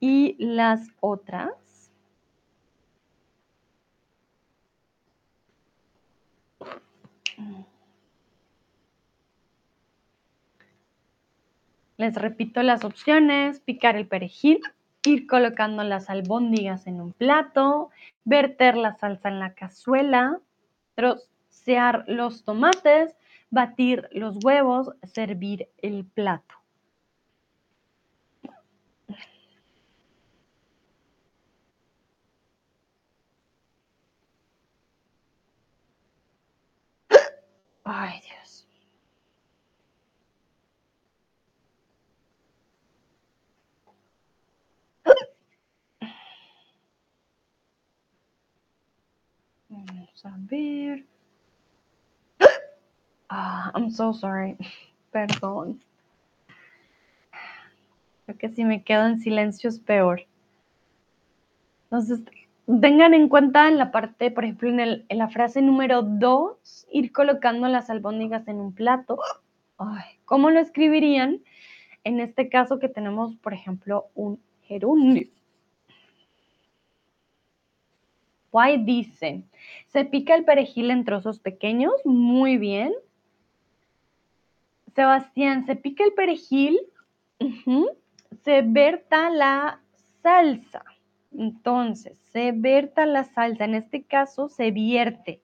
y 0.00 0.36
las 0.38 0.88
otras? 1.00 1.67
Les 11.98 12.14
repito 12.14 12.62
las 12.62 12.84
opciones, 12.84 13.58
picar 13.60 13.96
el 13.96 14.06
perejil, 14.06 14.60
ir 15.04 15.26
colocando 15.26 15.82
las 15.82 16.08
albóndigas 16.08 16.86
en 16.86 17.00
un 17.00 17.12
plato, 17.12 17.90
verter 18.24 18.76
la 18.76 18.94
salsa 18.94 19.28
en 19.28 19.40
la 19.40 19.54
cazuela, 19.54 20.38
trocear 20.94 22.04
los 22.06 22.44
tomates, 22.44 23.16
batir 23.50 24.08
los 24.12 24.36
huevos, 24.44 24.92
servir 25.12 25.68
el 25.78 26.04
plato. 26.04 26.54
Ay, 37.84 38.20
Dios. 38.20 38.37
Vamos 50.22 50.24
a 50.24 50.46
ver. 50.50 51.04
Ah, 53.28 53.70
I'm 53.74 53.90
so 53.90 54.12
sorry. 54.12 54.56
Perdón. 55.12 55.82
Creo 58.24 58.38
que 58.38 58.48
si 58.48 58.64
me 58.64 58.82
quedo 58.82 59.06
en 59.06 59.20
silencio 59.20 59.68
es 59.68 59.78
peor. 59.78 60.22
Entonces, 61.84 62.20
tengan 62.80 63.14
en 63.14 63.28
cuenta 63.28 63.68
en 63.68 63.78
la 63.78 63.90
parte, 63.90 64.30
por 64.30 64.44
ejemplo, 64.44 64.68
en, 64.70 65.04
la 65.08 65.28
frase 65.28 65.62
número 65.62 66.02
2, 66.02 66.86
ir 66.90 67.12
colocando 67.12 67.68
las 67.68 67.88
albóndigas 67.90 68.48
en 68.48 68.60
un 68.60 68.74
plato. 68.74 69.18
Ay, 69.78 70.18
¿Cómo 70.24 70.50
lo 70.50 70.58
escribirían? 70.58 71.42
En 72.04 72.20
este 72.20 72.48
caso 72.48 72.78
que 72.78 72.88
tenemos, 72.88 73.36
por 73.36 73.54
ejemplo, 73.54 74.06
un 74.14 74.40
gerundio. 74.62 75.28
White 78.50 78.84
dice, 78.84 79.42
se 79.88 80.04
pica 80.04 80.34
el 80.34 80.44
perejil 80.44 80.90
en 80.90 81.04
trozos 81.04 81.38
pequeños, 81.38 81.92
muy 82.04 82.56
bien. 82.56 82.94
Sebastián, 84.94 85.66
se 85.66 85.76
pica 85.76 86.04
el 86.04 86.12
perejil, 86.14 86.80
se 88.44 88.62
verta 88.62 89.30
la 89.30 89.80
salsa. 90.22 90.84
Entonces, 91.32 92.18
se 92.32 92.52
verta 92.52 93.06
la 93.06 93.24
salsa, 93.24 93.64
en 93.64 93.74
este 93.74 94.04
caso 94.04 94.48
se 94.48 94.70
vierte. 94.70 95.42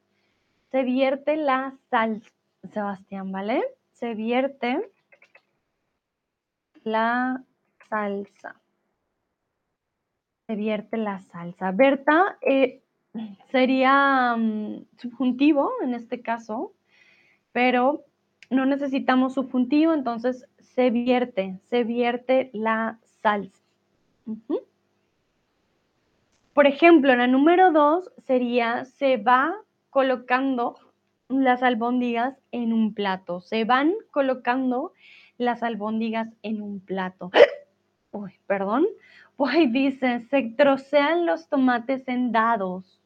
Se 0.71 0.83
vierte 0.83 1.37
la 1.37 1.77
salsa, 1.91 2.31
Sebastián, 2.73 3.31
¿vale? 3.31 3.63
Se 3.93 4.15
vierte 4.15 4.91
la 6.83 7.45
salsa. 7.89 8.61
Se 10.47 10.57
vierte 10.57 10.97
la 10.97 11.21
salsa. 11.21 11.71
Berta 11.71 12.39
eh, 12.43 12.84
sería 13.51 14.37
mm, 14.37 14.87
subjuntivo 14.99 15.71
en 15.83 15.95
este 15.95 16.21
caso, 16.21 16.73
pero 17.53 18.05
no 18.51 18.67
necesitamos 18.67 19.35
subjuntivo, 19.35 19.93
entonces 19.93 20.47
se 20.59 20.91
vierte, 20.91 21.61
se 21.71 21.85
vierte 21.85 22.51
la 22.53 22.99
salsa. 23.23 23.63
Por 26.53 26.67
ejemplo, 26.67 27.15
la 27.15 27.27
número 27.27 27.73
dos 27.73 28.11
sería 28.27 28.85
se 28.85 29.17
va 29.17 29.55
colocando 29.91 30.77
las 31.29 31.63
albóndigas 31.63 32.37
en 32.53 32.73
un 32.73 32.95
plato. 32.95 33.41
Se 33.41 33.65
van 33.65 33.93
colocando 34.11 34.93
las 35.39 35.63
albóndigas 35.63 36.29
en 36.43 36.63
un 36.63 36.81
plato. 36.81 37.31
Uy, 38.13 38.33
perdón. 38.47 38.87
Uy, 39.37 39.67
dice, 39.67 40.21
se 40.31 40.43
trocean 40.57 41.27
los 41.27 41.49
tomates 41.49 42.07
en 42.07 42.31
dados. 42.31 43.01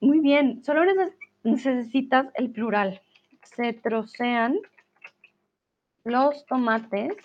Muy 0.00 0.20
bien, 0.20 0.62
solo 0.62 0.82
necesitas 1.42 2.26
el 2.34 2.50
plural. 2.50 3.00
Se 3.42 3.72
trocean 3.72 4.58
los 6.04 6.44
tomates 6.46 7.16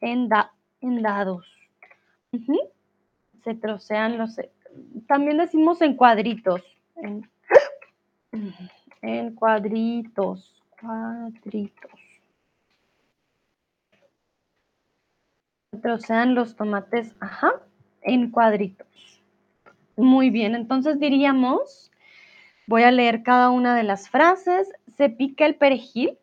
en, 0.00 0.28
dados. 0.28 1.46
Se 3.44 3.54
trocean 3.54 4.18
los... 4.18 4.36
También 5.06 5.38
decimos 5.38 5.80
en 5.80 5.96
cuadritos. 5.96 6.62
En, 6.96 7.28
en 9.02 9.34
cuadritos. 9.34 10.62
Cuadritos. 10.80 11.90
Se 15.70 15.78
trocean 15.78 16.34
los 16.34 16.56
tomates, 16.56 17.14
ajá, 17.20 17.52
en 18.02 18.30
cuadritos. 18.30 19.19
Muy 20.00 20.30
bien, 20.30 20.54
entonces 20.54 20.98
diríamos, 20.98 21.90
voy 22.66 22.84
a 22.84 22.90
leer 22.90 23.22
cada 23.22 23.50
una 23.50 23.76
de 23.76 23.82
las 23.82 24.08
frases. 24.08 24.72
Se 24.96 25.10
pica 25.10 25.44
el 25.44 25.56
perejil, 25.56 26.18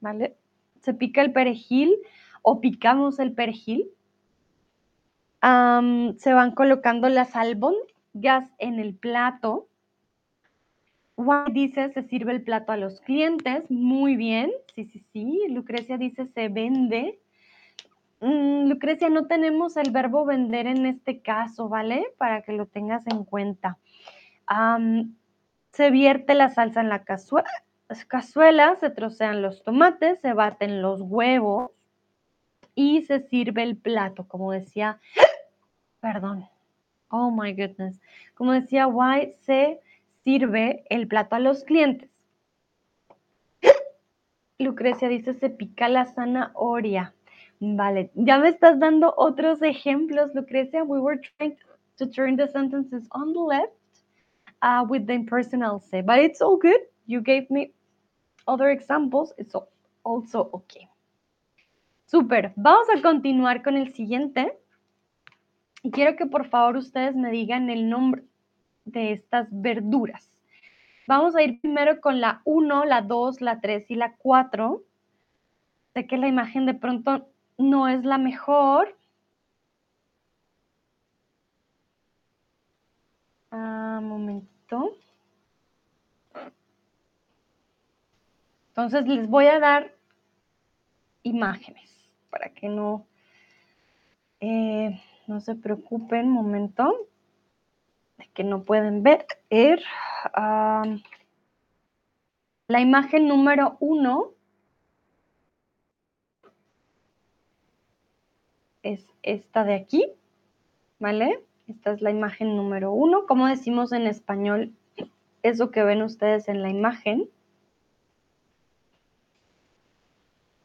¿vale? 0.00 0.36
Se 0.80 0.94
pica 0.94 1.20
el 1.20 1.32
perejil 1.32 1.94
o 2.42 2.60
picamos 2.60 3.18
el 3.18 3.32
perejil. 3.32 3.90
se 5.40 6.32
van 6.32 6.52
colocando 6.54 7.08
las 7.08 7.36
albóndigas 7.36 8.50
en 8.58 8.78
el 8.78 8.94
plato. 8.94 9.68
Juan 11.16 11.52
dice, 11.52 11.92
se 11.92 12.04
sirve 12.04 12.32
el 12.32 12.42
plato 12.42 12.72
a 12.72 12.76
los 12.76 13.00
clientes. 13.02 13.70
Muy 13.70 14.16
bien, 14.16 14.50
sí, 14.74 14.84
sí, 14.86 15.04
sí. 15.12 15.42
Lucrecia 15.50 15.98
dice, 15.98 16.26
se 16.26 16.48
vende. 16.48 17.20
Mm, 18.20 18.68
Lucrecia, 18.68 19.08
no 19.10 19.26
tenemos 19.26 19.76
el 19.76 19.90
verbo 19.90 20.24
vender 20.24 20.66
en 20.66 20.86
este 20.86 21.20
caso, 21.20 21.68
¿vale? 21.68 22.06
Para 22.18 22.42
que 22.42 22.52
lo 22.52 22.66
tengas 22.66 23.06
en 23.06 23.24
cuenta. 23.24 23.78
se 25.72 25.90
vierte 25.90 26.34
la 26.34 26.50
salsa 26.50 26.80
en 26.80 26.88
la 26.88 27.04
cazuela, 27.04 28.76
se 28.80 28.90
trocean 28.90 29.42
los 29.42 29.62
tomates, 29.62 30.20
se 30.20 30.32
baten 30.32 30.82
los 30.82 31.00
huevos 31.02 31.70
y 32.74 33.02
se 33.02 33.20
sirve 33.20 33.62
el 33.62 33.76
plato, 33.76 34.26
como 34.26 34.52
decía, 34.52 35.00
perdón, 36.00 36.48
oh 37.10 37.30
my 37.30 37.52
goodness, 37.52 38.00
como 38.34 38.52
decía 38.52 38.86
White, 38.86 39.36
se 39.40 39.80
sirve 40.24 40.84
el 40.90 41.06
plato 41.08 41.36
a 41.36 41.40
los 41.40 41.64
clientes. 41.64 42.10
Lucrecia 44.58 45.08
dice, 45.08 45.34
se 45.34 45.50
pica 45.50 45.88
la 45.88 46.06
zanahoria. 46.06 47.14
Vale, 47.60 48.10
ya 48.14 48.38
me 48.38 48.50
estás 48.50 48.78
dando 48.78 49.12
otros 49.16 49.60
ejemplos, 49.62 50.32
Lucrecia. 50.34 50.84
We 50.84 51.00
were 51.00 51.20
trying 51.20 51.56
to 51.96 52.06
turn 52.06 52.36
the 52.36 52.46
sentences 52.46 53.08
on 53.10 53.32
the 53.32 53.40
left 53.40 53.72
uh, 54.62 54.84
with 54.88 55.06
the 55.06 55.14
impersonal 55.14 55.80
se, 55.80 56.02
but 56.02 56.18
it's 56.18 56.40
all 56.40 56.56
good. 56.56 56.80
You 57.06 57.20
gave 57.20 57.50
me 57.50 57.72
other 58.46 58.70
examples. 58.70 59.32
It's 59.38 59.54
also 60.04 60.50
okay. 60.52 60.88
Super. 62.06 62.52
Vamos 62.56 62.88
a 62.90 63.02
continuar 63.02 63.62
con 63.62 63.76
el 63.76 63.92
siguiente. 63.92 64.56
Y 65.82 65.90
quiero 65.90 66.16
que 66.16 66.26
por 66.26 66.48
favor 66.48 66.76
ustedes 66.76 67.16
me 67.16 67.30
digan 67.30 67.70
el 67.70 67.88
nombre 67.88 68.22
de 68.84 69.12
estas 69.12 69.48
verduras. 69.50 70.30
Vamos 71.06 71.34
a 71.34 71.42
ir 71.42 71.60
primero 71.60 72.00
con 72.00 72.20
la 72.20 72.40
1, 72.44 72.84
la 72.84 73.02
2, 73.02 73.40
la 73.40 73.60
3 73.60 73.90
y 73.90 73.94
la 73.96 74.14
4. 74.16 74.82
Sé 75.94 76.06
que 76.06 76.16
la 76.18 76.28
imagen 76.28 76.66
de 76.66 76.74
pronto 76.74 77.28
no 77.58 77.88
es 77.88 78.04
la 78.04 78.18
mejor. 78.18 78.96
Ah, 83.50 84.00
momento. 84.02 84.96
Entonces 88.68 89.06
les 89.08 89.28
voy 89.28 89.46
a 89.46 89.58
dar 89.58 89.92
imágenes 91.24 91.90
para 92.30 92.50
que 92.50 92.68
no, 92.68 93.06
eh, 94.40 95.02
no 95.26 95.40
se 95.40 95.56
preocupen, 95.56 96.30
momento, 96.30 97.08
de 98.18 98.28
que 98.28 98.44
no 98.44 98.62
pueden 98.62 99.02
ver. 99.02 99.26
Ah, 100.32 100.84
la 102.68 102.80
imagen 102.80 103.26
número 103.26 103.76
uno 103.80 104.37
es 108.92 109.06
esta 109.22 109.64
de 109.64 109.74
aquí, 109.74 110.10
¿vale? 110.98 111.44
Esta 111.66 111.92
es 111.92 112.00
la 112.00 112.10
imagen 112.10 112.56
número 112.56 112.92
uno. 112.92 113.26
Como 113.26 113.46
decimos 113.46 113.92
en 113.92 114.06
español, 114.06 114.72
eso 115.42 115.70
que 115.70 115.82
ven 115.82 116.02
ustedes 116.02 116.48
en 116.48 116.62
la 116.62 116.70
imagen. 116.70 117.28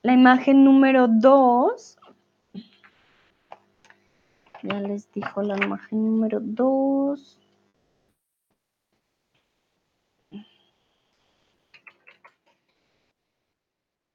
La 0.04 0.14
imagen 0.14 0.64
número 0.64 1.08
dos. 1.10 1.98
Ya 4.64 4.80
les 4.80 5.12
dijo 5.12 5.42
la 5.42 5.58
imagen 5.58 6.06
número 6.06 6.40
dos. 6.42 7.38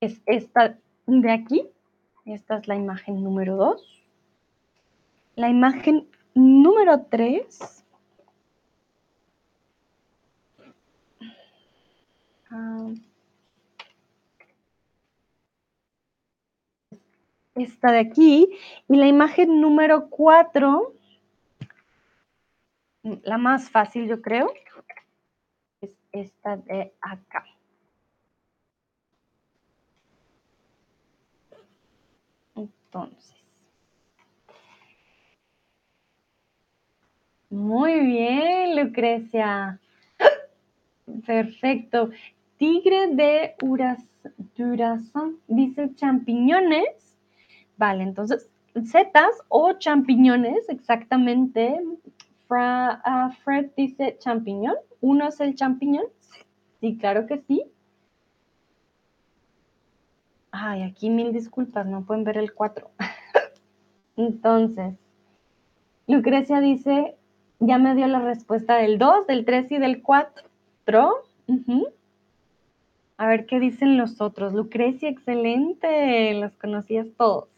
Es 0.01 0.23
esta 0.25 0.79
de 1.07 1.31
aquí. 1.31 1.69
Esta 2.29 2.59
es 2.59 2.69
la 2.69 2.77
imagen 2.77 3.25
número 3.25 3.57
dos. 3.57 4.05
la 5.35 5.49
imagen 5.49 6.07
número 6.35 7.07
3. 7.07 7.85
Ah. 12.51 12.91
esta 17.55 17.93
de 17.93 18.01
aquí. 18.01 18.51
Y 18.89 18.97
la 18.97 19.07
imagen 19.07 19.63
número 19.63 20.11
4, 20.11 20.93
la 23.23 23.39
más 23.39 23.71
fácil 23.71 24.07
yo 24.07 24.21
creo, 24.21 24.53
es 25.81 25.97
esta 26.13 26.59
de 26.59 26.93
acá. 27.01 27.47
Entonces. 32.89 33.35
Muy 37.51 38.01
bien, 38.01 38.77
Lucrecia. 38.83 39.79
Perfecto. 41.27 42.11
Tigre 42.57 43.09
de 43.15 43.55
Durazán 44.57 45.37
dice 45.47 45.95
champiñones. 45.95 47.17
Vale, 47.77 48.03
entonces, 48.03 48.49
setas 48.85 49.35
o 49.49 49.75
champiñones, 49.75 50.69
exactamente. 50.69 51.81
Ah, 52.51 53.31
Fred 53.45 53.71
dice 53.77 54.17
champiñón. 54.19 54.77
¿Uno 55.01 55.29
es 55.29 55.41
el 55.41 55.55
champiñón? 55.55 56.07
Sí, 56.81 56.97
claro 56.99 57.27
que 57.27 57.39
sí. 57.47 57.65
Ay, 60.61 60.83
aquí 60.83 61.09
mil 61.09 61.33
disculpas, 61.33 61.87
no 61.87 62.05
pueden 62.05 62.25
ver 62.25 62.37
el 62.37 62.53
4. 62.53 62.91
Entonces, 64.17 64.97
Lucrecia 66.09 66.61
dice, 66.61 67.17
ya 67.61 67.79
me 67.79 67.95
dio 67.95 68.09
la 68.09 68.21
respuesta 68.21 68.77
del 68.77 68.99
2, 68.99 69.29
del 69.29 69.45
3 69.45 69.71
y 69.73 69.79
del 69.79 70.03
4. 70.03 70.49
A 73.19 73.27
ver 73.29 73.47
qué 73.47 73.61
dicen 73.61 73.97
los 73.97 74.21
otros. 74.21 74.53
Lucrecia, 74.53 75.09
excelente, 75.09 76.35
los 76.35 76.53
conocías 76.57 77.07
todos. 77.17 77.49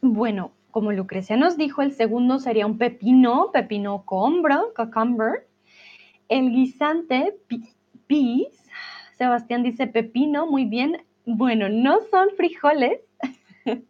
Bueno, 0.00 0.52
como 0.70 0.92
Lucrecia 0.92 1.36
nos 1.36 1.56
dijo, 1.56 1.82
el 1.82 1.92
segundo 1.92 2.38
sería 2.38 2.66
un 2.66 2.78
pepino, 2.78 3.50
pepino 3.52 4.04
combro, 4.04 4.72
cucumber. 4.76 5.46
El 6.28 6.50
guisante, 6.50 7.36
peas. 8.06 8.68
Sebastián 9.16 9.62
dice 9.62 9.86
pepino, 9.86 10.46
muy 10.46 10.64
bien. 10.66 11.02
Bueno, 11.24 11.68
no 11.68 12.00
son 12.10 12.28
frijoles. 12.36 13.00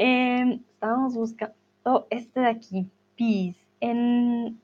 Em, 0.00 0.62
estamos 0.74 1.14
buscando 1.14 2.06
este 2.10 2.40
de 2.40 2.46
aquí, 2.46 2.86
peas. 3.16 3.56
En, 3.80 4.60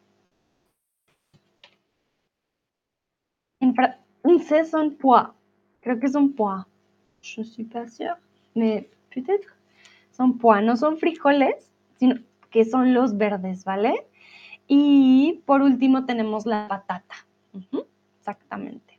en 3.61 3.75
francés 3.75 4.71
son 4.71 4.97
pois. 4.97 5.27
Creo 5.81 5.99
que 5.99 6.09
son 6.09 6.33
pois. 6.33 6.65
Je 7.23 7.43
suis 7.43 7.65
pas 7.65 7.89
sûre, 7.89 8.17
mais 8.55 8.87
peut-être 9.11 9.54
son 10.17 10.39
pois, 10.39 10.63
no 10.63 10.77
son 10.77 10.99
frijoles, 10.99 11.71
sino 11.99 12.17
que 12.51 12.65
son 12.65 12.95
los 12.95 13.17
verdes, 13.17 13.65
¿vale? 13.65 14.07
Y 14.67 15.43
por 15.45 15.61
último 15.63 16.07
tenemos 16.07 16.47
la 16.47 16.69
patata. 16.69 17.15
exactamente. 18.19 18.95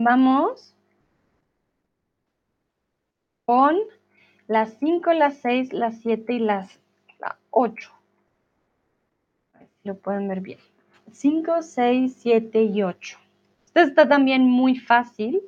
Vamos 0.00 0.76
con 3.44 3.76
las 4.46 4.74
5, 4.78 5.12
las 5.12 5.38
6, 5.38 5.72
las 5.72 6.00
7 6.02 6.34
y 6.34 6.38
las 6.38 6.78
8. 7.50 7.90
A 9.54 9.58
ver 9.58 9.68
si 9.68 9.88
lo 9.88 9.98
pueden 9.98 10.28
ver 10.28 10.40
bien. 10.40 10.60
5, 11.10 11.62
6, 11.62 12.16
7 12.16 12.62
y 12.62 12.82
8. 12.84 13.18
Esto 13.66 13.80
está 13.80 14.08
también 14.08 14.44
muy 14.48 14.78
fácil 14.78 15.42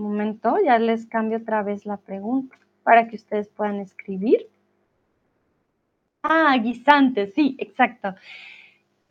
momento, 0.00 0.56
ya 0.64 0.78
les 0.78 1.06
cambio 1.06 1.38
otra 1.38 1.62
vez 1.62 1.86
la 1.86 1.96
pregunta 1.96 2.58
para 2.82 3.08
que 3.08 3.16
ustedes 3.16 3.48
puedan 3.48 3.80
escribir. 3.80 4.48
Ah, 6.22 6.56
guisantes, 6.58 7.34
sí, 7.34 7.56
exacto. 7.58 8.14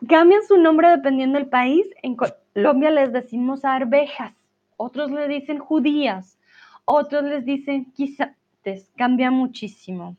Cambian 0.08 0.44
su 0.44 0.58
nombre 0.58 0.90
dependiendo 0.90 1.40
del 1.40 1.50
país. 1.50 1.88
En 2.04 2.16
Colombia 2.16 2.92
les 2.92 3.12
decimos 3.12 3.66
arvejas, 3.66 4.34
otros 4.78 5.12
le 5.12 5.28
dicen 5.28 5.60
judías, 5.60 6.40
otros 6.86 7.24
les 7.24 7.46
dicen 7.46 7.92
guisantes. 7.96 8.92
Cambia 8.96 9.32
muchísimo. 9.32 10.18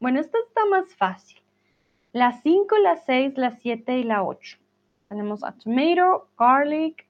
Bueno, 0.00 0.20
esta 0.20 0.38
está 0.46 0.64
más 0.66 0.94
fácil. 0.94 1.38
Las 2.12 2.42
5, 2.42 2.78
las 2.78 3.04
6, 3.06 3.36
las 3.36 3.58
7 3.60 3.98
y 3.98 4.04
la 4.04 4.22
8. 4.22 4.58
Tenemos 5.08 5.42
a 5.44 5.52
tomato, 5.52 6.28
garlic, 6.38 7.06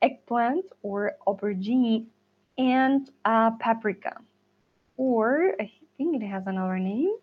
eggplant 0.00 0.64
or 0.82 1.16
aubergine, 1.26 2.06
and 2.58 3.10
uh, 3.24 3.52
paprika. 3.52 4.16
Or 4.96 5.54
I 5.60 5.70
think 5.96 6.22
it 6.22 6.26
has 6.26 6.46
another 6.46 6.78
name. 6.78 7.14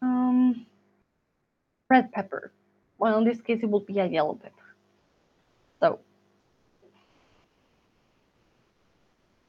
Um, 0.00 0.66
red 1.90 2.12
pepper. 2.12 2.52
Well, 2.98 3.18
in 3.18 3.24
this 3.24 3.40
case, 3.40 3.60
it 3.62 3.70
will 3.70 3.80
be 3.80 3.98
a 3.98 4.06
yellow 4.06 4.34
pepper. 4.34 4.54
So, 5.80 6.00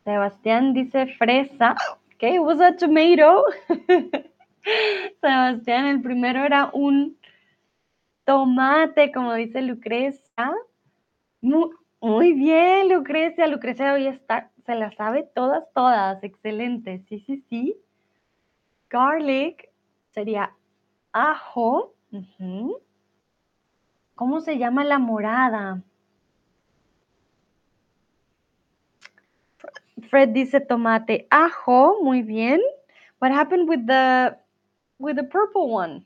Sebastián 0.06 0.74
dice 0.74 1.16
fresa. 1.20 1.76
Okay, 2.16 2.36
it 2.36 2.44
was 2.44 2.60
a 2.60 2.74
tomato. 2.74 3.46
Sebastián, 5.22 5.86
el 5.86 6.02
primero 6.02 6.44
era 6.44 6.70
un 6.74 7.16
tomate, 8.26 9.12
como 9.12 9.34
dice 9.34 9.62
Lucrecia. 9.62 10.54
Muy, 12.02 12.34
bien, 12.34 12.90
Lucrecia. 12.90 13.48
Lucrecia 13.48 13.94
hoy 13.94 14.08
está, 14.08 14.52
se 14.66 14.76
la 14.76 14.92
sabe 14.96 15.24
todas, 15.36 15.64
todas. 15.74 16.24
Excelente. 16.24 17.04
Sí, 17.10 17.20
sí, 17.26 17.44
sí. 17.50 17.76
Garlic 18.90 19.70
sería 20.14 20.54
ajo. 21.12 21.94
¿Cómo 24.16 24.42
se 24.42 24.58
llama 24.58 24.84
la 24.84 25.00
morada? 25.00 25.84
Fred 30.10 30.30
dice 30.30 30.60
tomate, 30.60 31.28
ajo, 31.30 32.02
muy 32.02 32.22
bien. 32.22 32.62
What 33.22 33.32
happened 33.32 33.70
with 33.70 33.86
the 33.86 34.36
with 34.98 35.16
the 35.16 35.24
purple 35.24 35.70
one? 35.70 36.06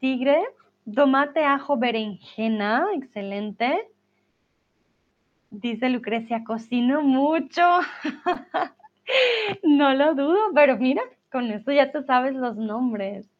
Tigre. 0.00 0.44
Tomate, 0.92 1.44
ajo, 1.44 1.78
berenjena, 1.78 2.86
excelente. 2.94 3.88
Dice 5.50 5.88
Lucrecia, 5.88 6.44
cocino 6.44 7.00
mucho. 7.02 7.62
no 9.62 9.94
lo 9.94 10.14
dudo, 10.14 10.38
pero 10.54 10.76
mira, 10.76 11.02
con 11.30 11.50
esto 11.50 11.72
ya 11.72 11.90
te 11.90 12.02
sabes 12.02 12.34
los 12.34 12.56
nombres. 12.56 13.30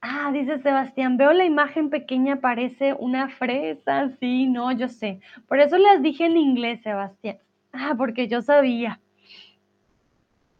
Ah, 0.00 0.30
dice 0.32 0.58
Sebastián, 0.58 1.16
veo 1.16 1.32
la 1.32 1.44
imagen 1.44 1.90
pequeña, 1.90 2.40
parece 2.40 2.94
una 2.94 3.28
fresa. 3.28 4.10
Sí, 4.20 4.46
no, 4.46 4.70
yo 4.72 4.88
sé. 4.88 5.20
Por 5.48 5.60
eso 5.60 5.78
las 5.78 6.02
dije 6.02 6.26
en 6.26 6.36
inglés, 6.36 6.80
Sebastián. 6.82 7.38
Ah, 7.72 7.94
porque 7.96 8.28
yo 8.28 8.40
sabía. 8.40 9.00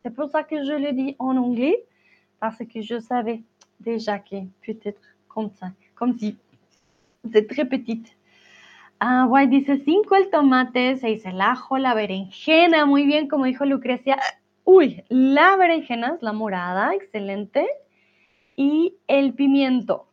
C'est 0.02 0.14
pour 0.14 0.30
ça 0.30 0.44
que 0.44 0.64
je 0.64 0.72
le 0.72 0.92
dis 0.92 1.16
en 1.18 1.36
anglais, 1.38 1.76
parce 2.38 2.58
que 2.66 2.82
je 2.82 3.00
savais 3.00 3.42
déjà 3.84 4.18
que 4.18 4.36
peut-être 4.64 5.02
comme 5.28 5.50
ça, 5.50 5.72
si 6.18 6.36
c'est 7.32 7.46
très 7.48 7.64
petite. 7.64 8.16
Ah, 9.00 9.26
guay, 9.28 9.48
dice 9.48 9.82
5 9.84 10.12
el 10.12 10.30
tomate, 10.30 10.96
6 10.96 11.26
el 11.26 11.40
ajo, 11.40 11.78
la 11.78 11.94
berenjena, 11.94 12.86
muy 12.86 13.04
bien, 13.04 13.28
como 13.28 13.44
dijo 13.44 13.64
Lucrecia. 13.64 14.18
Uy, 14.64 15.04
la 15.08 15.56
berenjena 15.56 16.14
es 16.14 16.22
la 16.22 16.32
morada, 16.32 16.94
excelente. 16.94 17.66
Y 18.56 18.96
el 19.08 19.34
pimiento. 19.34 20.06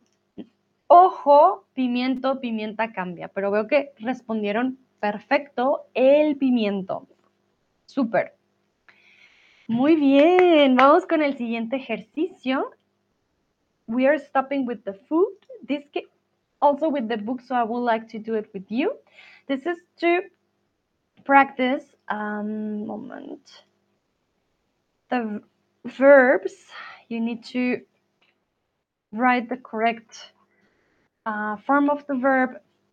Ojo, 0.88 1.64
pimiento, 1.74 2.40
pimienta 2.40 2.92
cambia, 2.92 3.28
pero 3.28 3.50
veo 3.50 3.66
que 3.66 3.92
respondieron 3.98 4.78
perfecto 5.00 5.86
el 5.94 6.36
pimiento. 6.36 7.06
Súper. 7.86 8.34
Muy 9.68 9.96
bien, 9.96 10.76
vamos 10.76 11.06
con 11.06 11.22
el 11.22 11.36
siguiente 11.36 11.76
ejercicio 11.76 12.72
we 13.86 14.06
are 14.06 14.18
stopping 14.18 14.66
with 14.66 14.84
the 14.84 14.94
food. 15.08 15.34
This 15.68 15.84
also 16.60 16.88
with 16.88 17.08
the 17.08 17.16
book, 17.16 17.40
so 17.40 17.54
I 17.54 17.64
would 17.64 17.80
like 17.80 18.08
to 18.10 18.18
do 18.18 18.34
it 18.34 18.48
with 18.54 18.64
you. 18.68 18.94
This 19.48 19.66
is 19.66 19.78
to 20.00 20.20
practice, 21.24 21.84
um, 22.08 22.86
moment, 22.86 23.64
the 25.10 25.42
verbs, 25.84 26.54
you 27.08 27.20
need 27.20 27.44
to 27.44 27.80
write 29.12 29.48
the 29.48 29.56
correct 29.56 30.32
uh, 31.26 31.56
form 31.56 31.90
of 31.90 32.06
the 32.06 32.14
verb. 32.14 32.50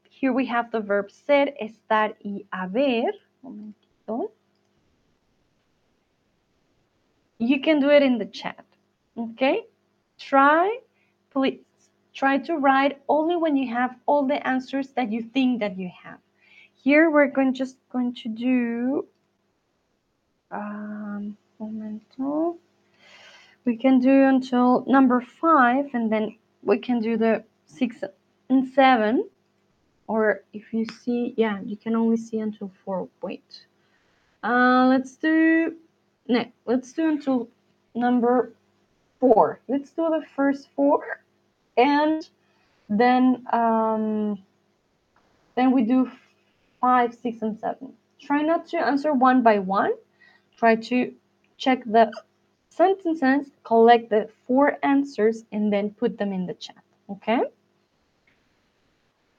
Here 0.09 0.33
we 0.33 0.45
have 0.47 0.71
the 0.71 0.81
verb 0.81 1.11
ser, 1.11 1.53
estar 1.61 2.15
y 2.23 2.43
haber. 2.51 3.11
Momentito. 3.43 4.31
You 7.39 7.61
can 7.61 7.79
do 7.79 7.89
it 7.89 8.03
in 8.03 8.17
the 8.17 8.25
chat, 8.25 8.65
okay? 9.17 9.61
Try, 10.19 10.79
please, 11.31 11.61
try 12.13 12.37
to 12.39 12.57
write 12.57 13.01
only 13.07 13.37
when 13.37 13.55
you 13.55 13.73
have 13.73 13.95
all 14.05 14.27
the 14.27 14.45
answers 14.45 14.89
that 14.89 15.11
you 15.11 15.23
think 15.23 15.61
that 15.61 15.77
you 15.77 15.89
have. 16.03 16.19
Here 16.75 17.09
we're 17.09 17.27
going 17.27 17.53
just 17.53 17.77
going 17.91 18.13
to 18.15 18.29
do, 18.29 19.05
um, 20.51 21.37
momento. 21.59 22.57
We 23.65 23.77
can 23.77 23.99
do 23.99 24.25
until 24.25 24.85
number 24.87 25.21
five 25.21 25.85
and 25.93 26.11
then 26.11 26.37
we 26.63 26.77
can 26.77 26.99
do 26.99 27.17
the 27.17 27.43
six 27.65 28.03
and 28.49 28.67
seven. 28.73 29.29
Or 30.07 30.41
if 30.53 30.73
you 30.73 30.85
see, 31.03 31.33
yeah, 31.37 31.59
you 31.61 31.77
can 31.77 31.95
only 31.95 32.17
see 32.17 32.39
until 32.39 32.71
four. 32.83 33.07
Wait. 33.21 33.65
Uh, 34.43 34.87
let's 34.89 35.15
do, 35.17 35.75
no, 36.27 36.45
let's 36.65 36.93
do 36.93 37.09
until 37.09 37.49
number 37.93 38.53
four. 39.19 39.59
Let's 39.67 39.91
do 39.91 40.09
the 40.09 40.25
first 40.35 40.69
four 40.75 41.21
and 41.77 42.27
then 42.89 43.45
um, 43.53 44.39
then 45.55 45.71
we 45.71 45.83
do 45.83 46.09
five, 46.81 47.13
six, 47.13 47.41
and 47.41 47.59
seven. 47.59 47.93
Try 48.19 48.41
not 48.41 48.67
to 48.69 48.77
answer 48.77 49.13
one 49.13 49.43
by 49.43 49.59
one. 49.59 49.91
Try 50.57 50.75
to 50.75 51.13
check 51.57 51.83
the 51.85 52.11
sentences, 52.69 53.51
collect 53.63 54.09
the 54.09 54.29
four 54.47 54.77
answers, 54.83 55.43
and 55.51 55.71
then 55.71 55.91
put 55.91 56.17
them 56.17 56.33
in 56.33 56.45
the 56.45 56.53
chat. 56.53 56.83
Okay? 57.09 57.41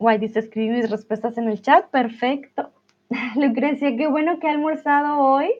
Guay, 0.01 0.19
dice, 0.19 0.37
escribí 0.37 0.71
mis 0.71 0.91
respuestas 0.91 1.37
en 1.39 1.49
el 1.49 1.61
chat. 1.61 1.91
Perfecto. 1.91 2.71
Lucrecia, 3.37 3.97
qué 3.97 4.07
bueno 4.09 4.39
que 4.39 4.49
ha 4.49 4.53
almorzado 4.53 5.19
hoy. 5.19 5.51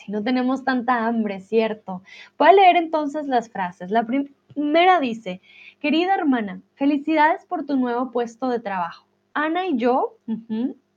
Así 0.00 0.12
no 0.12 0.22
tenemos 0.22 0.64
tanta 0.64 1.06
hambre, 1.06 1.40
¿cierto? 1.40 2.02
Voy 2.38 2.48
a 2.48 2.52
leer 2.54 2.76
entonces 2.76 3.26
las 3.26 3.50
frases. 3.50 3.90
La 3.90 4.06
primera 4.06 4.98
dice, 4.98 5.42
querida 5.78 6.14
hermana, 6.14 6.62
felicidades 6.74 7.44
por 7.44 7.66
tu 7.66 7.76
nuevo 7.76 8.10
puesto 8.10 8.48
de 8.48 8.60
trabajo. 8.60 9.06
Ana 9.34 9.66
y 9.66 9.76
yo, 9.76 10.16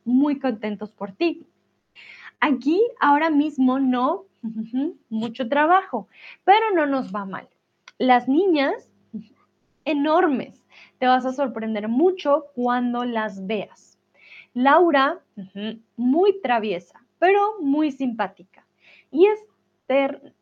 muy 0.05 0.39
contentos 0.39 0.93
por 0.93 1.11
ti. 1.11 1.45
Aquí 2.39 2.81
ahora 3.01 3.29
mismo 3.29 3.77
no, 3.77 4.23
mucho 5.09 5.49
trabajo, 5.49 6.07
pero 6.45 6.71
no 6.73 6.85
nos 6.85 7.13
va 7.13 7.25
mal. 7.25 7.49
Las 7.97 8.29
niñas, 8.29 8.89
enormes. 9.83 10.63
Te 10.97 11.07
vas 11.07 11.25
a 11.25 11.33
sorprender 11.33 11.89
mucho 11.89 12.45
cuando 12.55 13.03
las 13.03 13.45
veas. 13.45 13.99
Laura, 14.53 15.19
muy 15.97 16.39
traviesa, 16.41 17.03
pero 17.19 17.59
muy 17.59 17.91
simpática. 17.91 18.62
Y 19.13 19.27
Esther, 19.27 20.33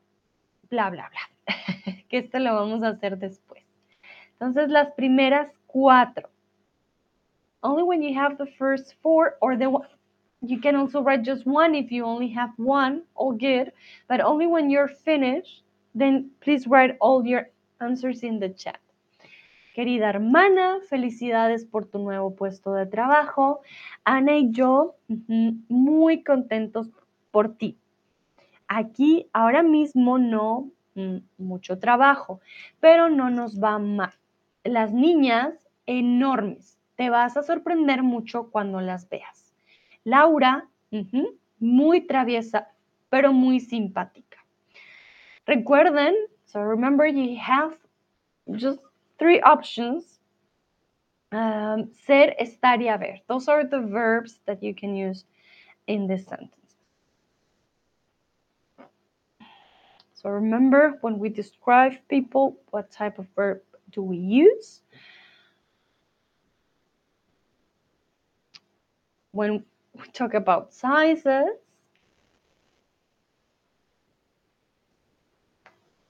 bla, 0.69 0.89
bla, 0.89 1.10
bla. 1.10 1.56
que 2.10 2.19
esto 2.19 2.39
lo 2.39 2.56
vamos 2.56 2.81
a 2.84 2.89
hacer 2.89 3.18
después. 3.18 3.64
Entonces, 4.34 4.69
las 4.69 4.93
primeras 4.93 5.52
cuatro. 5.68 6.30
Only 7.61 7.84
when 7.84 8.02
you 8.02 8.18
have 8.18 8.38
the 8.38 8.49
first 8.57 8.95
four 9.03 9.38
or 9.41 9.57
the 9.57 9.68
one, 9.68 9.88
you 10.41 10.60
can 10.61 10.76
also 10.77 11.03
write 11.03 11.23
just 11.23 11.45
one 11.45 11.76
if 11.76 11.91
you 11.91 12.06
only 12.06 12.34
have 12.34 12.53
one, 12.57 13.03
all 13.14 13.34
good. 13.34 13.73
But 14.07 14.22
only 14.22 14.48
when 14.48 14.69
you're 14.69 14.88
finished, 14.88 15.64
then 15.93 16.31
please 16.39 16.65
write 16.65 16.95
all 17.02 17.26
your 17.26 17.49
answers 17.81 18.23
in 18.23 18.39
the 18.39 18.49
chat. 18.49 18.80
Querida 19.76 20.10
hermana, 20.10 20.80
felicidades 20.89 21.65
por 21.65 21.85
tu 21.85 21.99
nuevo 21.99 22.35
puesto 22.35 22.73
de 22.73 22.85
trabajo. 22.85 23.61
Ana 24.06 24.38
y 24.38 24.52
yo, 24.52 24.95
muy 25.68 26.23
contentos 26.23 26.89
por 27.31 27.57
ti. 27.57 27.81
Aquí 28.73 29.27
ahora 29.34 29.64
mismo 29.64 30.18
no 30.18 30.72
mm, 30.95 31.18
mucho 31.38 31.77
trabajo, 31.77 32.39
pero 32.80 33.10
no 33.10 33.30
nos 33.30 33.61
va 33.61 33.77
mal. 33.80 34.14
Las 34.64 34.93
niñas 34.93 35.68
enormes. 35.85 36.80
Te 36.95 37.10
vas 37.10 37.35
a 37.35 37.43
sorprender 37.43 38.02
mucho 38.02 38.49
cuando 38.49 38.80
las 38.80 39.10
veas. 39.10 39.53
Laura, 40.06 40.69
muy 41.60 42.07
traviesa, 42.07 42.69
pero 43.10 43.34
muy 43.34 43.60
simpática. 43.60 44.38
Recuerden, 45.45 46.15
so 46.45 46.64
remember 46.64 47.07
you 47.07 47.38
have 47.38 47.76
just 48.57 48.80
three 49.18 49.41
options. 49.41 50.22
Um, 51.34 51.91
ser, 52.06 52.38
estar 52.39 52.81
y 52.81 52.88
haber. 52.88 53.22
Those 53.27 53.49
are 53.49 53.68
the 53.68 53.80
verbs 53.80 54.39
that 54.45 54.64
you 54.64 54.73
can 54.73 54.95
use 54.95 55.26
in 55.88 56.07
this 56.07 56.26
sentence. 56.26 56.60
So 60.22 60.30
remember 60.30 60.99
when 61.02 61.18
we 61.18 61.30
describe 61.30 61.93
people, 62.07 62.56
what 62.69 62.91
type 62.91 63.18
of 63.18 63.26
verb 63.35 63.61
do 63.89 64.03
we 64.03 64.18
use? 64.18 64.81
When 69.31 69.65
we 69.95 70.07
talk 70.14 70.35
about 70.35 70.73
sizes, 70.73 71.57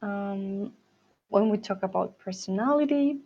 um, 0.01 0.73
when 1.29 1.47
we 1.49 1.57
talk 1.57 1.81
about 1.81 2.19
personality, 2.19 3.17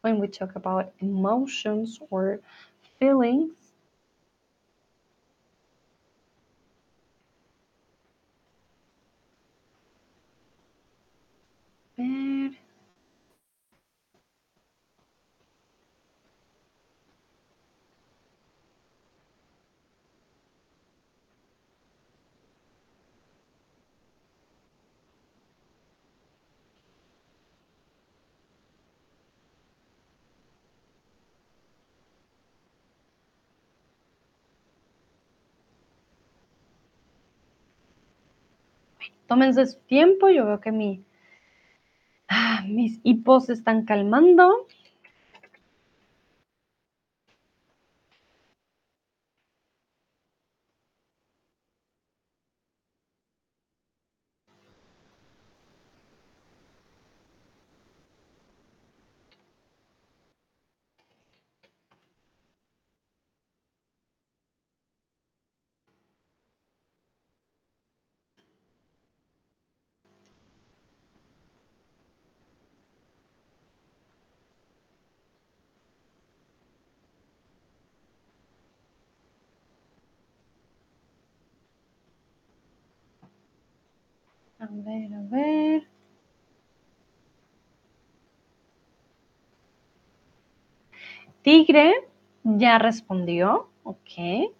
when 0.00 0.18
we 0.18 0.26
talk 0.26 0.56
about 0.56 0.92
emotions 0.98 2.00
or 2.10 2.40
feelings, 2.98 3.57
ver. 11.98 12.52
Tómense 39.26 39.66
su 39.66 39.78
tiempo, 39.80 40.28
yo 40.30 40.46
veo 40.46 40.60
que 40.60 40.72
mi, 40.72 41.04
mis 42.68 43.00
hipos 43.02 43.46
se 43.46 43.54
están 43.54 43.84
calmando. 43.84 44.66
A 84.68 84.70
ver, 84.70 85.14
a 85.14 85.22
ver. 85.22 85.88
Tigre 91.42 91.94
ya 92.44 92.78
respondió. 92.78 93.70
Ok. 93.82 94.52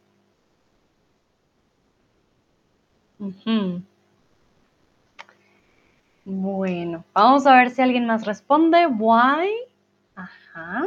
Bueno, 6.25 7.05
vamos 7.13 7.47
a 7.47 7.55
ver 7.57 7.71
si 7.71 7.83
alguien 7.83 8.07
más 8.07 8.25
responde. 8.25 8.87
Why? 8.87 9.51
Ajá. 10.15 10.87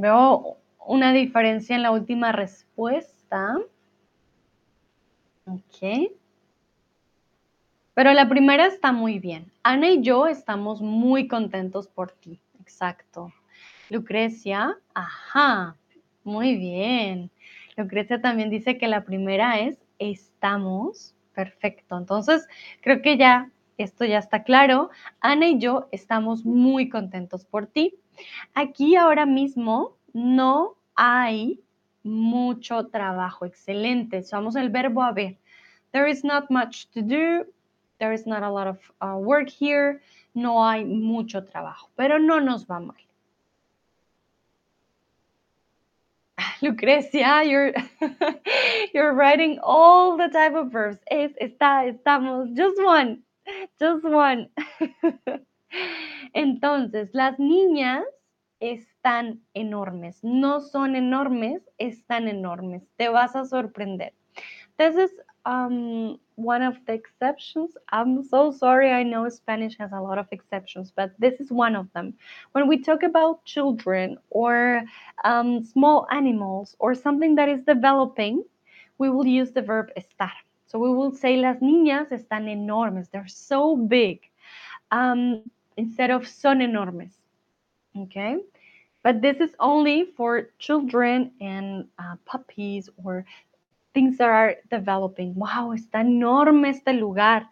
Veo 0.00 0.58
una 0.86 1.12
diferencia 1.12 1.76
en 1.76 1.82
la 1.82 1.90
última 1.90 2.32
respuesta. 2.32 3.56
Ok. 5.46 6.10
Pero 7.94 8.12
la 8.12 8.28
primera 8.28 8.66
está 8.66 8.92
muy 8.92 9.18
bien. 9.18 9.50
Ana 9.62 9.90
y 9.90 10.02
yo 10.02 10.26
estamos 10.26 10.82
muy 10.82 11.28
contentos 11.28 11.88
por 11.88 12.12
ti. 12.12 12.38
Exacto. 12.60 13.32
Lucrecia, 13.88 14.76
ajá, 14.92 15.76
muy 16.24 16.56
bien. 16.56 17.30
Lucrecia 17.76 18.20
también 18.20 18.50
dice 18.50 18.78
que 18.78 18.88
la 18.88 19.04
primera 19.04 19.60
es 19.60 19.78
estamos. 19.98 21.14
Perfecto. 21.34 21.96
Entonces, 21.96 22.46
creo 22.80 23.02
que 23.02 23.16
ya 23.16 23.50
esto 23.78 24.04
ya 24.04 24.18
está 24.18 24.42
claro. 24.42 24.90
Ana 25.20 25.48
y 25.48 25.58
yo 25.58 25.88
estamos 25.92 26.44
muy 26.44 26.88
contentos 26.88 27.44
por 27.44 27.66
ti. 27.66 27.94
Aquí 28.54 28.96
ahora 28.96 29.26
mismo 29.26 29.96
no 30.12 30.76
hay 30.94 31.60
mucho 32.02 32.86
trabajo. 32.86 33.44
Excelente. 33.44 34.18
Usamos 34.18 34.56
el 34.56 34.70
verbo 34.70 35.02
haber. 35.02 35.36
There 35.92 36.08
is 36.10 36.24
not 36.24 36.50
much 36.50 36.88
to 36.92 37.02
do. 37.02 37.46
There 37.98 38.12
is 38.12 38.26
not 38.26 38.42
a 38.42 38.50
lot 38.50 38.66
of 38.66 38.78
uh, 39.00 39.16
work 39.18 39.48
here. 39.48 40.02
No 40.34 40.62
hay 40.62 40.84
mucho 40.84 41.42
trabajo, 41.42 41.88
pero 41.96 42.18
no 42.18 42.40
nos 42.40 42.66
va 42.66 42.80
mal. 42.80 42.96
Lucrecia, 46.60 47.42
you're 47.48 47.72
you're 48.94 49.14
writing 49.14 49.58
all 49.62 50.18
the 50.18 50.28
type 50.28 50.54
of 50.54 50.70
verbs. 50.70 50.98
Es, 51.10 51.32
está, 51.40 51.86
estamos, 51.86 52.54
just 52.54 52.82
one, 52.82 53.22
just 53.78 54.04
one. 54.04 54.50
Entonces, 56.32 57.10
las 57.12 57.38
niñas 57.38 58.04
están 58.60 59.40
enormes. 59.54 60.22
No 60.22 60.60
son 60.60 60.96
enormes, 60.96 61.62
están 61.78 62.28
enormes. 62.28 62.82
Te 62.96 63.08
vas 63.08 63.36
a 63.36 63.44
sorprender. 63.44 64.12
This 64.78 64.96
is 64.96 65.10
um, 65.46 66.18
one 66.34 66.62
of 66.62 66.76
the 66.86 66.92
exceptions. 66.92 67.76
I'm 67.90 68.22
so 68.22 68.50
sorry. 68.50 68.90
I 68.90 69.02
know 69.02 69.28
Spanish 69.28 69.78
has 69.78 69.92
a 69.92 70.00
lot 70.00 70.18
of 70.18 70.26
exceptions, 70.30 70.92
but 70.94 71.12
this 71.18 71.40
is 71.40 71.50
one 71.50 71.74
of 71.74 71.90
them. 71.94 72.14
When 72.52 72.68
we 72.68 72.82
talk 72.82 73.02
about 73.02 73.44
children 73.44 74.18
or 74.30 74.82
um, 75.24 75.64
small 75.64 76.06
animals 76.10 76.76
or 76.78 76.94
something 76.94 77.36
that 77.36 77.48
is 77.48 77.62
developing, 77.62 78.44
we 78.98 79.08
will 79.08 79.26
use 79.26 79.52
the 79.52 79.62
verb 79.62 79.90
estar. 79.96 80.32
So 80.66 80.78
we 80.78 80.92
will 80.92 81.12
say 81.12 81.36
las 81.36 81.58
niñas 81.60 82.10
están 82.10 82.48
enormes. 82.48 83.08
They're 83.08 83.28
so 83.28 83.76
big. 83.76 84.20
Um, 84.90 85.42
instead 85.76 86.10
of 86.10 86.26
son 86.26 86.60
enormes. 86.60 87.12
Okay. 87.96 88.38
But 89.02 89.22
this 89.22 89.36
is 89.40 89.54
only 89.60 90.06
for 90.16 90.50
children 90.58 91.30
and 91.40 91.86
uh, 91.98 92.16
puppies 92.24 92.88
or 93.04 93.24
things 93.94 94.18
that 94.18 94.28
are 94.28 94.56
developing. 94.70 95.34
Wow, 95.34 95.72
está 95.74 96.00
enorme 96.00 96.66
este 96.66 96.88
lugar. 96.88 97.46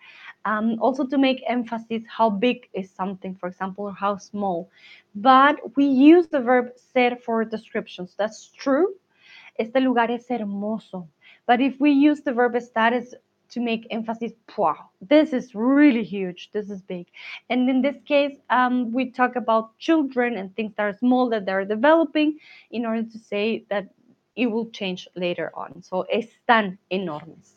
Um, 0.44 0.76
also 0.80 1.06
to 1.06 1.16
make 1.16 1.42
emphasis 1.48 2.02
how 2.06 2.28
big 2.28 2.68
is 2.74 2.90
something, 2.90 3.34
for 3.36 3.48
example, 3.48 3.84
or 3.84 3.94
how 3.94 4.18
small. 4.18 4.68
But 5.14 5.56
we 5.76 5.86
use 5.86 6.26
the 6.26 6.40
verb 6.40 6.72
ser 6.92 7.16
for 7.24 7.44
descriptions. 7.44 8.14
That's 8.18 8.50
true. 8.50 8.88
Este 9.58 9.76
lugar 9.76 10.10
es 10.10 10.26
hermoso. 10.28 11.06
But 11.46 11.60
if 11.60 11.78
we 11.78 11.92
use 11.92 12.20
the 12.20 12.32
verb 12.32 12.54
estar 12.54 12.92
is 12.92 13.14
to 13.54 13.60
make 13.60 13.86
emphasis, 13.90 14.32
wow, 14.58 14.90
this 15.00 15.32
is 15.32 15.54
really 15.54 16.02
huge. 16.02 16.50
This 16.52 16.70
is 16.70 16.82
big. 16.82 17.06
And 17.48 17.70
in 17.70 17.82
this 17.82 17.96
case, 18.04 18.36
um, 18.50 18.92
we 18.92 19.10
talk 19.10 19.36
about 19.36 19.78
children 19.78 20.36
and 20.36 20.54
things 20.54 20.72
that 20.76 20.82
are 20.82 20.98
small 20.98 21.30
that 21.30 21.46
they're 21.46 21.64
developing 21.64 22.38
in 22.70 22.84
order 22.84 23.04
to 23.04 23.18
say 23.18 23.64
that 23.70 23.88
it 24.34 24.46
will 24.46 24.68
change 24.70 25.08
later 25.14 25.52
on. 25.54 25.82
So, 25.82 26.04
están 26.12 26.78
enormes. 26.90 27.56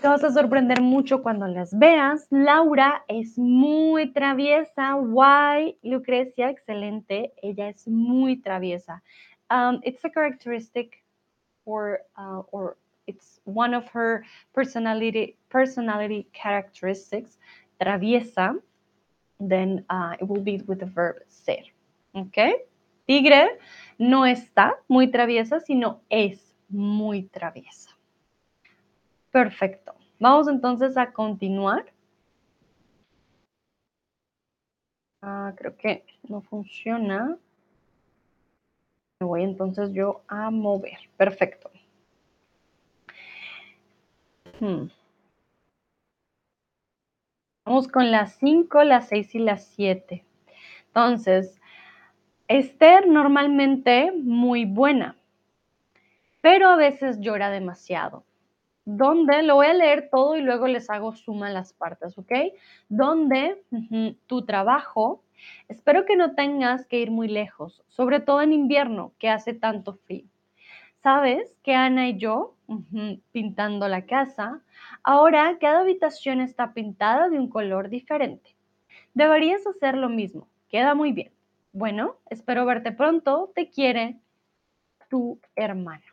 Te 0.00 0.08
vas 0.08 0.24
a 0.24 0.30
sorprender 0.30 0.80
mucho 0.80 1.22
cuando 1.22 1.46
las 1.46 1.76
veas. 1.76 2.26
Laura 2.30 3.04
es 3.08 3.36
muy 3.36 4.12
traviesa. 4.12 4.96
Why? 4.96 5.76
Lucrecia, 5.82 6.50
excelente. 6.50 7.32
Ella 7.42 7.68
es 7.68 7.86
muy 7.86 8.36
traviesa. 8.36 9.02
Um, 9.50 9.80
it's 9.84 10.02
a 10.04 10.10
characteristic 10.10 11.02
or, 11.66 12.00
uh, 12.16 12.42
or 12.52 12.76
it's 13.06 13.40
one 13.44 13.74
of 13.74 13.88
her 13.88 14.24
personality, 14.52 15.36
personality 15.48 16.26
characteristics. 16.32 17.38
Traviesa. 17.80 18.54
Then 19.40 19.84
uh, 19.90 20.14
it 20.20 20.28
will 20.28 20.42
be 20.42 20.62
with 20.66 20.80
the 20.80 20.86
verb 20.86 21.16
ser. 21.28 21.64
Okay? 22.14 22.54
Tigre 23.06 23.58
no 23.98 24.22
está 24.24 24.74
muy 24.88 25.08
traviesa, 25.08 25.60
sino 25.60 26.00
es 26.08 26.54
muy 26.68 27.24
traviesa. 27.24 27.90
Perfecto. 29.32 29.94
Vamos 30.20 30.46
entonces 30.46 30.96
a 30.96 31.12
continuar. 31.12 31.84
Ah, 35.22 35.52
creo 35.56 35.76
que 35.76 36.04
no 36.28 36.42
funciona. 36.42 37.36
Me 39.20 39.26
voy 39.26 39.42
entonces 39.42 39.92
yo 39.92 40.22
a 40.28 40.50
mover. 40.50 40.98
Perfecto. 41.16 41.70
Hmm. 44.60 44.88
Vamos 47.64 47.88
con 47.88 48.10
las 48.10 48.34
5, 48.36 48.82
las 48.84 49.08
6 49.08 49.34
y 49.34 49.38
las 49.38 49.64
7. 49.64 50.24
Entonces, 50.88 51.60
Esther 52.48 53.06
normalmente 53.06 54.12
muy 54.12 54.64
buena, 54.64 55.16
pero 56.40 56.68
a 56.68 56.76
veces 56.76 57.20
llora 57.20 57.50
demasiado. 57.50 58.24
¿Dónde? 58.84 59.42
Lo 59.44 59.54
voy 59.54 59.68
a 59.68 59.74
leer 59.74 60.08
todo 60.10 60.36
y 60.36 60.42
luego 60.42 60.66
les 60.66 60.90
hago 60.90 61.14
suma 61.14 61.50
las 61.50 61.72
partes, 61.72 62.18
¿ok? 62.18 62.32
¿Dónde? 62.88 63.62
tu 64.26 64.44
trabajo. 64.44 65.22
Espero 65.68 66.04
que 66.04 66.16
no 66.16 66.34
tengas 66.34 66.86
que 66.86 66.98
ir 66.98 67.10
muy 67.10 67.28
lejos, 67.28 67.82
sobre 67.88 68.20
todo 68.20 68.42
en 68.42 68.52
invierno, 68.52 69.12
que 69.18 69.28
hace 69.28 69.54
tanto 69.54 69.94
frío. 69.94 70.31
¿Sabes 71.02 71.52
que 71.64 71.74
Ana 71.74 72.08
y 72.08 72.18
yo, 72.18 72.54
pintando 73.32 73.88
la 73.88 74.06
casa, 74.06 74.62
ahora 75.02 75.58
cada 75.60 75.80
habitación 75.80 76.40
está 76.40 76.72
pintada 76.74 77.28
de 77.28 77.40
un 77.40 77.48
color 77.48 77.88
diferente? 77.88 78.54
Deberías 79.12 79.66
hacer 79.66 79.96
lo 79.96 80.08
mismo, 80.08 80.46
queda 80.68 80.94
muy 80.94 81.12
bien. 81.12 81.32
Bueno, 81.72 82.16
espero 82.30 82.66
verte 82.66 82.92
pronto. 82.92 83.50
Te 83.54 83.68
quiere 83.68 84.20
tu 85.08 85.40
hermana. 85.56 86.04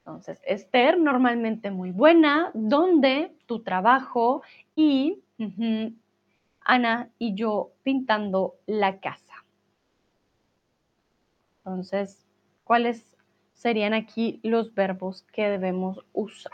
Entonces, 0.00 0.40
Esther, 0.44 0.98
normalmente 0.98 1.70
muy 1.70 1.92
buena, 1.92 2.50
donde 2.52 3.32
tu 3.46 3.62
trabajo 3.62 4.42
y 4.74 5.22
Ana 6.60 7.10
y 7.18 7.34
yo 7.34 7.70
pintando 7.82 8.56
la 8.66 8.98
casa. 9.00 9.29
Entonces, 11.64 12.26
¿cuáles 12.64 13.16
serían 13.52 13.94
aquí 13.94 14.40
los 14.42 14.74
verbos 14.74 15.22
que 15.32 15.48
debemos 15.48 16.04
usar? 16.12 16.52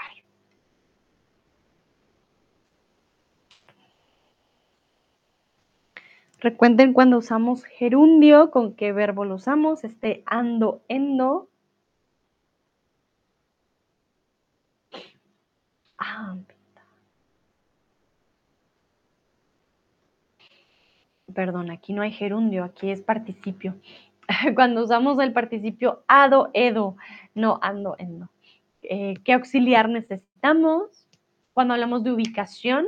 Recuerden 6.40 6.92
cuando 6.92 7.18
usamos 7.18 7.64
gerundio, 7.64 8.50
con 8.50 8.74
qué 8.74 8.92
verbo 8.92 9.24
lo 9.24 9.36
usamos, 9.36 9.84
este 9.84 10.22
ando, 10.26 10.82
endo. 10.88 11.48
Ah, 15.98 16.36
perdón, 21.34 21.70
aquí 21.70 21.92
no 21.92 22.02
hay 22.02 22.12
gerundio, 22.12 22.64
aquí 22.64 22.90
es 22.90 23.02
participio. 23.02 23.76
Cuando 24.54 24.84
usamos 24.84 25.18
el 25.20 25.32
participio 25.32 26.04
ado, 26.08 26.50
edo, 26.54 26.96
no 27.34 27.58
ando, 27.62 27.96
endo. 27.98 28.30
Eh, 28.82 29.14
¿Qué 29.24 29.32
auxiliar 29.32 29.88
necesitamos? 29.88 31.06
Cuando 31.52 31.74
hablamos 31.74 32.04
de 32.04 32.12
ubicación, 32.12 32.86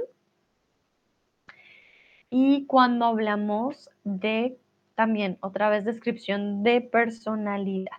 y 2.30 2.66
cuando 2.66 3.06
hablamos 3.06 3.90
de 4.04 4.58
también 4.94 5.38
otra 5.40 5.70
vez 5.70 5.84
descripción 5.84 6.62
de 6.62 6.80
personalidad. 6.80 7.92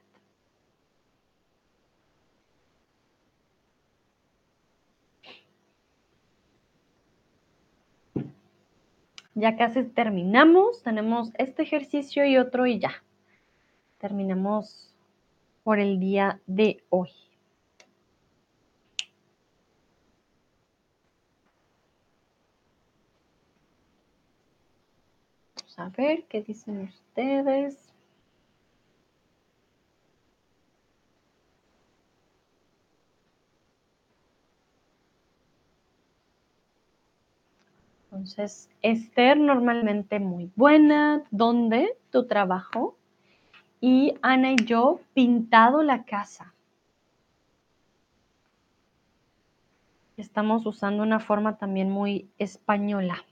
Ya 9.36 9.56
casi 9.56 9.84
terminamos, 9.84 10.84
tenemos 10.84 11.32
este 11.38 11.64
ejercicio 11.64 12.26
y 12.26 12.38
otro 12.38 12.66
y 12.68 12.80
ya. 12.80 13.03
Terminamos 13.99 14.93
por 15.63 15.80
el 15.80 15.99
día 15.99 16.41
de 16.47 16.84
hoy. 16.89 17.09
a 25.80 25.89
ver 25.89 26.26
qué 26.26 26.41
dicen 26.41 26.81
ustedes. 26.81 27.93
Entonces, 38.11 38.69
Esther 38.81 39.38
normalmente 39.38 40.19
muy 40.19 40.51
buena. 40.55 41.23
¿Dónde? 41.31 41.95
Tu 42.11 42.27
trabajo. 42.27 42.98
Y 43.81 44.15
Ana 44.22 44.51
y 44.51 44.56
yo 44.65 44.99
pintado 45.14 45.84
la 45.84 46.03
casa. 46.03 46.53
Estamos 50.18 50.65
usando 50.65 51.03
una 51.03 51.19
forma 51.19 51.57
también 51.57 51.89
muy 51.89 52.30
española. 52.38 53.23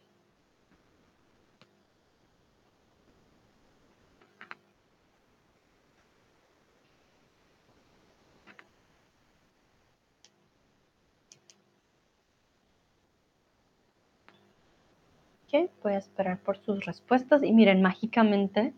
Voy 15.82 15.94
a 15.94 16.00
esperar 16.00 16.40
por 16.40 16.58
sus 16.58 16.86
respuestas 16.86 17.42
y 17.44 17.54
miren, 17.54 17.82
mágicamente, 17.82 18.74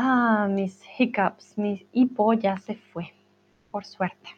ah, 0.00 0.48
mis 0.48 0.82
hiccups, 0.98 1.58
mi 1.58 1.86
hipo 1.92 2.32
ya 2.32 2.56
se 2.58 2.74
fue, 2.74 3.12
por 3.70 3.84
suerte. 3.84 4.30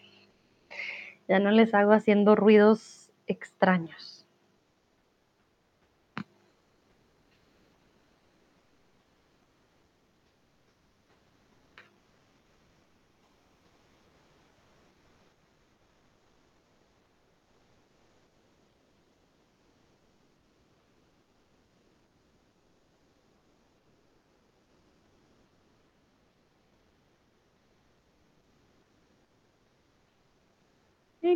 Ya 1.28 1.39
no 1.39 1.51
les 1.51 1.72
hago 1.72 1.93
haciendo 1.93 2.34
ruidos 2.34 3.10
extraños. 3.26 4.22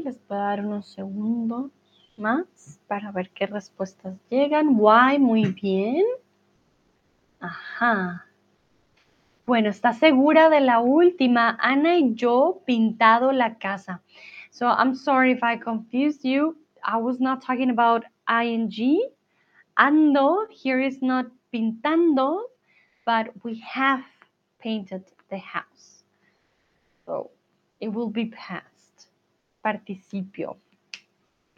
Les 0.04 0.20
voy 0.28 0.36
dar 0.36 0.60
unos 0.60 0.88
segundos 0.88 1.70
más 2.18 2.78
para 2.86 3.10
ver 3.12 3.30
qué 3.30 3.46
respuestas 3.46 4.14
llegan. 4.28 4.76
Why, 4.78 5.18
muy 5.18 5.46
bien. 5.46 6.04
Ajá. 7.40 8.26
Bueno, 9.46 9.70
está 9.70 9.94
segura 9.94 10.50
de 10.50 10.60
la 10.60 10.80
última. 10.80 11.56
Ana 11.60 11.96
y 11.96 12.14
yo 12.14 12.60
pintado 12.66 13.32
la 13.32 13.56
casa. 13.56 14.02
So 14.50 14.66
I'm 14.66 14.94
sorry 14.94 15.32
if 15.32 15.42
I 15.42 15.58
confused 15.58 16.24
you. 16.24 16.56
I 16.84 16.98
was 16.98 17.18
not 17.18 17.42
talking 17.42 17.70
about 17.70 18.04
ing. 18.28 19.00
Ando 19.78 20.46
here 20.50 20.80
is 20.80 21.00
not 21.00 21.26
pintando, 21.52 22.42
but 23.06 23.28
we 23.44 23.60
have 23.60 24.04
painted 24.58 25.04
the 25.30 25.38
house. 25.38 26.04
So 27.06 27.30
it 27.80 27.88
will 27.88 28.10
be 28.10 28.26
past 28.26 28.75
participio. 29.66 30.56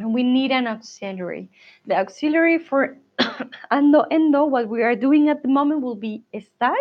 We 0.00 0.22
need 0.22 0.50
an 0.50 0.66
auxiliary. 0.66 1.50
The 1.86 1.96
auxiliary 1.96 2.58
for 2.58 2.96
ando, 3.70 4.06
endo, 4.10 4.44
what 4.44 4.68
we 4.68 4.82
are 4.82 4.96
doing 4.96 5.28
at 5.28 5.42
the 5.42 5.48
moment 5.48 5.82
will 5.82 5.96
be 5.96 6.22
estar. 6.32 6.76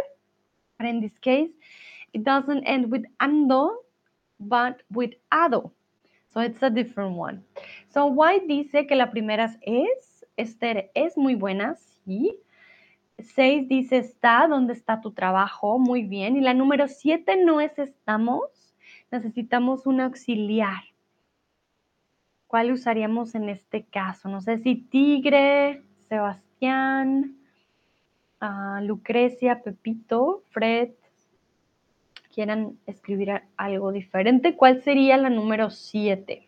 But 0.78 0.88
in 0.88 1.02
this 1.02 1.18
case, 1.20 1.50
it 2.14 2.24
doesn't 2.24 2.64
end 2.64 2.92
with 2.92 3.04
ando, 3.20 3.84
but 4.40 4.84
with 4.94 5.12
ado. 5.32 5.72
So 6.34 6.40
it's 6.42 6.62
a 6.62 6.70
different 6.70 7.16
one. 7.16 7.44
So 7.90 8.06
why 8.06 8.40
dice 8.40 8.88
que 8.88 8.96
la 8.96 9.08
primera 9.08 9.50
es 9.62 10.24
Esther 10.38 10.92
es 10.96 11.18
muy 11.18 11.36
buena, 11.36 11.76
sí. 12.06 12.38
Seis 13.20 13.68
dice 13.68 13.98
está, 13.98 14.48
¿dónde 14.48 14.74
está 14.74 15.02
tu 15.02 15.12
trabajo? 15.12 15.80
Muy 15.80 16.04
bien. 16.04 16.38
Y 16.38 16.42
la 16.42 16.54
número 16.54 16.88
siete 16.88 17.36
no 17.44 17.60
es 17.60 17.80
estamos, 17.80 18.76
necesitamos 19.12 19.88
un 19.88 20.02
auxiliar. 20.02 20.84
¿Cuál 22.48 22.72
usaríamos 22.72 23.36
en 23.36 23.50
este 23.50 23.84
caso? 23.84 24.30
No 24.30 24.40
sé 24.40 24.60
si 24.60 24.76
Tigre, 24.76 25.84
Sebastián, 26.08 27.36
uh, 28.42 28.82
Lucrecia, 28.82 29.62
Pepito, 29.62 30.44
Fred, 30.52 30.92
quieran 32.34 32.78
escribir 32.86 33.42
algo 33.58 33.92
diferente. 33.92 34.56
¿Cuál 34.56 34.82
sería 34.82 35.18
la 35.18 35.30
número 35.30 35.70
7? 35.70 36.48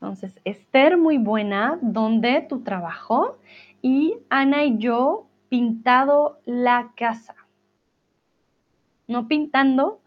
Entonces, 0.00 0.40
Esther, 0.44 0.98
muy 0.98 1.18
buena. 1.18 1.78
¿Dónde 1.80 2.44
tu 2.48 2.62
trabajo? 2.62 3.38
Y 3.80 4.16
Ana 4.28 4.64
y 4.64 4.76
yo, 4.78 5.28
pintado 5.48 6.40
la 6.46 6.90
casa 6.96 7.43
no 9.06 9.28
pintando. 9.28 10.00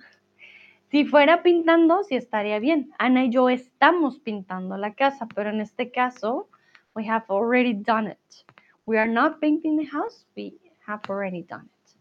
Si 0.89 1.05
fuera 1.05 1.43
pintando, 1.43 2.03
sí 2.03 2.15
estaría 2.15 2.59
bien. 2.59 2.91
Ana 2.97 3.25
y 3.25 3.29
yo 3.29 3.49
estamos 3.49 4.19
pintando 4.19 4.77
la 4.77 4.93
casa, 4.93 5.27
pero 5.35 5.49
en 5.49 5.61
este 5.61 5.91
caso, 5.91 6.47
we 6.95 7.07
have 7.07 7.25
already 7.29 7.73
done 7.73 8.09
it. 8.09 8.45
We 8.85 8.97
are 8.97 9.11
not 9.11 9.39
painting 9.39 9.77
the 9.77 9.85
house, 9.85 10.25
we 10.35 10.53
have 10.85 11.01
already 11.09 11.43
done 11.43 11.65
it. 11.65 11.95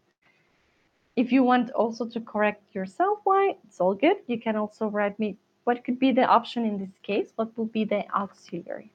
If 1.17 1.31
you 1.31 1.43
want 1.43 1.71
also 1.71 2.07
to 2.07 2.21
correct 2.21 2.73
yourself, 2.73 3.19
why, 3.23 3.57
it's 3.65 3.81
all 3.81 3.95
good. 3.95 4.17
You 4.27 4.39
can 4.39 4.55
also 4.55 4.87
write 4.87 5.19
me 5.19 5.37
what 5.65 5.83
could 5.83 5.99
be 5.99 6.13
the 6.13 6.23
option 6.23 6.63
in 6.63 6.77
this 6.77 6.97
case, 7.03 7.33
what 7.35 7.57
will 7.57 7.65
be 7.65 7.83
the 7.83 8.05
auxiliary. 8.15 8.91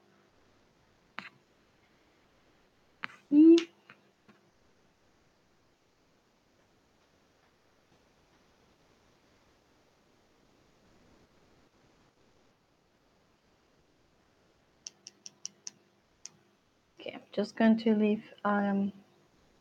Just 17.33 17.57
going 17.57 17.79
to 17.79 17.95
leave 17.95 18.23
um, 18.45 18.93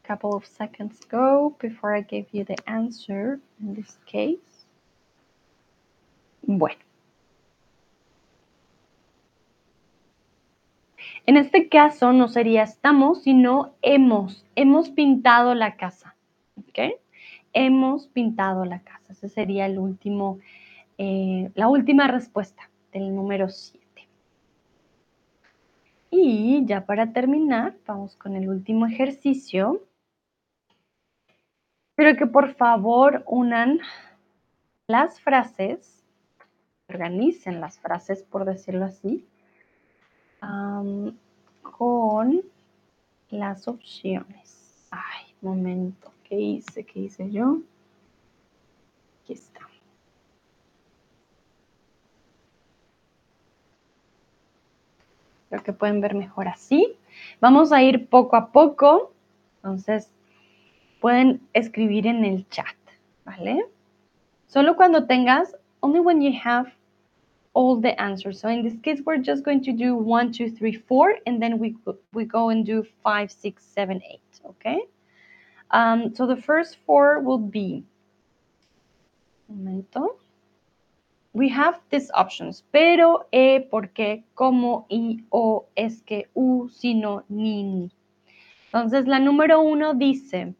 a 0.03 0.07
couple 0.07 0.35
of 0.35 0.45
seconds 0.45 0.99
go 1.09 1.55
before 1.59 1.95
I 1.95 2.01
give 2.01 2.25
you 2.31 2.43
the 2.43 2.57
answer 2.69 3.39
in 3.61 3.73
this 3.73 3.97
case. 4.05 4.65
Bueno. 6.43 6.81
En 11.25 11.37
este 11.37 11.69
caso 11.69 12.13
no 12.13 12.27
sería 12.27 12.63
estamos, 12.63 13.23
sino 13.23 13.73
hemos. 13.81 14.45
Hemos 14.55 14.89
pintado 14.89 15.53
la 15.53 15.77
casa. 15.77 16.15
¿Ok? 16.57 16.99
Hemos 17.53 18.07
pintado 18.07 18.65
la 18.65 18.79
casa. 18.79 19.13
Ese 19.13 19.29
sería 19.29 19.65
el 19.65 19.77
último, 19.77 20.39
eh, 20.97 21.51
la 21.55 21.67
última 21.67 22.07
respuesta 22.07 22.69
del 22.91 23.15
número 23.15 23.49
7. 23.49 23.80
Y 26.13 26.65
ya 26.65 26.85
para 26.85 27.13
terminar, 27.13 27.77
vamos 27.87 28.17
con 28.17 28.35
el 28.35 28.49
último 28.49 28.85
ejercicio. 28.85 29.81
Pero 31.95 32.17
que 32.17 32.27
por 32.27 32.53
favor 32.55 33.23
unan 33.27 33.79
las 34.87 35.21
frases, 35.21 36.03
organicen 36.89 37.61
las 37.61 37.79
frases, 37.79 38.23
por 38.23 38.43
decirlo 38.43 38.85
así, 38.85 39.25
con 41.61 42.41
las 43.29 43.67
opciones. 43.69 44.87
Ay, 44.91 45.33
momento, 45.41 46.11
¿qué 46.25 46.35
hice? 46.35 46.83
¿Qué 46.83 46.99
hice 46.99 47.31
yo? 47.31 47.61
Aquí 49.23 49.33
está. 49.33 49.61
Creo 55.51 55.63
que 55.63 55.73
pueden 55.73 55.99
ver 55.99 56.15
mejor 56.15 56.47
así. 56.47 56.95
Vamos 57.41 57.73
a 57.73 57.83
ir 57.83 58.07
poco 58.07 58.37
a 58.37 58.53
poco. 58.53 59.11
Entonces, 59.57 60.09
pueden 61.01 61.41
escribir 61.53 62.07
en 62.07 62.23
el 62.23 62.47
chat, 62.47 62.77
¿vale? 63.25 63.65
Solo 64.47 64.77
cuando 64.77 65.07
tengas, 65.07 65.53
only 65.81 65.99
when 65.99 66.21
you 66.21 66.31
have 66.41 66.71
all 67.51 67.81
the 67.81 67.99
answers. 67.99 68.39
So 68.39 68.47
in 68.47 68.63
this 68.63 68.79
case, 68.81 69.01
we're 69.05 69.17
just 69.17 69.43
going 69.43 69.61
to 69.65 69.73
do 69.73 69.93
one, 69.93 70.31
two, 70.31 70.49
three, 70.49 70.71
four, 70.71 71.15
and 71.25 71.41
then 71.41 71.59
we, 71.59 71.75
we 72.13 72.23
go 72.23 72.47
and 72.47 72.65
do 72.65 72.85
five, 73.03 73.29
six, 73.29 73.65
seven, 73.65 74.01
eight, 74.09 74.39
okay? 74.45 74.79
Um, 75.71 76.15
so 76.15 76.25
the 76.25 76.37
first 76.37 76.77
four 76.85 77.19
will 77.19 77.37
be, 77.37 77.83
momento. 79.49 80.15
We 81.33 81.49
have 81.49 81.79
these 81.89 82.11
options, 82.13 82.63
pero, 82.71 83.27
e, 83.31 83.61
por 83.61 83.89
qué, 83.89 84.23
cómo, 84.35 84.85
y, 84.89 85.25
o, 85.29 85.67
es 85.75 86.01
que, 86.01 86.29
u, 86.33 86.67
sino, 86.69 87.23
ni, 87.29 87.63
ni. 87.63 87.91
Entonces, 88.65 89.07
la 89.07 89.19
número 89.19 89.61
uno 89.61 89.93
dice, 89.93 90.53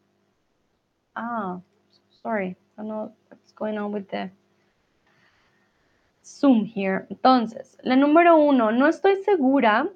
ah, 1.14 1.60
sorry, 2.22 2.50
I 2.50 2.56
don't 2.76 2.88
know 2.88 3.12
what's 3.30 3.52
going 3.54 3.78
on 3.78 3.92
with 3.92 4.08
the 4.08 4.30
Zoom 6.24 6.64
here. 6.64 7.06
Entonces, 7.10 7.76
la 7.82 7.96
número 7.96 8.36
uno, 8.36 8.70
no 8.70 8.86
estoy 8.86 9.16
segura, 9.24 9.88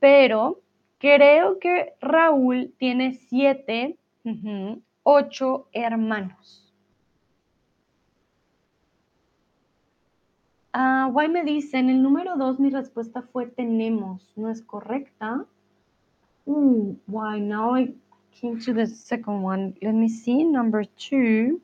pero 0.00 0.60
creo 0.98 1.58
que 1.58 1.94
Raúl 2.00 2.72
tiene 2.78 3.14
siete, 3.14 3.98
ocho 5.02 5.68
hermanos. 5.72 6.63
Ah, 10.76 11.08
Why 11.08 11.28
me 11.28 11.44
dicen, 11.44 11.88
el 11.88 12.02
número 12.02 12.36
dos, 12.36 12.58
mi 12.58 12.68
respuesta 12.68 13.22
fue 13.22 13.46
tenemos, 13.46 14.32
¿no 14.34 14.50
es 14.50 14.60
correcta? 14.60 15.46
Why 16.46 17.38
now 17.38 17.76
I 17.76 17.94
came 18.32 18.58
to 18.58 18.74
the 18.74 18.88
second 18.88 19.44
one. 19.44 19.74
Let 19.80 19.92
me 19.94 20.08
see, 20.08 20.42
number 20.42 20.84
two. 20.84 21.60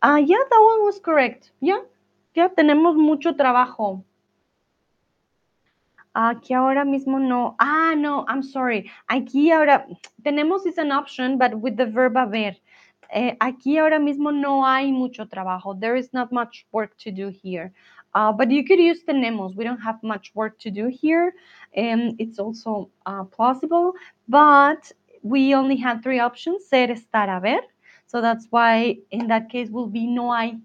Ah, 0.00 0.16
yeah, 0.16 0.38
that 0.50 0.62
one 0.62 0.86
was 0.86 0.98
correct. 0.98 1.52
Yeah, 1.60 1.82
ya 2.34 2.48
tenemos 2.48 2.96
mucho 2.96 3.34
trabajo. 3.36 4.02
Aquí 6.14 6.54
ahora 6.54 6.86
mismo 6.86 7.20
no. 7.20 7.54
Ah, 7.58 7.94
no, 7.94 8.24
I'm 8.28 8.42
sorry. 8.42 8.90
Aquí 9.10 9.52
ahora 9.52 9.86
tenemos 10.24 10.64
is 10.66 10.78
an 10.78 10.90
option, 10.90 11.36
but 11.36 11.54
with 11.60 11.76
the 11.76 11.84
verb 11.84 12.16
haber. 12.16 12.56
Eh, 13.10 13.36
aquí 13.40 13.78
ahora 13.78 13.98
mismo 13.98 14.30
no 14.30 14.64
hay 14.66 14.92
mucho 14.92 15.26
trabajo. 15.26 15.78
There 15.78 15.96
is 15.96 16.12
not 16.12 16.30
much 16.30 16.66
work 16.72 16.96
to 16.98 17.10
do 17.10 17.28
here. 17.28 17.72
Uh, 18.14 18.32
but 18.32 18.50
you 18.50 18.64
could 18.64 18.78
use 18.78 19.02
tenemos. 19.04 19.54
We 19.54 19.64
don't 19.64 19.80
have 19.80 20.02
much 20.02 20.32
work 20.34 20.58
to 20.60 20.70
do 20.70 20.88
here. 20.88 21.34
And 21.74 22.14
it's 22.18 22.38
also 22.38 22.90
uh, 23.06 23.24
plausible. 23.24 23.92
But 24.28 24.92
we 25.22 25.54
only 25.54 25.76
had 25.76 26.02
three 26.02 26.20
options, 26.20 26.66
ser, 26.66 26.88
estar, 26.88 27.28
haber. 27.28 27.60
So 28.06 28.20
that's 28.20 28.46
why 28.50 28.98
in 29.10 29.28
that 29.28 29.50
case 29.50 29.68
will 29.70 29.86
be 29.86 30.06
no 30.06 30.32
hay 30.32 30.58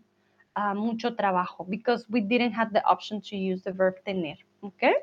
uh, 0.55 0.73
mucho 0.73 1.11
trabajo 1.11 1.69
because 1.69 2.05
we 2.09 2.21
didn't 2.21 2.51
have 2.51 2.71
the 2.71 2.85
option 2.85 3.21
to 3.21 3.35
use 3.35 3.63
the 3.63 3.71
verb 3.71 3.95
tener. 4.05 4.35
Okay? 4.63 4.93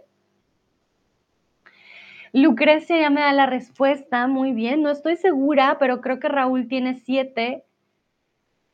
Lucrecia 2.33 3.01
ya 3.01 3.11
me 3.11 3.21
da 3.21 3.33
la 3.33 3.47
respuesta, 3.47 4.27
muy 4.29 4.53
bien, 4.53 4.83
no 4.83 4.91
estoy 4.91 5.17
segura, 5.17 5.79
pero 5.79 6.01
creo 6.01 6.21
que 6.21 6.29
Raúl 6.29 6.69
tiene 6.69 6.95
siete 6.95 7.65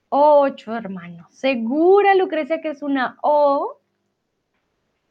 o 0.09 0.41
ocho 0.41 0.77
hermanos. 0.77 1.27
¿Segura, 1.35 2.15
Lucrecia, 2.15 2.61
que 2.61 2.71
es 2.71 2.83
una 2.83 3.19
O? 3.23 3.81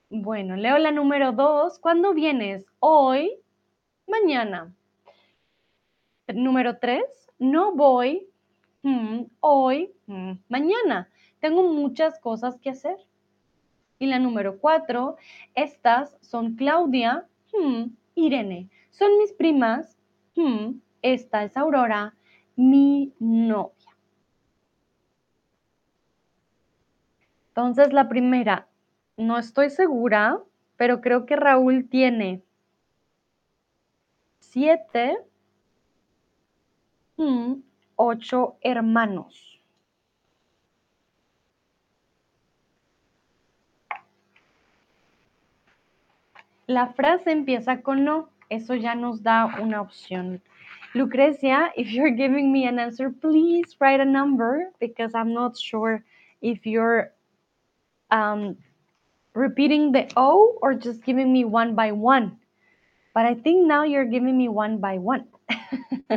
Bueno, 0.10 0.56
leo 0.56 0.78
la 0.78 0.92
número 0.92 1.32
dos. 1.32 1.80
¿Cuándo 1.80 2.14
vienes? 2.14 2.66
Hoy, 2.80 3.40
mañana. 4.08 4.74
Número 6.28 6.78
tres, 6.78 7.04
no 7.40 7.74
voy 7.74 8.28
mm, 8.86 9.24
hoy, 9.40 9.92
mm, 10.06 10.34
mañana. 10.48 11.10
Tengo 11.40 11.64
muchas 11.64 12.20
cosas 12.20 12.58
que 12.60 12.70
hacer. 12.70 12.98
Y 13.98 14.06
la 14.08 14.20
número 14.20 14.60
cuatro, 14.60 15.16
estas 15.56 16.18
son 16.22 16.56
Claudia, 16.56 17.28
mm, 17.54 17.86
Irene. 18.16 18.70
Son 18.90 19.18
mis 19.18 19.34
primas. 19.34 19.98
Hmm, 20.36 20.80
esta 21.02 21.44
es 21.44 21.56
Aurora, 21.56 22.16
mi 22.56 23.14
novia. 23.20 23.96
Entonces, 27.50 27.94
la 27.94 28.10
primera, 28.10 28.68
no 29.18 29.38
estoy 29.38 29.70
segura, 29.70 30.42
pero 30.76 31.00
creo 31.00 31.26
que 31.26 31.36
Raúl 31.36 31.88
tiene 31.88 32.44
siete, 34.40 35.18
hmm, 37.18 37.56
ocho 37.96 38.58
hermanos. 38.62 39.55
La 46.68 46.88
frase 46.94 47.32
empieza 47.32 47.82
con 47.82 48.04
no. 48.04 48.30
Eso 48.50 48.76
ya 48.76 48.96
nos 48.96 49.24
da 49.24 49.46
una 49.62 49.82
opción. 49.82 50.42
Lucrecia, 50.94 51.72
if 51.76 51.92
you're 51.92 52.12
giving 52.12 52.52
me 52.52 52.68
an 52.68 52.80
answer, 52.80 53.10
please 53.10 53.76
write 53.80 54.00
a 54.00 54.06
number 54.06 54.72
because 54.80 55.14
I'm 55.14 55.34
not 55.34 55.58
sure 55.58 56.04
if 56.42 56.66
you're 56.66 57.12
um, 58.12 58.56
repeating 59.34 59.92
the 59.92 60.08
O 60.16 60.58
or 60.62 60.74
just 60.74 61.04
giving 61.04 61.34
me 61.34 61.44
one 61.44 61.76
by 61.76 61.92
one. 61.92 62.38
But 63.14 63.26
I 63.26 63.36
think 63.36 63.68
now 63.68 63.84
you're 63.84 64.06
giving 64.06 64.38
me 64.38 64.48
one 64.48 64.78
by 64.78 64.98
one. 64.98 65.26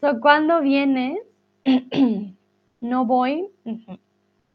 so, 0.00 0.20
¿cuándo 0.20 0.60
vienes? 0.62 1.18
no 2.80 3.04
voy. 3.04 3.48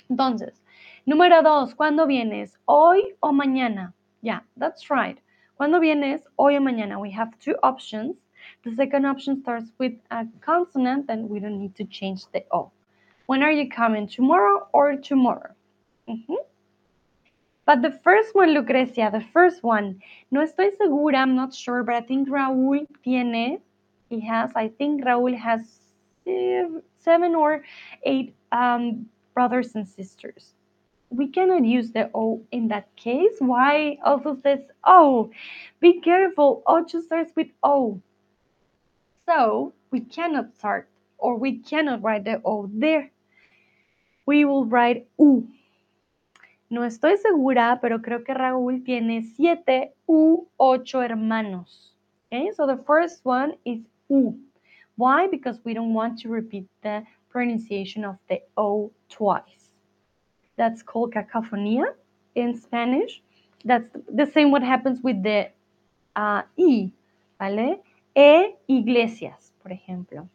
Entonces, 0.09 0.61
número 1.05 1.41
dos, 1.41 1.73
¿cuándo 1.75 2.05
vienes? 2.05 2.57
¿Hoy 2.65 3.15
o 3.21 3.31
mañana? 3.31 3.93
Yeah, 4.21 4.39
that's 4.57 4.89
right. 4.89 5.17
Cuando 5.57 5.79
vienes 5.79 6.21
hoy 6.37 6.55
o 6.55 6.59
mañana? 6.59 6.99
We 6.99 7.11
have 7.11 7.37
two 7.39 7.55
options. 7.63 8.15
The 8.63 8.75
second 8.75 9.05
option 9.05 9.41
starts 9.41 9.71
with 9.77 9.93
a 10.11 10.25
consonant 10.41 11.05
and 11.09 11.29
we 11.29 11.39
don't 11.39 11.59
need 11.59 11.75
to 11.75 11.85
change 11.85 12.25
the 12.31 12.43
O. 12.51 12.71
When 13.27 13.43
are 13.43 13.51
you 13.51 13.69
coming? 13.69 14.07
Tomorrow 14.07 14.67
or 14.73 14.95
tomorrow? 14.95 15.53
Mm 16.07 16.23
-hmm. 16.27 16.37
But 17.65 17.81
the 17.81 17.91
first 17.91 18.35
one, 18.35 18.53
Lucrecia, 18.53 19.11
the 19.11 19.25
first 19.33 19.63
one, 19.63 20.01
no 20.31 20.41
estoy 20.41 20.71
segura, 20.71 21.21
I'm 21.21 21.35
not 21.35 21.53
sure, 21.53 21.83
but 21.83 21.95
I 21.95 22.01
think 22.01 22.27
Raúl 22.29 22.87
tiene, 23.03 23.59
he 24.09 24.19
has, 24.21 24.51
I 24.55 24.69
think 24.69 25.03
Raúl 25.03 25.35
has 25.37 25.61
seven 26.97 27.35
or 27.35 27.63
eight 28.03 28.33
um, 28.51 29.09
brothers 29.33 29.75
and 29.75 29.87
sisters 29.87 30.55
we 31.09 31.27
cannot 31.27 31.65
use 31.65 31.91
the 31.91 32.09
O 32.13 32.41
in 32.51 32.67
that 32.69 32.95
case. 32.95 33.35
Why 33.39 33.97
also 34.03 34.37
says 34.41 34.59
O? 34.85 35.31
Be 35.79 35.99
careful, 36.01 36.63
O 36.67 36.85
just 36.85 37.07
starts 37.07 37.31
with 37.35 37.47
O. 37.63 38.01
So 39.25 39.73
we 39.91 40.01
cannot 40.01 40.55
start 40.57 40.87
or 41.17 41.35
we 41.37 41.59
cannot 41.59 42.01
write 42.01 42.25
the 42.25 42.41
O 42.45 42.69
there. 42.73 43.11
We 44.25 44.45
will 44.45 44.65
write 44.65 45.07
U. 45.17 45.47
No 46.71 46.81
estoy 46.81 47.17
segura, 47.17 47.79
pero 47.81 47.99
creo 47.99 48.23
que 48.23 48.33
Raúl 48.33 48.85
tiene 48.85 49.23
siete 49.23 49.93
u 50.07 50.47
ocho 50.57 51.01
hermanos. 51.01 51.95
Okay, 52.27 52.51
so 52.55 52.67
the 52.67 52.77
first 52.85 53.25
one 53.25 53.53
is 53.65 53.79
U. 54.07 54.37
Why? 54.95 55.27
Because 55.27 55.59
we 55.63 55.73
don't 55.73 55.95
want 55.95 56.19
to 56.19 56.29
repeat 56.29 56.67
the 56.83 57.03
pronunciation 57.29 58.05
of 58.05 58.17
the 58.27 58.43
O 58.55 58.91
twice. 59.09 59.58
That's 60.59 60.83
called 60.83 61.13
cacophony 61.13 61.81
in 62.35 62.59
Spanish. 62.59 63.23
That's 63.63 63.87
the 64.13 64.25
same 64.25 64.51
what 64.51 64.61
happens 64.61 64.99
with 65.01 65.23
the 65.23 65.47
uh, 66.17 66.43
I, 66.59 66.91
¿vale? 67.39 67.81
E 68.13 68.57
iglesias, 68.67 69.53
por 69.63 69.71
ejemplo. 69.71 70.27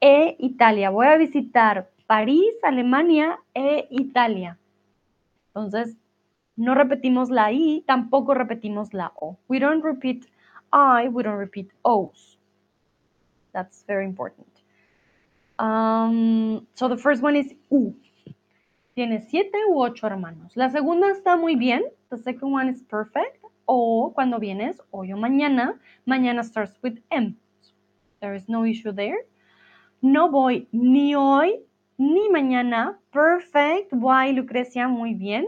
E 0.00 0.36
Italia. 0.38 0.90
Voy 0.90 1.08
a 1.08 1.16
visitar 1.16 1.90
París, 2.06 2.54
Alemania 2.62 3.40
e 3.52 3.88
Italia. 3.90 4.56
Entonces, 5.48 5.96
no 6.56 6.76
repetimos 6.76 7.30
la 7.30 7.50
I, 7.50 7.82
tampoco 7.84 8.32
repetimos 8.34 8.94
la 8.94 9.12
O. 9.20 9.38
We 9.48 9.58
don't 9.58 9.82
repeat 9.82 10.24
I, 10.72 11.08
we 11.08 11.24
don't 11.24 11.38
repeat 11.38 11.72
O's. 11.82 12.38
That's 13.52 13.84
very 13.88 14.04
important. 14.04 14.46
Um, 15.58 16.64
so 16.74 16.88
the 16.88 16.96
first 16.96 17.22
one 17.22 17.34
is 17.34 17.52
U. 17.70 17.94
Tiene 18.94 19.20
siete 19.20 19.58
u 19.68 19.82
ocho 19.82 20.06
hermanos. 20.06 20.56
La 20.56 20.70
segunda 20.70 21.10
está 21.10 21.36
muy 21.36 21.56
bien. 21.56 21.82
The 22.10 22.16
second 22.16 22.54
one 22.54 22.70
is 22.70 22.82
perfect. 22.82 23.44
O 23.66 24.12
cuando 24.14 24.38
vienes, 24.38 24.80
hoy 24.90 25.12
o 25.12 25.16
mañana. 25.16 25.80
Mañana 26.06 26.44
starts 26.44 26.78
with 26.82 27.00
M. 27.10 27.34
There 28.20 28.36
is 28.36 28.48
no 28.48 28.64
issue 28.64 28.92
there. 28.92 29.26
No 30.00 30.30
voy 30.30 30.68
ni 30.70 31.14
hoy 31.16 31.64
ni 31.98 32.28
mañana. 32.28 32.98
Perfect. 33.10 33.92
Why, 33.92 34.32
Lucrecia? 34.32 34.86
Muy 34.86 35.14
bien. 35.14 35.46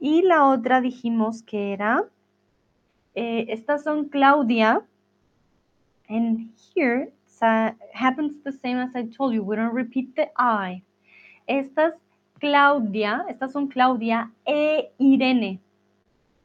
Y 0.00 0.22
la 0.22 0.48
otra 0.48 0.80
dijimos 0.80 1.44
que 1.44 1.72
era, 1.72 2.04
eh, 3.14 3.46
estas 3.48 3.84
son 3.84 4.08
Claudia. 4.08 4.84
And 6.08 6.50
here 6.74 7.12
happens 7.94 8.42
the 8.42 8.52
same 8.52 8.78
as 8.78 8.94
I 8.96 9.04
told 9.04 9.34
you. 9.34 9.44
We 9.44 9.54
don't 9.56 9.72
repeat 9.72 10.16
the 10.16 10.30
I. 10.36 10.82
Estas 11.46 11.94
Claudia, 12.42 13.24
estas 13.28 13.52
son 13.52 13.68
Claudia 13.68 14.28
e 14.44 14.90
Irene. 14.98 15.60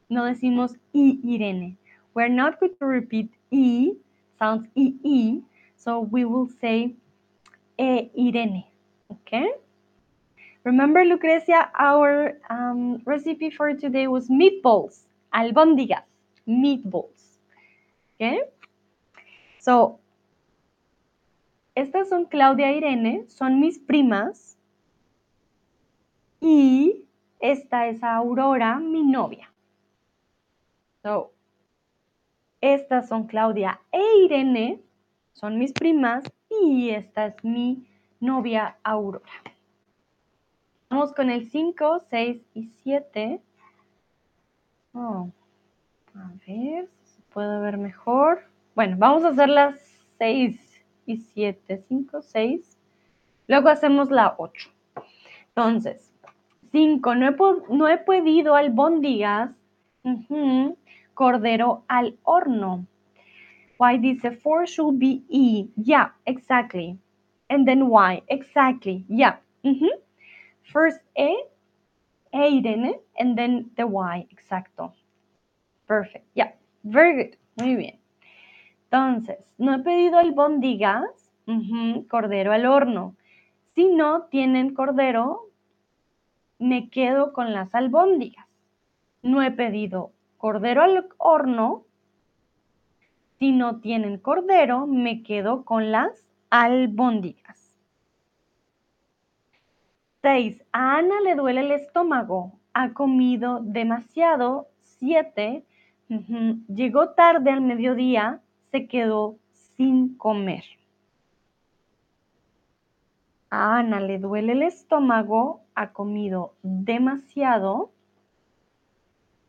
No 0.08 0.26
decimos 0.26 0.76
y 0.92 1.18
Irene. 1.24 1.76
We're 2.14 2.28
not 2.28 2.60
going 2.60 2.76
to 2.78 2.86
repeat 2.86 3.32
e, 3.50 3.94
sounds 4.38 4.68
e, 4.76 4.94
e, 5.02 5.42
so 5.76 5.98
we 5.98 6.24
will 6.24 6.48
say 6.60 6.94
e 7.76 8.10
Irene. 8.16 8.64
Okay? 9.10 9.50
Remember, 10.62 11.04
Lucrecia, 11.04 11.68
our 11.76 12.38
um, 12.48 13.02
recipe 13.04 13.50
for 13.50 13.74
today 13.74 14.06
was 14.06 14.28
meatballs, 14.28 15.00
albóndigas, 15.34 16.04
meatballs. 16.46 17.40
Okay? 18.14 18.42
So, 19.58 19.98
estas 21.74 22.08
son 22.08 22.26
Claudia 22.26 22.70
e 22.70 22.76
Irene, 22.76 23.24
son 23.28 23.58
mis 23.58 23.80
primas. 23.80 24.57
Y 26.40 27.04
esta 27.40 27.88
es 27.88 28.02
Aurora, 28.02 28.78
mi 28.78 29.02
novia. 29.02 29.52
So, 31.02 31.32
estas 32.60 33.08
son 33.08 33.26
Claudia 33.26 33.80
e 33.92 34.02
Irene, 34.24 34.80
son 35.32 35.58
mis 35.58 35.72
primas. 35.72 36.24
Y 36.62 36.90
esta 36.90 37.26
es 37.26 37.44
mi 37.44 37.86
novia 38.20 38.78
Aurora. 38.82 39.30
Vamos 40.90 41.12
con 41.12 41.28
el 41.30 41.50
5, 41.50 42.00
6 42.08 42.42
y 42.54 42.66
7. 42.82 43.40
Oh, 44.94 45.30
a 46.14 46.32
ver 46.46 46.88
si 47.04 47.14
se 47.14 47.22
puede 47.30 47.60
ver 47.60 47.76
mejor. 47.76 48.42
Bueno, 48.74 48.96
vamos 48.98 49.22
a 49.24 49.28
hacer 49.28 49.48
las 49.50 49.78
6 50.18 50.82
y 51.06 51.18
7. 51.18 51.84
5, 51.88 52.22
6. 52.22 52.78
Luego 53.46 53.68
hacemos 53.68 54.10
la 54.10 54.34
8. 54.38 54.70
Entonces, 55.48 56.07
5. 56.72 57.16
No, 57.16 57.30
he, 57.30 57.76
no 57.76 57.86
he 57.88 57.98
pedido 57.98 58.54
albóndigas. 58.54 59.50
Uh 60.04 60.74
Cordero 61.14 61.82
al 61.88 62.16
horno. 62.22 62.86
Why 63.78 63.98
dice 63.98 64.30
4 64.30 64.66
should 64.66 64.98
be 64.98 65.24
E. 65.28 65.68
Yeah, 65.76 66.10
exactly. 66.26 66.98
And 67.50 67.66
then 67.66 67.88
why? 67.88 68.22
Exactly. 68.28 69.04
Yeah. 69.08 69.36
First 70.72 71.00
E, 71.16 71.34
Irene, 72.34 73.00
and 73.18 73.36
then 73.36 73.70
the 73.76 73.86
Y, 73.86 74.26
exacto. 74.30 74.92
Perfect. 75.86 76.26
Yeah, 76.34 76.52
very 76.84 77.16
good. 77.16 77.36
Muy 77.56 77.76
bien. 77.76 77.98
Entonces, 78.90 79.38
no 79.58 79.74
he 79.74 79.78
pedido 79.82 80.18
albóndigas, 80.18 81.30
uh 81.46 82.04
cordero 82.08 82.52
al 82.52 82.66
horno. 82.66 83.16
Si 83.74 83.86
no 83.88 84.24
tienen 84.30 84.74
cordero, 84.74 85.47
me 86.58 86.90
quedo 86.90 87.32
con 87.32 87.52
las 87.52 87.74
albóndigas. 87.74 88.46
No 89.22 89.42
he 89.42 89.50
pedido 89.50 90.12
cordero 90.36 90.82
al 90.82 91.08
horno. 91.18 91.84
Si 93.38 93.52
no 93.52 93.80
tienen 93.80 94.18
cordero, 94.18 94.86
me 94.86 95.22
quedo 95.22 95.64
con 95.64 95.92
las 95.92 96.26
albóndigas. 96.50 97.76
6. 100.22 100.62
A 100.72 100.96
Ana 100.96 101.20
le 101.20 101.34
duele 101.36 101.60
el 101.60 101.70
estómago. 101.70 102.58
Ha 102.72 102.92
comido 102.92 103.60
demasiado. 103.62 104.68
7. 104.82 105.64
Llegó 106.68 107.10
tarde 107.10 107.50
al 107.50 107.60
mediodía. 107.60 108.40
Se 108.72 108.88
quedó 108.88 109.36
sin 109.76 110.16
comer. 110.16 110.64
A 113.50 113.78
Ana 113.78 114.00
le 114.00 114.18
duele 114.18 114.52
el 114.52 114.62
estómago. 114.62 115.62
Ha 115.78 115.92
comido 115.92 116.54
demasiado. 116.64 117.92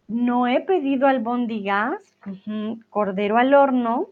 No 0.07 0.45
he 0.45 0.61
pedido 0.61 1.07
albóndigas. 1.07 1.97
Cordero 2.91 3.39
al 3.39 3.55
horno. 3.55 4.09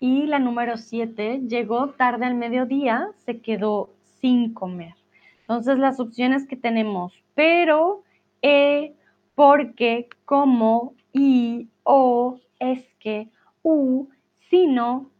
Y 0.00 0.24
la 0.28 0.38
número 0.38 0.78
7, 0.78 1.42
llegó 1.46 1.90
tarde 1.90 2.24
al 2.24 2.36
mediodía, 2.36 3.10
se 3.26 3.42
quedó 3.42 3.90
sin 4.20 4.54
comer. 4.54 4.94
Entonces 5.40 5.78
las 5.78 6.00
opciones 6.00 6.46
que 6.46 6.56
tenemos, 6.56 7.12
pero, 7.34 8.02
e, 8.40 8.94
porque, 9.34 10.08
como, 10.24 10.94
y, 11.12 11.68
o, 11.82 12.40
es 12.60 12.82
que, 12.98 13.28
u, 13.62 14.08
sino, 14.48 15.10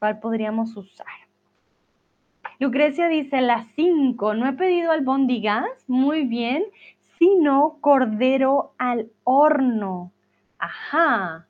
¿cuál 0.00 0.18
podríamos 0.18 0.76
usar? 0.76 1.23
Lucrecia 2.60 3.08
dice 3.08 3.40
las 3.40 3.66
5, 3.74 4.34
no 4.34 4.48
he 4.48 4.52
pedido 4.52 4.92
albóndigas, 4.92 5.66
muy 5.88 6.24
bien, 6.24 6.64
sino 7.18 7.78
cordero 7.80 8.74
al 8.78 9.10
horno. 9.24 10.12
Ajá. 10.58 11.46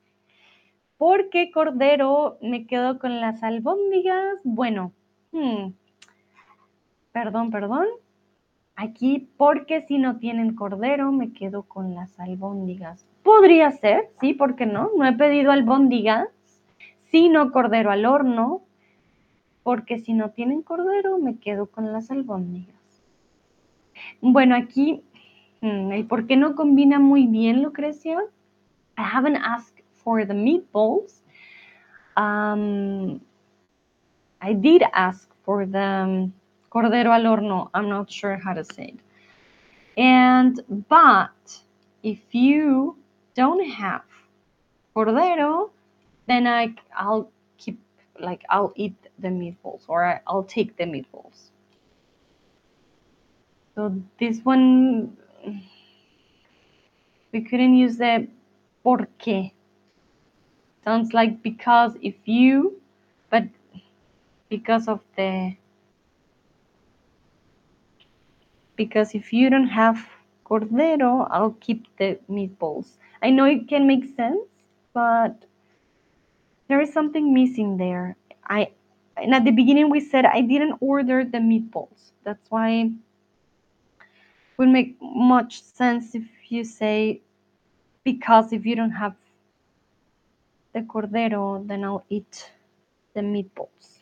¿Por 0.97 1.29
qué 1.29 1.51
cordero 1.51 2.37
me 2.41 2.65
quedo 2.65 2.99
con 2.99 3.21
las 3.21 3.43
albóndigas? 3.43 4.39
Bueno, 4.43 4.93
hmm, 5.31 5.73
perdón, 7.11 7.51
perdón. 7.51 7.85
Aquí, 8.75 9.29
porque 9.37 9.83
si 9.83 9.97
no 9.97 10.17
tienen 10.17 10.55
cordero, 10.55 11.11
me 11.11 11.33
quedo 11.33 11.63
con 11.63 11.95
las 11.95 12.19
albóndigas. 12.19 13.05
Podría 13.23 13.71
ser, 13.71 14.09
sí, 14.19 14.33
¿por 14.33 14.55
qué 14.55 14.65
no? 14.65 14.89
No 14.97 15.05
he 15.05 15.13
pedido 15.13 15.51
albóndigas, 15.51 16.27
sino 17.09 17.51
cordero 17.51 17.91
al 17.91 18.05
horno, 18.05 18.64
porque 19.65 19.97
si 19.97 20.13
no 20.13 20.29
tienen 20.29 20.61
cordero, 20.61 21.17
me 21.17 21.39
quedo 21.39 21.65
con 21.65 21.91
las 21.91 22.11
albóndigas. 22.11 23.01
Bueno, 24.21 24.55
aquí, 24.55 25.01
hmm, 25.61 25.91
el 25.91 26.05
por 26.05 26.27
qué 26.27 26.37
no 26.37 26.53
combina 26.53 26.99
muy 26.99 27.25
bien, 27.25 27.63
Lucrecia. 27.63 28.19
I 28.95 29.01
haven't 29.01 29.37
asked 29.37 29.83
for 29.95 30.23
the 30.23 30.35
meatballs. 30.35 31.23
Um, 32.15 33.19
I 34.39 34.53
did 34.53 34.83
ask 34.93 35.33
for 35.43 35.65
the 35.65 36.29
cordero 36.69 37.11
al 37.11 37.25
horno. 37.25 37.71
I'm 37.73 37.89
not 37.89 38.11
sure 38.11 38.37
how 38.37 38.53
to 38.53 38.63
say 38.63 38.93
it. 38.93 38.99
And, 39.97 40.63
but 40.87 41.59
if 42.03 42.19
you 42.35 42.97
don't 43.33 43.67
have 43.67 44.03
cordero, 44.95 45.71
then 46.27 46.45
I, 46.45 46.75
I'll 46.95 47.31
like, 48.19 48.43
I'll 48.49 48.73
eat 48.75 48.95
the 49.19 49.29
meatballs 49.29 49.81
or 49.87 50.21
I'll 50.27 50.43
take 50.43 50.77
the 50.77 50.85
meatballs. 50.85 51.49
So 53.75 53.93
this 54.19 54.39
one, 54.43 55.17
we 57.31 57.41
couldn't 57.41 57.75
use 57.75 57.97
the 57.97 58.27
porque. 58.83 59.51
Sounds 60.83 61.13
like 61.13 61.41
because 61.41 61.97
if 62.01 62.15
you, 62.25 62.79
but 63.29 63.43
because 64.49 64.87
of 64.87 65.01
the 65.17 65.55
because 68.75 69.15
if 69.15 69.33
you 69.33 69.49
don't 69.49 69.67
have 69.67 70.07
cordero, 70.45 71.27
I'll 71.31 71.57
keep 71.59 71.85
the 71.97 72.19
meatballs. 72.29 72.97
I 73.21 73.29
know 73.31 73.45
it 73.45 73.67
can 73.67 73.87
make 73.87 74.15
sense, 74.15 74.47
but 74.93 75.45
there 76.67 76.81
is 76.81 76.91
something 76.93 77.33
missing 77.33 77.77
there. 77.77 78.15
I 78.47 78.71
and 79.17 79.33
at 79.33 79.45
the 79.45 79.51
beginning 79.51 79.89
we 79.89 79.99
said 79.99 80.25
I 80.25 80.41
didn't 80.41 80.77
order 80.81 81.23
the 81.23 81.39
meatballs. 81.39 82.11
That's 82.23 82.49
why 82.49 82.69
it 82.71 82.91
would 84.57 84.69
make 84.69 84.97
much 85.01 85.61
sense 85.63 86.15
if 86.15 86.23
you 86.49 86.63
say 86.63 87.21
because 88.03 88.53
if 88.53 88.65
you 88.65 88.75
don't 88.75 88.91
have 88.91 89.15
the 90.73 90.81
cordero, 90.81 91.65
then 91.67 91.83
I'll 91.83 92.05
eat 92.09 92.51
the 93.13 93.21
meatballs. 93.21 93.99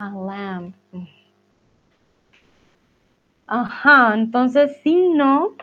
A 0.00 0.10
lamb. 0.10 0.74
Mm. 0.94 1.19
Ajá, 3.52 4.14
entonces 4.14 4.76
si 4.84 5.08
no, 5.08 5.56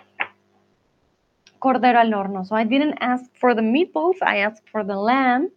cordero 1.57 1.99
al 1.99 2.13
horno. 2.13 2.43
So 2.43 2.53
I 2.53 2.65
didn't 2.65 2.97
ask 2.99 3.31
for 3.39 3.55
the 3.55 3.61
meatballs, 3.61 4.17
I 4.21 4.39
asked 4.39 4.67
for 4.69 4.83
the 4.83 4.97
lamb. 4.97 5.49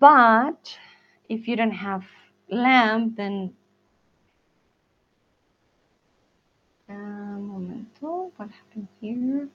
But 0.00 0.76
if 1.28 1.46
you 1.46 1.54
don't 1.54 1.70
have 1.70 2.02
lamb, 2.48 3.14
then 3.14 3.54
uh, 6.88 6.92
momento, 6.92 8.32
what 8.36 8.50
happened 8.50 8.88
here? 9.00 9.48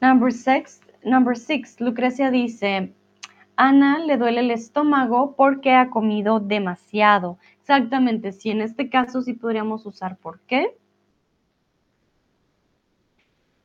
Number 0.00 0.30
six, 0.30 0.80
number 1.04 1.34
six, 1.34 1.76
Lucrecia 1.78 2.30
dice, 2.30 2.94
Ana 3.56 3.98
le 3.98 4.16
duele 4.16 4.40
el 4.40 4.50
estómago 4.50 5.34
porque 5.36 5.74
ha 5.74 5.90
comido 5.90 6.40
demasiado. 6.40 7.36
Exactamente, 7.60 8.32
si 8.32 8.50
en 8.50 8.62
este 8.62 8.90
caso 8.90 9.22
sí 9.22 9.34
podríamos 9.34 9.86
usar 9.86 10.16
por 10.16 10.40
qué. 10.40 10.76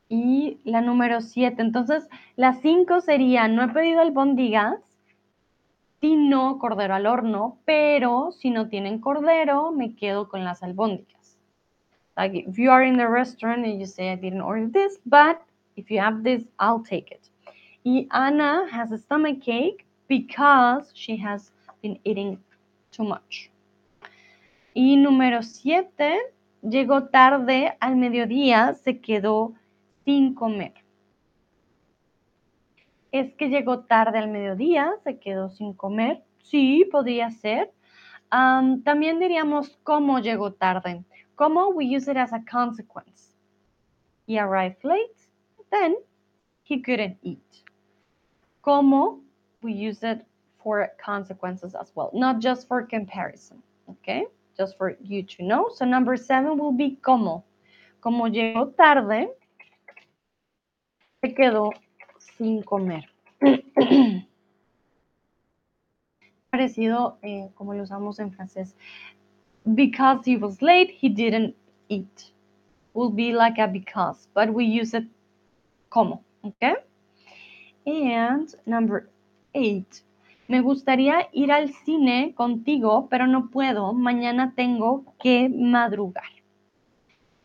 Y 0.08 0.60
la 0.64 0.80
número 0.80 1.20
7. 1.20 1.60
Entonces, 1.60 2.08
la 2.36 2.54
5 2.54 3.00
sería, 3.00 3.48
no 3.48 3.64
he 3.64 3.68
pedido 3.68 4.00
albóndigas, 4.00 4.80
sino 6.00 6.58
cordero 6.58 6.94
al 6.94 7.06
horno, 7.06 7.58
pero 7.64 8.30
si 8.32 8.50
no 8.50 8.68
tienen 8.68 9.00
cordero, 9.00 9.72
me 9.72 9.96
quedo 9.96 10.28
con 10.28 10.44
las 10.44 10.62
albóndigas. 10.62 11.38
Like 12.16 12.44
if 12.48 12.56
you 12.56 12.70
are 12.70 12.86
in 12.86 12.96
the 12.96 13.08
restaurant 13.08 13.64
and 13.66 13.80
you 13.80 13.86
say 13.86 14.12
I 14.12 14.16
didn't 14.16 14.40
order 14.40 14.68
this, 14.70 15.00
but 15.04 15.38
If 15.76 15.90
you 15.90 16.00
have 16.00 16.24
this, 16.24 16.44
I'll 16.58 16.82
take 16.82 17.10
it. 17.10 17.28
Y 17.84 18.06
Ana 18.10 18.66
has 18.70 18.92
a 18.92 18.98
stomach 18.98 19.46
ache 19.46 19.84
because 20.08 20.90
she 20.94 21.16
has 21.18 21.52
been 21.82 21.98
eating 22.04 22.38
too 22.90 23.04
much. 23.04 23.50
Y 24.78 24.98
número 24.98 25.42
siete, 25.42 26.18
llegó 26.60 27.04
tarde 27.04 27.78
al 27.80 27.96
mediodía, 27.96 28.74
se 28.74 29.00
quedó 29.00 29.54
sin 30.04 30.34
comer. 30.34 30.74
Es 33.10 33.32
que 33.36 33.48
llegó 33.48 33.84
tarde 33.84 34.18
al 34.18 34.28
mediodía, 34.28 34.92
se 35.02 35.18
quedó 35.18 35.48
sin 35.48 35.72
comer. 35.72 36.22
Sí, 36.42 36.86
podría 36.92 37.30
ser. 37.30 37.72
También 38.28 39.18
diríamos 39.18 39.78
cómo 39.82 40.18
llegó 40.18 40.52
tarde. 40.52 41.02
¿Cómo? 41.36 41.68
We 41.68 41.96
use 41.96 42.10
it 42.10 42.18
as 42.18 42.34
a 42.34 42.44
consequence. 42.44 43.34
He 44.26 44.38
arrived 44.38 44.84
late, 44.84 45.16
then 45.70 45.96
he 46.64 46.82
couldn't 46.82 47.16
eat. 47.22 47.64
¿Cómo? 48.60 49.22
We 49.62 49.72
use 49.72 50.02
it 50.02 50.26
for 50.62 50.90
consequences 51.02 51.74
as 51.74 51.90
well, 51.96 52.10
not 52.12 52.42
just 52.42 52.68
for 52.68 52.86
comparison. 52.86 53.62
Okay? 53.88 54.26
Just 54.58 54.76
for 54.78 54.96
you 55.02 55.22
to 55.22 55.42
know. 55.42 55.68
So 55.74 55.84
number 55.84 56.16
seven 56.16 56.58
will 56.58 56.72
be 56.72 56.98
cómo. 57.02 57.44
Como 58.00 58.26
llegó 58.28 58.74
tarde, 58.74 59.28
se 61.22 61.34
quedó 61.34 61.72
sin 62.38 62.62
comer. 62.62 63.04
Parecido 66.50 67.18
eh, 67.22 67.50
como 67.54 67.74
lo 67.74 67.82
usamos 67.82 68.18
en 68.18 68.32
francés. 68.32 68.74
Because 69.74 70.24
he 70.24 70.36
was 70.36 70.62
late, 70.62 70.90
he 70.90 71.08
didn't 71.08 71.54
eat. 71.88 72.32
Will 72.94 73.10
be 73.10 73.32
like 73.32 73.58
a 73.58 73.66
because, 73.66 74.28
but 74.32 74.48
we 74.54 74.64
use 74.64 74.94
it 74.94 75.04
como, 75.90 76.22
okay? 76.44 76.76
And 77.86 78.54
number 78.64 79.10
eight. 79.54 80.02
Me 80.48 80.60
gustaría 80.60 81.28
ir 81.32 81.50
al 81.50 81.72
cine 81.72 82.32
contigo, 82.36 83.08
pero 83.10 83.26
no 83.26 83.50
puedo. 83.50 83.92
Mañana 83.92 84.52
tengo 84.54 85.04
que 85.18 85.48
madrugar. 85.48 86.30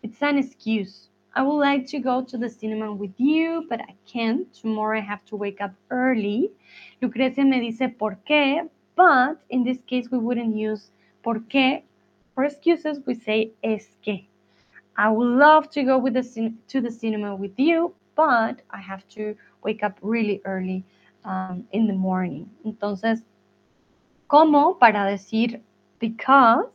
It's 0.03 0.21
an 0.21 0.37
excuse. 0.37 1.09
I 1.35 1.41
would 1.41 1.59
like 1.59 1.87
to 1.87 1.99
go 1.99 2.23
to 2.23 2.37
the 2.37 2.47
cinema 2.47 2.91
with 2.91 3.13
you, 3.17 3.65
but 3.67 3.81
I 3.81 3.95
can't. 4.05 4.53
Tomorrow 4.53 4.99
I 4.99 5.01
have 5.01 5.25
to 5.25 5.35
wake 5.35 5.61
up 5.61 5.71
early. 5.89 6.51
Lucrecia 7.01 7.43
me 7.43 7.59
dice 7.59 7.89
por 7.89 8.19
qué, 8.23 8.69
but 8.95 9.39
in 9.49 9.63
this 9.63 9.81
case 9.87 10.11
we 10.11 10.19
wouldn't 10.19 10.55
use 10.55 10.91
por 11.23 11.39
qué. 11.49 11.81
For 12.35 12.43
excuses, 12.43 13.01
we 13.07 13.15
say 13.15 13.51
es 13.63 13.97
que. 14.03 14.27
I 14.95 15.09
would 15.09 15.39
love 15.39 15.71
to 15.71 15.83
go 15.83 15.97
with 15.97 16.13
the 16.13 16.53
to 16.67 16.81
the 16.81 16.91
cinema 16.91 17.35
with 17.35 17.57
you, 17.57 17.95
but 18.15 18.61
I 18.69 18.79
have 18.79 19.07
to 19.15 19.35
wake 19.63 19.83
up 19.83 19.97
really 20.03 20.39
early 20.45 20.83
um, 21.25 21.65
in 21.71 21.87
the 21.87 21.93
morning. 21.93 22.45
Entonces, 22.63 23.23
como 24.27 24.77
para 24.79 25.05
decir 25.05 25.61
because 25.99 26.69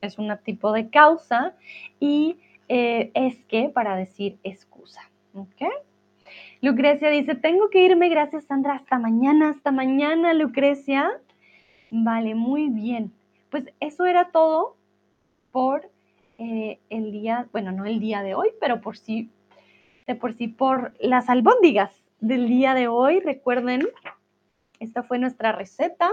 es 0.00 0.18
un 0.18 0.34
tipo 0.44 0.72
de 0.72 0.88
causa 0.90 1.54
y 1.98 2.38
eh, 2.68 3.10
es 3.14 3.42
que 3.44 3.68
para 3.68 3.96
decir 3.96 4.38
excusa. 4.42 5.00
¿Ok? 5.34 5.62
Lucrecia 6.62 7.08
dice, 7.10 7.34
tengo 7.34 7.70
que 7.70 7.84
irme, 7.84 8.08
gracias 8.08 8.44
Sandra, 8.44 8.74
hasta 8.74 8.98
mañana, 8.98 9.50
hasta 9.50 9.70
mañana 9.72 10.34
Lucrecia. 10.34 11.10
Vale, 11.90 12.34
muy 12.34 12.68
bien. 12.68 13.12
Pues 13.50 13.64
eso 13.80 14.04
era 14.04 14.30
todo 14.30 14.76
por 15.50 15.90
eh, 16.38 16.78
el 16.90 17.12
día, 17.12 17.48
bueno, 17.52 17.72
no 17.72 17.86
el 17.86 17.98
día 17.98 18.22
de 18.22 18.34
hoy, 18.34 18.48
pero 18.60 18.80
por 18.80 18.96
sí, 18.96 19.30
de 20.06 20.14
por 20.14 20.34
sí, 20.34 20.48
por 20.48 20.94
las 21.00 21.28
albóndigas 21.28 21.90
del 22.20 22.48
día 22.48 22.74
de 22.74 22.88
hoy. 22.88 23.20
Recuerden, 23.20 23.88
esta 24.78 25.02
fue 25.02 25.18
nuestra 25.18 25.52
receta. 25.52 26.10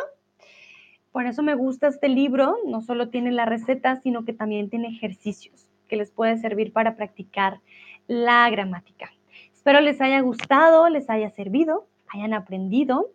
Por 1.12 1.26
eso 1.26 1.42
me 1.44 1.56
gusta 1.56 1.88
este 1.88 2.10
libro, 2.10 2.58
no 2.66 2.82
solo 2.82 3.10
tiene 3.10 3.32
la 3.32 3.46
receta, 3.46 3.96
sino 3.98 4.26
que 4.26 4.34
también 4.34 4.70
tiene 4.70 4.90
ejercicios 4.90 5.68
que 5.88 5.96
les 5.96 6.12
puede 6.12 6.38
servir 6.38 6.74
para 6.74 6.96
practicar 6.96 7.60
la 8.08 8.50
gramática. 8.50 9.12
Espero 9.54 9.82
les 9.82 10.00
haya 10.02 10.22
gustado, 10.22 10.90
les 10.90 11.10
haya 11.10 11.30
servido, 11.30 11.88
hayan 12.10 12.34
aprendido. 12.34 13.12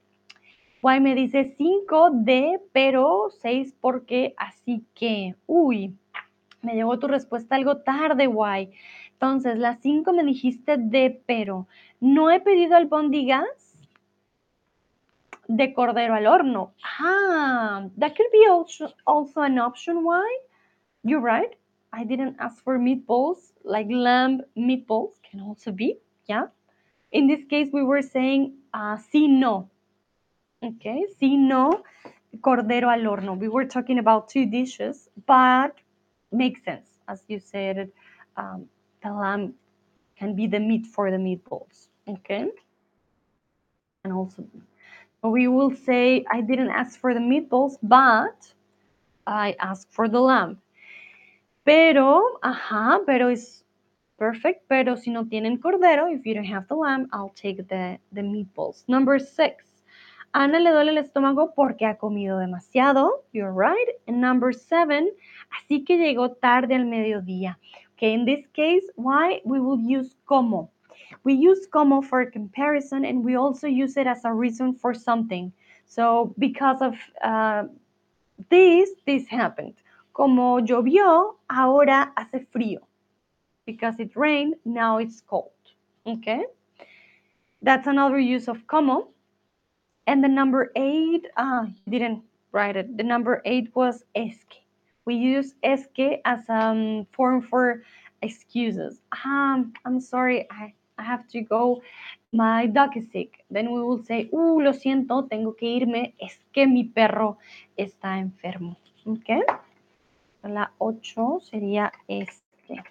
Guay 0.82 1.00
me 1.00 1.14
dice 1.14 1.54
5 1.56 2.10
de, 2.12 2.60
pero 2.72 3.28
6 3.40 3.76
porque, 3.80 4.34
así 4.36 4.84
que, 4.94 5.36
uy, 5.46 5.94
me 6.60 6.74
llegó 6.74 6.98
tu 6.98 7.08
respuesta 7.08 7.54
algo 7.56 7.78
tarde, 7.78 8.26
guay. 8.26 8.70
Entonces, 9.12 9.58
las 9.58 9.78
5 9.80 10.12
me 10.12 10.24
dijiste 10.24 10.76
de, 10.76 11.22
pero 11.24 11.68
no 12.02 12.30
he 12.30 12.40
pedido 12.40 12.74
albóndigas 12.74 13.78
de 15.46 15.72
cordero 15.72 16.14
al 16.14 16.26
horno. 16.26 16.72
Ah, 16.98 17.88
that 17.96 18.16
could 18.16 18.26
be 18.32 18.44
also, 18.50 18.92
also 19.06 19.40
an 19.42 19.58
option, 19.58 20.02
why? 20.02 20.26
You're 21.04 21.20
right. 21.20 21.54
I 21.92 22.04
didn't 22.04 22.36
ask 22.40 22.62
for 22.64 22.76
meatballs, 22.78 23.52
like 23.64 23.86
lamb 23.88 24.42
meatballs 24.56 25.12
can 25.22 25.40
also 25.40 25.70
be, 25.70 25.98
yeah. 26.26 26.46
In 27.12 27.28
this 27.28 27.44
case, 27.44 27.68
we 27.72 27.84
were 27.84 28.02
saying 28.02 28.54
uh, 28.74 28.96
sí, 28.96 29.28
no. 29.28 29.70
Okay, 30.64 31.06
sí, 31.20 31.38
no, 31.38 31.82
cordero 32.40 32.90
al 32.90 33.02
horno. 33.02 33.38
We 33.38 33.48
were 33.48 33.66
talking 33.66 33.98
about 33.98 34.28
two 34.28 34.46
dishes, 34.46 35.08
but 35.26 35.76
makes 36.32 36.64
sense. 36.64 36.88
As 37.06 37.22
you 37.28 37.38
said, 37.38 37.92
um, 38.36 38.66
the 39.04 39.12
lamb 39.12 39.54
can 40.16 40.34
be 40.34 40.48
the 40.48 40.60
meat 40.60 40.86
for 40.86 41.10
the 41.10 41.16
meatballs. 41.16 41.88
Okay. 42.08 42.50
And 44.04 44.12
also, 44.12 44.44
we 45.22 45.46
will 45.46 45.74
say, 45.74 46.24
I 46.30 46.40
didn't 46.40 46.70
ask 46.70 46.98
for 46.98 47.14
the 47.14 47.20
meatballs, 47.20 47.76
but 47.82 48.52
I 49.26 49.54
asked 49.60 49.92
for 49.92 50.08
the 50.08 50.20
lamb. 50.20 50.58
Pero, 51.64 52.40
ajá, 52.42 53.00
pero 53.06 53.28
es 53.28 53.64
perfect. 54.18 54.66
Pero 54.68 54.96
si 54.96 55.10
no 55.10 55.26
tienen 55.26 55.58
cordero, 55.58 56.12
if 56.12 56.26
you 56.26 56.34
don't 56.34 56.44
have 56.44 56.66
the 56.66 56.74
lamb, 56.74 57.08
I'll 57.12 57.32
take 57.36 57.68
the, 57.68 57.98
the 58.12 58.22
meatballs. 58.22 58.82
Number 58.88 59.20
six. 59.20 59.64
Ana 60.34 60.58
le 60.58 60.70
duele 60.70 60.90
el 60.90 60.98
estómago 60.98 61.52
porque 61.54 61.84
ha 61.84 61.98
comido 61.98 62.38
demasiado. 62.38 63.24
You're 63.32 63.52
right. 63.52 63.88
And 64.08 64.20
number 64.20 64.52
seven, 64.52 65.10
así 65.50 65.84
que 65.84 65.98
llegó 65.98 66.30
tarde 66.30 66.74
al 66.74 66.86
mediodía. 66.86 67.58
Okay, 67.92 68.14
in 68.14 68.24
this 68.24 68.46
case, 68.54 68.90
why? 68.96 69.42
We 69.44 69.60
will 69.60 69.78
use 69.78 70.16
como. 70.24 70.70
We 71.24 71.34
use 71.34 71.66
como 71.66 72.02
for 72.02 72.24
comparison 72.26 73.04
and 73.04 73.24
we 73.24 73.36
also 73.36 73.66
use 73.66 73.96
it 73.96 74.06
as 74.06 74.24
a 74.24 74.32
reason 74.32 74.74
for 74.74 74.94
something. 74.94 75.52
So 75.86 76.34
because 76.38 76.80
of 76.80 76.94
uh, 77.22 77.64
this, 78.50 78.90
this 79.06 79.26
happened. 79.28 79.74
Como 80.12 80.60
llovió, 80.60 81.36
ahora 81.48 82.12
hace 82.16 82.46
frío. 82.54 82.80
Because 83.66 83.98
it 84.00 84.16
rained, 84.16 84.56
now 84.64 84.98
it's 84.98 85.20
cold. 85.20 85.52
Okay? 86.06 86.44
That's 87.62 87.86
another 87.86 88.18
use 88.18 88.48
of 88.48 88.66
como. 88.66 89.08
And 90.06 90.22
the 90.22 90.28
number 90.28 90.72
eight, 90.74 91.26
you 91.38 91.74
didn't 91.88 92.22
write 92.50 92.76
it. 92.76 92.96
The 92.96 93.04
number 93.04 93.40
eight 93.44 93.74
was 93.74 94.04
esque. 94.14 94.56
We 95.04 95.14
use 95.14 95.54
esque 95.62 96.20
as 96.24 96.48
a 96.48 96.52
um, 96.52 97.06
form 97.12 97.42
for 97.42 97.82
excuses. 98.20 99.00
Um, 99.24 99.72
I'm 99.84 100.00
sorry, 100.00 100.46
I, 100.50 100.74
I 100.98 101.02
have 101.02 101.26
to 101.28 101.40
go. 101.42 101.82
My 102.32 102.66
dog 102.66 102.96
is 102.96 103.10
sick. 103.12 103.44
Then 103.50 103.72
we 103.72 103.82
will 103.82 104.02
say, 104.04 104.28
uh, 104.32 104.60
lo 104.60 104.72
siento, 104.72 105.28
tengo 105.28 105.54
que 105.54 105.66
irme. 105.66 106.14
Es 106.18 106.40
que 106.52 106.66
mi 106.66 106.84
perro 106.84 107.38
está 107.76 108.18
enfermo. 108.18 108.76
Okay? 109.06 109.42
La 110.42 110.72
8 110.78 111.40
sería 111.42 111.92
este. 112.08 112.82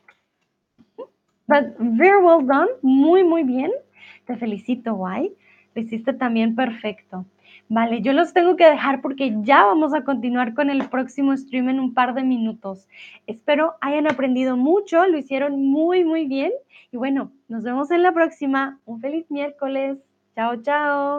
But 1.48 1.76
very 1.80 2.24
well 2.24 2.46
done. 2.46 2.70
Muy, 2.82 3.24
muy 3.24 3.44
bien. 3.44 3.72
Te 4.26 4.38
felicito, 4.38 4.96
Guay. 4.96 5.36
Lo 5.74 5.82
hiciste 5.82 6.14
también 6.14 6.56
perfecto. 6.56 7.26
Vale, 7.74 8.02
yo 8.02 8.12
los 8.12 8.34
tengo 8.34 8.58
que 8.58 8.66
dejar 8.66 9.02
porque 9.02 9.34
ya 9.44 9.64
vamos 9.64 9.94
a 9.94 10.04
continuar 10.04 10.54
con 10.54 10.70
el 10.70 10.90
próximo 10.90 11.38
stream 11.38 11.70
en 11.70 11.80
un 11.80 11.94
par 11.94 12.14
de 12.14 12.22
minutos. 12.22 12.86
Espero 13.28 13.76
hayan 13.80 14.08
aprendido 14.08 14.58
mucho, 14.58 15.08
lo 15.08 15.18
hicieron 15.18 15.54
muy, 15.72 16.04
muy 16.04 16.26
bien. 16.26 16.52
Y 16.92 16.98
bueno, 16.98 17.32
nos 17.48 17.64
vemos 17.64 17.90
en 17.92 18.04
la 18.04 18.12
próxima. 18.12 18.78
Un 18.84 19.00
feliz 19.00 19.32
miércoles. 19.32 20.00
Chao, 20.36 20.62
chao. 20.62 21.02